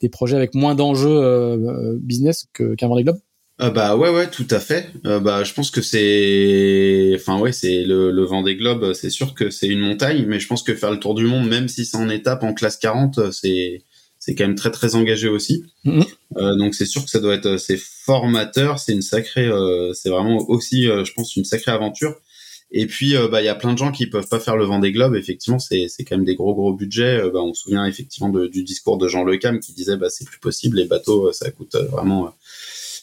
des 0.00 0.08
projets 0.08 0.36
avec 0.36 0.54
moins 0.54 0.76
d'enjeux 0.76 1.98
business 2.00 2.46
qu'un 2.52 2.86
Vendée 2.86 3.02
Globe? 3.02 3.18
Euh, 3.60 3.70
bah 3.70 3.94
ouais 3.96 4.10
ouais 4.10 4.28
tout 4.28 4.48
à 4.50 4.58
fait. 4.58 4.90
Euh, 5.06 5.20
bah 5.20 5.44
je 5.44 5.52
pense 5.54 5.70
que 5.70 5.80
c'est 5.80 7.12
enfin 7.14 7.38
ouais 7.38 7.52
c'est 7.52 7.84
le 7.84 8.10
le 8.10 8.24
Vendée 8.24 8.56
Globe 8.56 8.92
c'est 8.94 9.10
sûr 9.10 9.32
que 9.34 9.48
c'est 9.50 9.68
une 9.68 9.78
montagne 9.78 10.24
mais 10.26 10.40
je 10.40 10.48
pense 10.48 10.64
que 10.64 10.74
faire 10.74 10.90
le 10.90 10.98
tour 10.98 11.14
du 11.14 11.24
monde 11.26 11.48
même 11.48 11.68
si 11.68 11.84
c'est 11.84 11.96
en 11.96 12.08
étape 12.08 12.42
en 12.42 12.52
classe 12.52 12.76
40 12.78 13.30
c'est 13.32 13.84
c'est 14.18 14.34
quand 14.34 14.44
même 14.44 14.56
très 14.56 14.72
très 14.72 14.96
engagé 14.96 15.28
aussi. 15.28 15.64
Euh, 16.36 16.56
donc 16.56 16.74
c'est 16.74 16.86
sûr 16.86 17.04
que 17.04 17.10
ça 17.10 17.20
doit 17.20 17.34
être 17.34 17.58
c'est 17.58 17.76
formateur, 17.76 18.80
c'est 18.80 18.92
une 18.92 19.02
sacrée 19.02 19.46
euh, 19.46 19.92
c'est 19.92 20.08
vraiment 20.08 20.38
aussi 20.48 20.84
je 20.84 21.12
pense 21.12 21.36
une 21.36 21.44
sacrée 21.44 21.70
aventure. 21.70 22.16
Et 22.72 22.86
puis 22.86 23.14
bah 23.30 23.40
il 23.40 23.44
y 23.44 23.48
a 23.48 23.54
plein 23.54 23.72
de 23.72 23.78
gens 23.78 23.92
qui 23.92 24.08
peuvent 24.08 24.26
pas 24.26 24.40
faire 24.40 24.56
le 24.56 24.64
Vendée 24.64 24.90
Globe 24.90 25.14
effectivement 25.14 25.60
c'est 25.60 25.86
c'est 25.86 26.02
quand 26.02 26.16
même 26.16 26.24
des 26.24 26.34
gros 26.34 26.54
gros 26.54 26.74
budgets 26.74 27.22
bah 27.32 27.40
on 27.40 27.54
se 27.54 27.62
souvient 27.62 27.86
effectivement 27.86 28.30
du 28.30 28.64
discours 28.64 28.98
de 28.98 29.06
Jean 29.06 29.22
Le 29.22 29.36
Cam 29.36 29.60
qui 29.60 29.72
disait 29.74 29.96
bah 29.96 30.10
c'est 30.10 30.24
plus 30.24 30.40
possible 30.40 30.78
les 30.78 30.86
bateaux 30.86 31.30
ça 31.32 31.52
coûte 31.52 31.76
vraiment 31.92 32.34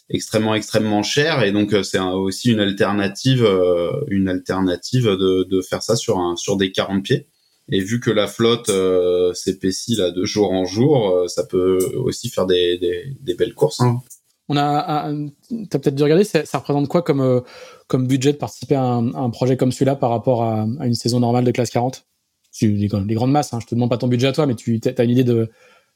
extrêmement 0.09 0.55
extrêmement 0.55 1.03
cher. 1.03 1.43
Et 1.43 1.51
donc 1.51 1.73
euh, 1.73 1.83
c'est 1.83 1.99
aussi 1.99 2.51
une 2.51 2.59
alternative 2.59 3.43
euh, 3.43 3.91
une 4.07 4.27
alternative 4.27 5.05
de, 5.05 5.43
de 5.43 5.61
faire 5.61 5.83
ça 5.83 5.95
sur 5.95 6.19
un 6.19 6.35
sur 6.35 6.57
des 6.57 6.71
40 6.71 7.03
pieds. 7.03 7.27
Et 7.69 7.79
vu 7.79 7.99
que 7.99 8.11
la 8.11 8.27
flotte 8.27 8.69
euh, 8.69 9.33
s'épaissit 9.33 9.95
là 9.95 10.11
de 10.11 10.25
jour 10.25 10.51
en 10.51 10.65
jour 10.65 11.25
ça 11.27 11.45
peut 11.45 11.79
aussi 11.95 12.29
faire 12.29 12.45
des, 12.45 12.77
des, 13.21 13.33
belles 13.33 13.53
courses. 13.53 13.79
Hein. 13.81 14.01
on 14.49 14.57
a 14.57 15.13
t'as 15.69 15.79
peut-être 15.79 15.95
dû 15.95 16.03
regarder 16.03 16.25
ça, 16.25 16.57
représente 16.57 16.87
quoi 16.87 17.01
comme 17.01 17.41
comme 17.87 18.07
budget 18.07 18.33
de 18.33 18.37
participer 18.37 18.75
à 18.75 18.83
un, 18.83 19.29
projet 19.29 19.55
comme 19.55 19.71
celui-là 19.71 19.95
par 19.95 20.09
rapport 20.09 20.43
à, 20.43 20.67
une 20.83 20.95
saison 20.95 21.19
normale 21.19 21.45
de 21.45 21.51
classe 21.51 21.69
40 21.69 22.05
les, 22.61 22.89
les 22.89 23.15
grandes 23.15 23.31
masses 23.31 23.53
hein, 23.53 23.59
je 23.61 23.67
te 23.67 23.75
demande 23.75 23.89
pas 23.89 23.97
ton 23.97 24.09
budget 24.09 24.27
à 24.27 24.33
toi 24.33 24.45
mais 24.45 24.55
tu 24.55 24.81
as 24.83 25.03
une 25.03 25.09
idée 25.09 25.23
de, 25.23 25.49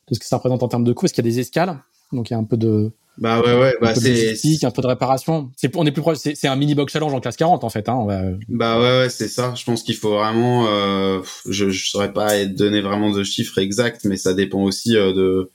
de 0.08 0.14
ce 0.14 0.20
que 0.20 0.26
ça 0.26 0.38
représente 0.38 0.64
en 0.64 0.68
termes 0.68 0.84
de 0.84 0.94
coût 0.94 1.06
est-ce 1.06 1.14
qu'il 1.14 1.26
y 1.26 1.28
a 1.28 1.32
des 1.32 1.40
escales? 1.40 1.84
Donc 2.12 2.30
il 2.30 2.34
y 2.34 2.36
a 2.36 2.40
un 2.40 2.44
peu 2.44 2.58
de 2.58 2.92
bah 3.18 3.42
ouais 3.42 3.58
ouais 3.58 3.76
bah 3.80 3.96
c'est 3.96 4.36
un 4.64 4.72
peu 4.72 4.82
de 4.82 4.88
réparation. 4.88 5.52
C'est 5.56 5.76
on 5.76 5.86
est 5.86 5.92
plus 5.92 6.02
proche 6.02 6.18
c'est 6.18 6.48
un 6.48 6.56
mini 6.56 6.76
box 6.76 6.92
challenge 6.92 7.14
en 7.14 7.20
classe 7.20 7.38
40 7.38 7.64
en 7.64 7.70
fait 7.70 7.88
hein, 7.88 8.06
Bah 8.50 8.80
ouais 8.80 9.00
ouais, 9.00 9.10
c'est 9.10 9.28
ça. 9.28 9.54
Je 9.56 9.64
pense 9.64 9.84
qu'il 9.84 9.96
faut 9.96 10.16
vraiment 10.16 10.68
euh, 10.68 11.22
je 11.50 11.70
je 11.70 11.90
saurais 11.90 12.12
pas 12.12 12.46
donner 12.46 12.82
vraiment 12.82 13.12
de 13.12 13.24
chiffres 13.24 13.58
exacts 13.60 14.06
mais 14.06 14.18
ça 14.18 14.34
dépend 14.34 14.62
aussi 14.62 14.98
euh, 14.98 15.14
de 15.14 15.50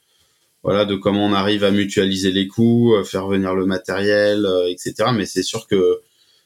voilà 0.63 0.85
de 0.85 0.95
comment 0.95 1.27
on 1.27 1.33
arrive 1.33 1.65
à 1.65 1.71
mutualiser 1.71 2.33
les 2.33 2.47
coûts, 2.47 2.95
euh, 2.95 3.05
faire 3.05 3.27
venir 3.27 3.55
le 3.55 3.67
matériel 3.67 4.47
etc. 4.69 5.11
mais 5.15 5.27
c'est 5.27 5.43
sûr 5.43 5.67
que 5.67 6.01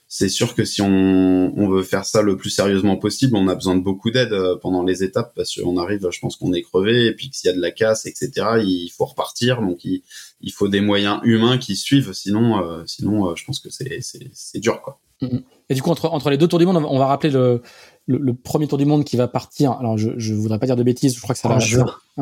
c'est 0.06 0.28
sûr 0.28 0.54
que 0.54 0.64
si 0.64 0.80
on, 0.82 1.52
on, 1.56 1.68
veut 1.68 1.82
faire 1.82 2.04
ça 2.04 2.22
le 2.22 2.36
plus 2.36 2.50
sérieusement 2.50 2.96
possible, 2.96 3.36
on 3.36 3.48
a 3.48 3.54
besoin 3.54 3.74
de 3.74 3.82
beaucoup 3.82 4.10
d'aide 4.10 4.34
pendant 4.60 4.82
les 4.82 5.02
étapes 5.02 5.32
parce 5.34 5.54
qu'on 5.54 5.76
arrive, 5.76 6.08
je 6.10 6.20
pense 6.20 6.36
qu'on 6.36 6.52
est 6.52 6.62
crevé 6.62 7.06
et 7.06 7.12
puis 7.12 7.30
s'il 7.32 7.48
y 7.48 7.52
a 7.52 7.56
de 7.56 7.60
la 7.60 7.70
casse, 7.70 8.06
etc. 8.06 8.30
Il 8.62 8.90
faut 8.96 9.06
repartir, 9.06 9.60
donc 9.60 9.84
il, 9.84 10.02
il 10.40 10.52
faut 10.52 10.68
des 10.68 10.80
moyens 10.80 11.20
humains 11.24 11.58
qui 11.58 11.74
suivent, 11.76 12.12
sinon, 12.12 12.62
euh, 12.62 12.82
sinon, 12.86 13.28
euh, 13.28 13.34
je 13.34 13.44
pense 13.44 13.60
que 13.60 13.70
c'est 13.70 14.00
c'est 14.00 14.58
dur 14.60 14.82
quoi. 14.82 15.00
Mm-hmm. 15.22 15.42
Et 15.70 15.74
du 15.74 15.82
coup, 15.82 15.90
entre, 15.90 16.06
entre 16.06 16.30
les 16.30 16.36
deux 16.36 16.48
tours 16.48 16.58
du 16.58 16.66
monde, 16.66 16.76
on 16.76 16.98
va 16.98 17.06
rappeler 17.06 17.30
le, 17.30 17.62
le, 18.06 18.34
premier 18.34 18.66
tour 18.66 18.78
du 18.78 18.84
monde 18.84 19.04
qui 19.04 19.16
va 19.16 19.28
partir. 19.28 19.72
Alors, 19.72 19.96
je, 19.96 20.10
je 20.16 20.34
voudrais 20.34 20.58
pas 20.58 20.66
dire 20.66 20.76
de 20.76 20.82
bêtises, 20.82 21.14
je 21.14 21.20
crois 21.20 21.34
que 21.34 21.40
ça 21.40 21.48
va. 21.48 21.58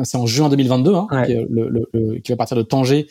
C'est 0.03 0.17
en 0.17 0.25
juin 0.25 0.49
2022, 0.49 0.93
hein, 0.93 1.07
qui, 1.25 1.33
le, 1.33 1.69
le, 1.69 2.19
qui 2.19 2.31
va 2.31 2.37
partir 2.37 2.55
de 2.55 2.61
Tanger 2.61 3.07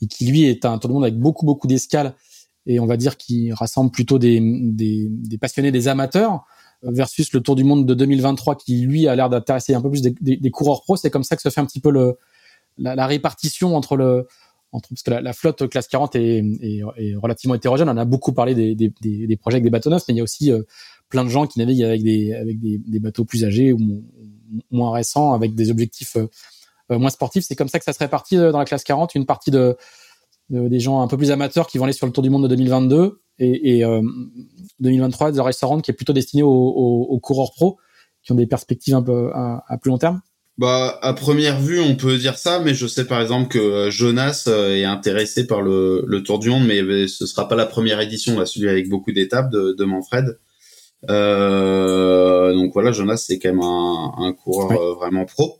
et 0.00 0.06
qui 0.06 0.26
lui 0.26 0.44
est 0.44 0.64
un 0.64 0.78
tour 0.78 0.88
du 0.88 0.94
monde 0.94 1.04
avec 1.04 1.18
beaucoup 1.18 1.46
beaucoup 1.46 1.66
d'escales 1.66 2.14
et 2.66 2.80
on 2.80 2.86
va 2.86 2.96
dire 2.96 3.16
qui 3.16 3.52
rassemble 3.52 3.90
plutôt 3.90 4.18
des, 4.18 4.40
des, 4.40 5.08
des, 5.10 5.38
passionnés, 5.38 5.72
des 5.72 5.88
amateurs 5.88 6.46
versus 6.82 7.32
le 7.32 7.40
Tour 7.40 7.56
du 7.56 7.64
Monde 7.64 7.86
de 7.86 7.94
2023 7.94 8.56
qui 8.56 8.80
lui 8.80 9.08
a 9.08 9.14
l'air 9.16 9.30
d'intéresser 9.30 9.74
un 9.74 9.80
peu 9.80 9.90
plus 9.90 10.02
des, 10.02 10.14
des, 10.20 10.36
des 10.36 10.50
coureurs 10.50 10.82
pros. 10.82 10.96
C'est 10.96 11.10
comme 11.10 11.24
ça 11.24 11.36
que 11.36 11.42
se 11.42 11.48
fait 11.48 11.60
un 11.60 11.66
petit 11.66 11.80
peu 11.80 11.90
le, 11.90 12.18
la, 12.78 12.94
la 12.94 13.06
répartition 13.06 13.76
entre 13.76 13.96
le 13.96 14.26
parce 14.80 15.02
que 15.02 15.10
la, 15.10 15.32
flotte 15.32 15.68
classe 15.68 15.86
40 15.88 16.16
est, 16.16 16.44
est, 16.62 17.14
relativement 17.16 17.54
hétérogène. 17.54 17.88
On 17.88 17.96
a 17.96 18.04
beaucoup 18.04 18.32
parlé 18.32 18.54
des, 18.54 18.74
des, 18.74 18.92
des, 19.00 19.36
projets 19.36 19.56
avec 19.56 19.64
des 19.64 19.70
bateaux 19.70 19.90
neufs, 19.90 20.02
mais 20.08 20.14
il 20.14 20.16
y 20.16 20.20
a 20.20 20.24
aussi 20.24 20.50
euh, 20.50 20.62
plein 21.08 21.24
de 21.24 21.28
gens 21.28 21.46
qui 21.46 21.58
naviguent 21.58 21.84
avec 21.84 22.02
des, 22.02 22.34
avec 22.34 22.58
des, 22.60 22.98
bateaux 22.98 23.24
plus 23.24 23.44
âgés 23.44 23.72
ou 23.72 24.02
moins 24.70 24.92
récents, 24.92 25.32
avec 25.32 25.54
des 25.54 25.70
objectifs 25.70 26.16
euh, 26.16 26.26
euh, 26.90 26.98
moins 26.98 27.10
sportifs. 27.10 27.44
C'est 27.46 27.56
comme 27.56 27.68
ça 27.68 27.78
que 27.78 27.84
ça 27.84 27.92
se 27.92 27.98
répartit 27.98 28.36
dans 28.36 28.58
la 28.58 28.64
classe 28.64 28.84
40. 28.84 29.14
Une 29.14 29.26
partie 29.26 29.50
de, 29.50 29.76
des 30.50 30.80
gens 30.80 31.00
un 31.00 31.08
peu 31.08 31.16
plus 31.16 31.30
amateurs 31.30 31.66
qui 31.66 31.78
vont 31.78 31.84
aller 31.84 31.92
sur 31.92 32.06
le 32.06 32.12
Tour 32.12 32.22
du 32.22 32.30
Monde 32.30 32.44
de 32.44 32.48
2022 32.48 33.20
et, 33.38 33.78
et 33.78 33.84
2023 34.80 35.32
The 35.32 35.38
restaurants 35.38 35.80
qui 35.80 35.90
est 35.90 35.94
plutôt 35.94 36.12
destiné 36.12 36.42
aux, 36.42 36.50
aux, 36.50 37.18
coureurs 37.20 37.52
pro 37.52 37.78
qui 38.22 38.32
ont 38.32 38.36
des 38.36 38.46
perspectives 38.46 38.94
un 38.94 39.02
peu 39.02 39.30
à 39.32 39.78
plus 39.80 39.90
long 39.90 39.98
terme. 39.98 40.20
Bah, 40.56 41.00
à 41.02 41.14
première 41.14 41.60
vue, 41.60 41.80
on 41.80 41.96
peut 41.96 42.16
dire 42.16 42.38
ça, 42.38 42.60
mais 42.60 42.74
je 42.74 42.86
sais 42.86 43.06
par 43.06 43.20
exemple 43.20 43.48
que 43.48 43.58
euh, 43.58 43.90
Jonas 43.90 44.44
euh, 44.46 44.76
est 44.76 44.84
intéressé 44.84 45.48
par 45.48 45.62
le, 45.62 46.04
le 46.06 46.22
Tour 46.22 46.38
du 46.38 46.48
Monde, 46.48 46.64
mais 46.64 47.08
ce 47.08 47.26
sera 47.26 47.48
pas 47.48 47.56
la 47.56 47.66
première 47.66 48.00
édition, 48.00 48.38
là, 48.38 48.46
celui 48.46 48.68
avec 48.68 48.88
beaucoup 48.88 49.10
d'étapes 49.10 49.50
de, 49.50 49.74
de 49.76 49.84
Manfred. 49.84 50.38
Euh, 51.10 52.54
donc 52.54 52.72
voilà, 52.72 52.92
Jonas 52.92 53.24
c'est 53.26 53.40
quand 53.40 53.50
même 53.50 53.62
un, 53.62 54.12
un 54.16 54.32
coureur 54.32 54.80
euh, 54.80 54.94
vraiment 54.94 55.24
pro. 55.24 55.58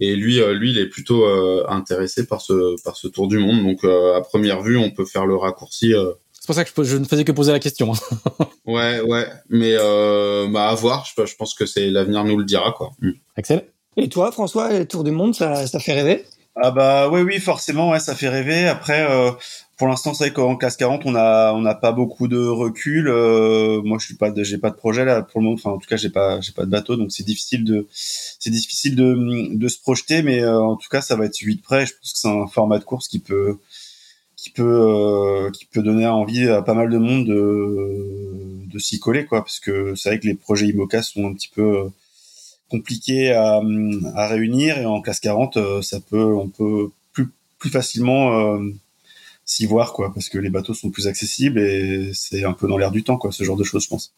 Et 0.00 0.16
lui, 0.16 0.40
lui, 0.54 0.70
il 0.70 0.78
est 0.78 0.86
plutôt 0.86 1.26
intéressé 1.68 2.26
par 2.26 2.40
ce 2.40 2.82
par 2.82 2.96
ce 2.96 3.08
tour 3.08 3.28
du 3.28 3.38
monde. 3.38 3.62
Donc 3.62 3.84
à 3.84 4.20
première 4.22 4.62
vue, 4.62 4.78
on 4.78 4.90
peut 4.90 5.04
faire 5.04 5.26
le 5.26 5.36
raccourci. 5.36 5.92
C'est 6.32 6.46
pour 6.46 6.54
ça 6.54 6.64
que 6.64 6.82
je, 6.82 6.96
ne 6.96 7.04
faisais 7.04 7.24
que 7.24 7.32
poser 7.32 7.52
la 7.52 7.60
question. 7.60 7.92
Hein. 7.92 8.46
ouais, 8.66 9.00
ouais, 9.00 9.26
mais 9.50 9.76
bah 9.76 10.68
à 10.68 10.74
voir. 10.74 11.04
Je, 11.04 11.26
je 11.26 11.36
pense 11.36 11.54
que 11.54 11.66
c'est 11.66 11.90
l'avenir 11.90 12.24
nous 12.24 12.38
le 12.38 12.44
dira 12.44 12.72
quoi. 12.72 12.90
Mm. 13.00 13.10
Axel? 13.36 13.66
Et 13.98 14.08
toi, 14.08 14.32
François, 14.32 14.72
le 14.72 14.86
tour 14.86 15.04
du 15.04 15.10
monde, 15.10 15.34
ça, 15.34 15.66
ça 15.66 15.78
fait 15.78 15.92
rêver? 15.92 16.24
Ah 16.54 16.70
bah 16.70 17.08
oui 17.08 17.22
oui 17.22 17.40
forcément 17.40 17.90
ouais 17.90 17.98
ça 17.98 18.14
fait 18.14 18.28
rêver 18.28 18.68
après 18.68 19.10
euh, 19.10 19.30
pour 19.76 19.88
l'instant 19.88 20.14
c'est 20.14 20.32
qu'en 20.32 20.56
classe 20.56 20.76
40 20.76 21.06
on 21.06 21.14
a 21.14 21.52
on 21.54 21.60
n'a 21.60 21.74
pas 21.74 21.92
beaucoup 21.92 22.28
de 22.28 22.38
recul 22.38 23.08
euh, 23.08 23.82
moi 23.82 23.98
je 23.98 24.06
suis 24.06 24.14
pas 24.14 24.32
j'ai 24.36 24.58
pas 24.58 24.70
de 24.70 24.76
projet 24.76 25.04
là 25.04 25.22
pour 25.22 25.40
le 25.40 25.44
moment 25.44 25.54
enfin 25.54 25.70
en 25.70 25.78
tout 25.78 25.88
cas 25.88 25.96
j'ai 25.96 26.10
pas 26.10 26.40
j'ai 26.40 26.52
pas 26.52 26.64
de 26.64 26.70
bateau 26.70 26.96
donc 26.96 27.12
c'est 27.12 27.24
difficile 27.24 27.64
de 27.64 27.86
c'est 27.92 28.50
difficile 28.50 28.96
de, 28.96 29.56
de 29.56 29.68
se 29.68 29.80
projeter 29.80 30.22
mais 30.22 30.40
euh, 30.40 30.60
en 30.60 30.76
tout 30.76 30.88
cas 30.88 31.00
ça 31.00 31.16
va 31.16 31.26
être 31.26 31.38
8 31.38 31.62
près 31.62 31.86
je 31.86 31.94
pense 31.94 32.12
que 32.12 32.18
c'est 32.18 32.28
un 32.28 32.46
format 32.46 32.78
de 32.78 32.84
course 32.84 33.08
qui 33.08 33.18
peut 33.18 33.58
qui 34.36 34.50
peut 34.50 35.50
qui 35.52 35.64
peut 35.66 35.82
donner 35.82 36.06
envie 36.06 36.48
à 36.48 36.62
pas 36.62 36.74
mal 36.74 36.90
de 36.90 36.98
monde 36.98 37.26
de 37.26 38.66
de 38.66 38.78
s'y 38.78 38.98
coller 38.98 39.24
quoi 39.24 39.42
parce 39.42 39.60
que 39.60 39.94
c'est 39.94 40.10
vrai 40.10 40.20
que 40.20 40.26
les 40.26 40.34
projets 40.34 40.68
IMOCA 40.68 41.02
sont 41.02 41.26
un 41.26 41.34
petit 41.34 41.50
peu 41.54 41.90
compliqué 42.72 43.32
à, 43.32 43.60
à, 44.14 44.26
réunir 44.28 44.78
et 44.78 44.86
en 44.86 45.02
classe 45.02 45.20
40 45.20 45.56
euh, 45.56 45.82
ça 45.82 46.00
peut 46.00 46.34
on 46.34 46.48
peut 46.48 46.90
plus 47.12 47.28
plus 47.58 47.70
facilement 47.70 48.56
euh, 48.56 48.72
s'y 49.44 49.66
voir 49.66 49.92
quoi 49.92 50.12
parce 50.14 50.28
que 50.28 50.38
les 50.38 50.50
bateaux 50.50 50.74
sont 50.74 50.90
plus 50.90 51.06
accessibles 51.06 51.60
et 51.60 52.12
c'est 52.14 52.44
un 52.44 52.52
peu 52.52 52.68
dans 52.68 52.78
l'air 52.78 52.90
du 52.90 53.02
temps 53.02 53.16
quoi 53.16 53.32
ce 53.32 53.44
genre 53.44 53.56
de 53.56 53.64
choses 53.64 53.84
je 53.84 53.88
pense. 53.88 54.14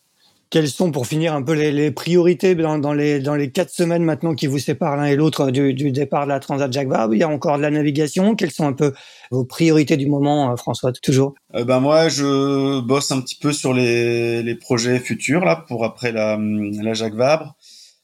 Quelles 0.51 0.69
sont 0.69 0.93
pour 0.93 1.07
finir 1.07 1.35
un 1.35 1.43
peu 1.43 1.55
les, 1.55 1.73
les 1.73 1.91
priorités 1.91 2.55
dans, 2.55 2.79
dans, 2.79 2.93
les 2.93 3.19
dans 3.19 3.35
les 3.35 3.51
quatre 3.51 3.71
semaines 3.71 4.05
maintenant 4.05 4.35
qui 4.35 4.47
vous 4.47 4.61
séparent 4.61 4.97
l'un 4.97 5.07
et 5.07 5.17
l'autre 5.17 5.51
du, 5.51 5.75
du, 5.75 5.91
départ 5.91 6.27
de 6.27 6.29
la 6.29 6.39
Transat 6.39 6.73
Jacques 6.73 6.89
Vabre 6.89 7.15
Il 7.15 7.19
y 7.19 7.25
a 7.25 7.29
encore 7.29 7.57
de 7.57 7.63
la 7.63 7.71
navigation. 7.71 8.37
Quelles 8.37 8.53
sont 8.53 8.67
un 8.67 8.73
peu 8.73 8.93
vos 9.33 9.45
priorités 9.45 9.97
du 9.97 10.07
moment, 10.07 10.53
euh, 10.53 10.57
François 10.57 10.93
Toujours? 10.93 11.35
Euh, 11.57 11.65
ben 11.65 11.81
moi, 11.81 12.09
je 12.09 12.81
bosse 12.83 13.11
un 13.11 13.21
petit 13.21 13.35
peu 13.35 13.53
sur 13.53 13.73
les, 13.73 14.45
les 14.45 14.55
projets 14.55 15.01
futurs 15.01 15.45
là 15.45 15.57
pour 15.67 15.85
après 15.85 16.13
la, 16.13 16.39
la 16.39 16.95
Jacques 16.95 17.17
Vabre. 17.17 17.57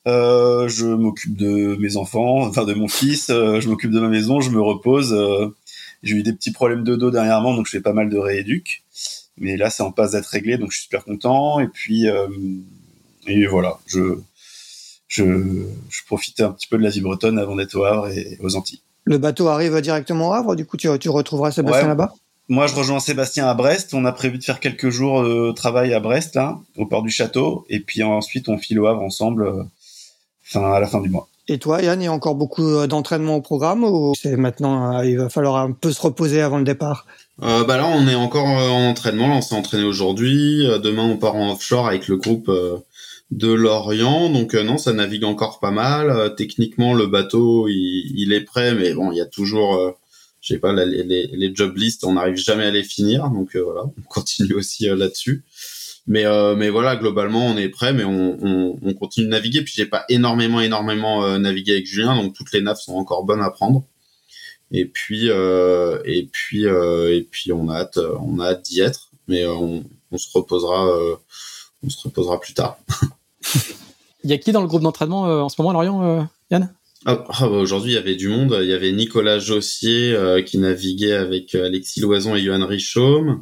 Euh, 0.09 0.67
je 0.67 0.87
m'occupe 0.87 1.37
de 1.37 1.77
mes 1.77 1.97
enfants, 1.97 2.41
enfin 2.41 2.65
de 2.65 2.73
mon 2.73 2.89
fils, 2.89 3.29
euh, 3.29 3.61
je 3.61 3.69
m'occupe 3.69 3.91
de 3.91 4.01
ma 4.01 4.09
maison, 4.09 4.41
je 4.41 4.51
me 4.51 4.61
repose. 4.61 5.15
Euh, 6.03 6.07
j'ai 6.09 6.17
eu 6.17 6.23
des 6.23 6.33
petits 6.33 6.53
problèmes 6.53 6.85
de 6.85 6.97
dos 6.97 7.11
dernièrement, 7.11 7.55
donc 7.55 7.67
je 7.67 7.73
fais 7.73 7.81
pas 7.81 7.93
mal 7.93 8.09
de 8.09 8.19
rééduc. 8.19 8.83
Mais 9.37 9.57
là, 9.57 9.71
c'est 9.71 9.83
en 9.83 9.93
passe 9.93 10.13
d'être 10.13 10.27
réglé, 10.27 10.59
donc 10.59 10.71
je 10.71 10.79
suis 10.79 10.85
super 10.85 11.05
content. 11.05 11.61
Et 11.61 11.69
puis, 11.69 12.07
et 13.27 13.47
voilà, 13.47 13.79
je, 13.87 14.19
je, 15.09 15.25
je 15.89 16.05
profite 16.07 16.41
un 16.41 16.53
petit 16.53 16.67
peu 16.67 16.77
de 16.77 16.83
la 16.83 16.91
vie 16.91 17.01
bretonne 17.01 17.39
avant 17.39 17.57
d'être 17.57 17.75
au 17.75 17.85
Havre 17.85 18.09
et 18.09 18.39
aux 18.41 18.57
Antilles. 18.57 18.83
Le 19.05 19.17
bateau 19.17 19.49
arrive 19.49 19.81
directement 19.81 20.29
au 20.29 20.33
Havre, 20.33 20.57
du 20.57 20.67
coup, 20.67 20.77
tu, 20.77 20.89
tu 20.99 21.09
retrouveras 21.09 21.53
Sébastien 21.53 21.89
là-bas? 21.89 22.13
Moi, 22.49 22.67
je 22.67 22.75
rejoins 22.75 23.01
Sébastien 23.01 23.47
à 23.47 23.55
Brest. 23.55 23.95
On 23.95 24.05
a 24.05 24.13
prévu 24.13 24.37
de 24.37 24.45
faire 24.45 24.61
quelques 24.61 24.91
jours 24.91 25.23
de 25.23 25.53
travail 25.53 25.95
à 25.95 26.01
Brest, 26.01 26.35
là, 26.35 26.59
au 26.77 26.85
port 26.85 27.03
du 27.03 27.11
château. 27.11 27.65
Et 27.71 27.81
puis 27.81 28.03
ensuite, 28.03 28.49
on 28.49 28.59
file 28.59 28.81
au 28.81 28.89
Havre 28.89 29.03
ensemble 29.03 29.69
à 30.55 30.81
la 30.81 30.87
fin 30.87 31.01
du 31.01 31.09
mois. 31.09 31.29
Et 31.49 31.59
toi, 31.59 31.83
Yann, 31.83 32.01
il 32.01 32.05
y 32.05 32.09
a 32.09 32.13
encore 32.13 32.37
beaucoup 32.37 32.69
euh, 32.69 32.87
d'entraînement 32.87 33.37
au 33.37 33.41
programme 33.41 33.83
ou 33.85 34.13
c'est 34.15 34.37
maintenant, 34.37 34.99
euh, 34.99 35.05
il 35.05 35.19
va 35.19 35.29
falloir 35.29 35.57
un 35.57 35.73
peu 35.73 35.93
se 35.93 36.01
reposer 36.01 36.41
avant 36.41 36.59
le 36.59 36.65
départ? 36.65 37.07
Euh, 37.43 37.65
bah 37.65 37.77
là, 37.77 37.89
on 37.89 38.07
est 38.07 38.15
encore 38.15 38.47
en 38.47 38.89
entraînement. 38.89 39.29
Là, 39.29 39.35
on 39.37 39.43
s'est 39.43 39.55
entraîné 39.55 39.85
aujourd'hui. 39.85 40.67
Demain, 40.83 41.05
on 41.05 41.17
part 41.17 41.35
en 41.35 41.53
offshore 41.53 41.89
avec 41.89 42.07
le 42.07 42.19
groupe 42.19 42.51
de 43.31 43.53
Lorient. 43.53 44.29
Donc 44.29 44.55
non, 44.55 44.77
ça 44.77 44.93
navigue 44.93 45.25
encore 45.25 45.59
pas 45.59 45.71
mal. 45.71 46.35
techniquement, 46.37 46.93
le 46.93 47.07
bateau, 47.07 47.67
il, 47.69 48.33
est 48.33 48.43
prêt, 48.43 48.75
mais 48.75 48.93
bon, 48.93 49.11
il 49.11 49.17
y 49.17 49.23
a 49.23 49.27
toujours, 49.27 49.97
je 50.43 50.55
sais 50.55 50.61
pas, 50.61 50.75
les, 50.75 51.03
les, 51.03 51.31
les 51.33 51.55
job 51.55 51.77
lists, 51.79 52.05
on 52.05 52.13
n'arrive 52.13 52.37
jamais 52.37 52.67
à 52.67 52.71
les 52.71 52.85
finir. 52.85 53.31
Donc 53.31 53.57
voilà, 53.57 53.85
on 53.85 54.03
continue 54.07 54.53
aussi 54.53 54.85
là-dessus. 54.85 55.43
Mais 56.11 56.27
euh, 56.27 56.57
mais 56.57 56.71
voilà, 56.71 56.97
globalement, 56.97 57.47
on 57.47 57.57
est 57.57 57.69
prêt, 57.69 57.93
mais 57.93 58.03
on, 58.03 58.37
on, 58.43 58.79
on 58.83 58.95
continue 58.95 59.27
de 59.27 59.31
naviguer. 59.31 59.63
Puis 59.63 59.75
j'ai 59.77 59.87
pas 59.87 60.05
énormément 60.09 60.61
énormément 60.61 61.25
euh, 61.25 61.39
navigué 61.39 61.75
avec 61.75 61.87
Julien, 61.87 62.17
donc 62.17 62.35
toutes 62.35 62.51
les 62.53 62.61
naves 62.61 62.79
sont 62.79 62.95
encore 62.95 63.23
bonnes 63.23 63.41
à 63.41 63.51
prendre. 63.51 63.85
Et 64.73 64.87
puis 64.87 65.31
euh, 65.31 66.01
et 66.05 66.25
puis 66.25 66.67
euh, 66.67 67.15
et 67.15 67.23
puis 67.23 67.53
on 67.53 67.69
a 67.69 67.77
hâte 67.77 68.01
on 68.21 68.41
a 68.41 68.47
hâte 68.47 68.63
d'y 68.63 68.81
être, 68.81 69.13
mais 69.29 69.47
on, 69.47 69.85
on 70.11 70.19
se 70.19 70.27
reposera 70.35 70.85
on 71.85 71.89
se 71.89 72.03
reposera 72.03 72.41
plus 72.41 72.55
tard. 72.55 72.81
Il 74.25 74.31
y 74.31 74.33
a 74.33 74.39
qui 74.39 74.51
dans 74.51 74.63
le 74.63 74.67
groupe 74.67 74.83
d'entraînement 74.83 75.23
en 75.23 75.49
ce 75.49 75.63
moment, 75.63 75.73
Lorient, 75.73 76.29
Yann? 76.51 76.75
Ah, 77.07 77.25
ah, 77.29 77.49
bah, 77.49 77.57
aujourd'hui, 77.57 77.93
il 77.93 77.95
y 77.95 77.99
avait 77.99 78.17
du 78.17 78.29
monde. 78.29 78.59
Il 78.61 78.69
y 78.69 78.75
avait 78.75 78.93
Nicolas 78.93 79.39
Jossier 79.39 80.15
qui 80.45 80.59
naviguait 80.59 81.15
avec 81.15 81.55
Alexis 81.55 82.01
Loison 82.01 82.35
et 82.35 82.43
Johan 82.43 82.67
Richaume 82.67 83.31
euh, 83.31 83.37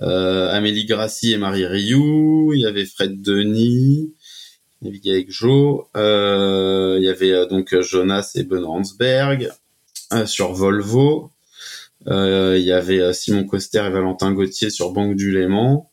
Amélie 0.00 0.86
Grassi 0.86 1.32
et 1.32 1.36
Marie 1.36 1.66
Rioux, 1.66 2.52
il 2.52 2.62
y 2.62 2.66
avait 2.66 2.84
Fred 2.84 3.22
Denis, 3.22 4.12
navigué 4.82 5.12
avec 5.12 5.30
Joe, 5.30 5.84
euh, 5.96 6.96
il 6.98 7.04
y 7.04 7.08
avait 7.08 7.32
euh, 7.32 7.46
donc 7.46 7.78
Jonas 7.80 8.32
et 8.34 8.44
Ben 8.44 8.64
Ransberg 8.64 9.50
sur 10.26 10.52
Volvo, 10.52 11.30
il 12.06 12.62
y 12.62 12.72
avait 12.72 13.12
Simon 13.12 13.44
Coster 13.44 13.84
et 13.86 13.90
Valentin 13.90 14.32
Gauthier 14.32 14.70
sur 14.70 14.92
Banque 14.92 15.16
du 15.16 15.32
Léman, 15.32 15.90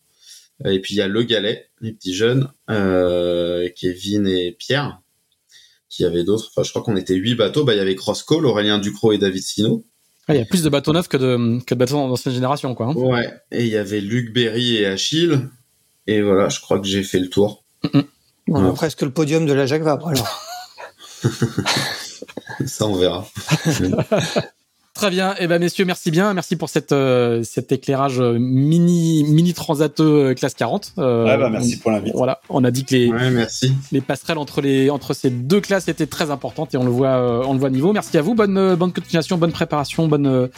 et 0.66 0.80
puis 0.80 0.96
il 0.96 0.98
y 0.98 1.02
a 1.02 1.08
Le 1.08 1.24
Galet, 1.24 1.70
les 1.80 1.94
petits 1.94 2.14
jeunes, 2.14 2.52
Kevin 2.68 4.28
et 4.28 4.52
Pierre, 4.52 5.02
qui 5.90 6.06
avaient 6.06 6.24
d'autres, 6.24 6.50
enfin 6.50 6.64
je 6.64 6.70
crois 6.70 6.84
qu'on 6.84 6.98
était 6.98 7.16
huit 7.16 7.36
bateaux, 7.36 7.64
bah 7.64 7.74
il 7.74 7.78
y 7.78 7.82
avait 7.82 7.96
Crosscall, 7.96 8.46
Aurélien 8.46 8.78
Ducrot 8.78 9.14
et 9.14 9.18
David 9.18 9.42
Sino, 9.42 9.86
il 10.34 10.40
y 10.40 10.42
a 10.42 10.46
plus 10.46 10.64
de 10.64 10.70
bateaux 10.70 10.94
neufs 10.94 11.08
que 11.08 11.18
de, 11.18 11.60
que 11.64 11.74
de 11.74 11.80
bateaux 11.80 11.96
d'ancienne 11.96 12.34
génération, 12.34 12.76
quoi. 12.76 12.88
Hein. 12.88 12.94
Ouais. 12.96 13.30
Et 13.52 13.64
il 13.64 13.70
y 13.70 13.78
avait 13.78 14.02
Luc 14.02 14.34
Berry 14.34 14.78
et 14.78 14.86
Achille. 14.86 15.48
Et 16.08 16.22
voilà, 16.22 16.50
je 16.50 16.60
crois 16.60 16.80
que 16.80 16.88
j'ai 16.88 17.04
fait 17.04 17.20
le 17.20 17.30
tour. 17.30 17.64
On 18.48 18.70
a 18.70 18.74
presque 18.74 19.02
le 19.02 19.12
podium 19.12 19.46
de 19.46 19.54
la 19.54 19.66
Jacques 19.66 19.84
Vabre, 19.84 20.10
alors? 20.10 20.42
Ça, 22.66 22.86
on 22.86 22.96
verra. 22.96 23.28
Très 24.94 25.10
bien. 25.10 25.36
Eh 25.40 25.48
ben, 25.48 25.58
messieurs, 25.60 25.86
merci 25.86 26.12
bien. 26.12 26.34
Merci 26.34 26.58
pour 26.58 26.68
cette, 26.68 26.92
euh, 26.92 27.44
cet 27.44 27.72
éclairage 27.72 28.20
euh, 28.20 28.38
mini, 28.38 29.24
mini 29.24 29.54
transateux 29.54 30.04
euh, 30.04 30.34
classe 30.34 30.54
40. 30.54 30.94
Euh, 30.98 31.26
ouais, 31.26 31.38
bah, 31.38 31.50
merci 31.50 31.78
pour 31.78 31.92
l'invite. 31.92 32.14
Voilà. 32.14 32.42
On 32.50 32.64
a 32.66 32.72
dit 32.72 32.84
que 32.84 32.96
les, 32.96 33.10
ouais, 33.10 33.32
merci. 33.32 33.74
les 33.94 34.02
passerelles 34.02 34.38
entre 34.38 34.60
les, 34.60 34.90
entre 34.90 35.14
ces 35.14 35.30
deux 35.30 35.62
classes 35.62 35.88
étaient 35.88 36.08
très 36.08 36.30
importantes 36.30 36.74
et 36.74 36.78
on 36.78 36.84
le 36.84 36.92
voit, 36.92 37.48
on 37.48 37.54
le 37.54 37.60
voit 37.60 37.70
à 37.70 37.72
niveau. 37.72 37.94
Merci 37.94 38.18
à 38.18 38.22
vous. 38.22 38.36
Bonne, 38.36 38.76
bonne 38.76 38.92
continuation, 38.92 39.38
bonne 39.38 39.54
préparation, 39.54 40.10
bonne, 40.10 40.50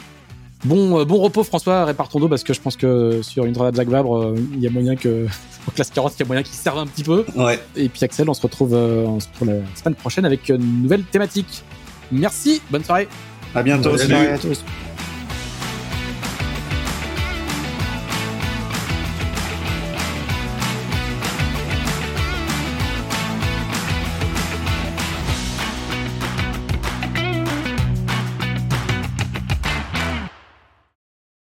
bon, 0.64 1.04
bon 1.04 1.18
repos, 1.18 1.44
François. 1.44 1.84
Répartons 1.84 2.18
d'eau 2.18 2.28
parce 2.28 2.42
que 2.42 2.52
je 2.52 2.60
pense 2.60 2.76
que 2.76 3.22
sur 3.22 3.44
une 3.44 3.52
transat 3.52 3.76
Jacques 3.76 3.88
Vabre, 3.88 4.34
il 4.52 4.60
y 4.60 4.66
a 4.66 4.70
moyen 4.70 4.96
que, 4.96 5.26
en 5.68 5.70
classe 5.70 5.90
40, 5.90 6.12
il 6.16 6.20
y 6.20 6.22
a 6.24 6.26
moyen 6.26 6.42
qu'il 6.42 6.56
serve 6.56 6.78
un 6.78 6.86
petit 6.88 7.04
peu. 7.04 7.24
Ouais. 7.36 7.60
Et 7.76 7.88
puis, 7.88 8.04
Axel, 8.04 8.28
on 8.28 8.34
se 8.34 8.42
retrouve, 8.42 8.74
on 8.74 9.20
se 9.20 9.28
retrouve 9.28 9.48
la 9.48 9.76
semaine 9.76 9.94
prochaine 9.94 10.24
avec 10.24 10.48
une 10.48 10.82
nouvelle 10.82 11.04
thématique. 11.04 11.62
Merci. 12.10 12.60
Bonne 12.70 12.82
soirée. 12.82 13.08
À 13.54 13.62
bientôt. 13.62 13.96
Salut 13.96 14.14
à 14.14 14.38
tous. 14.38 14.64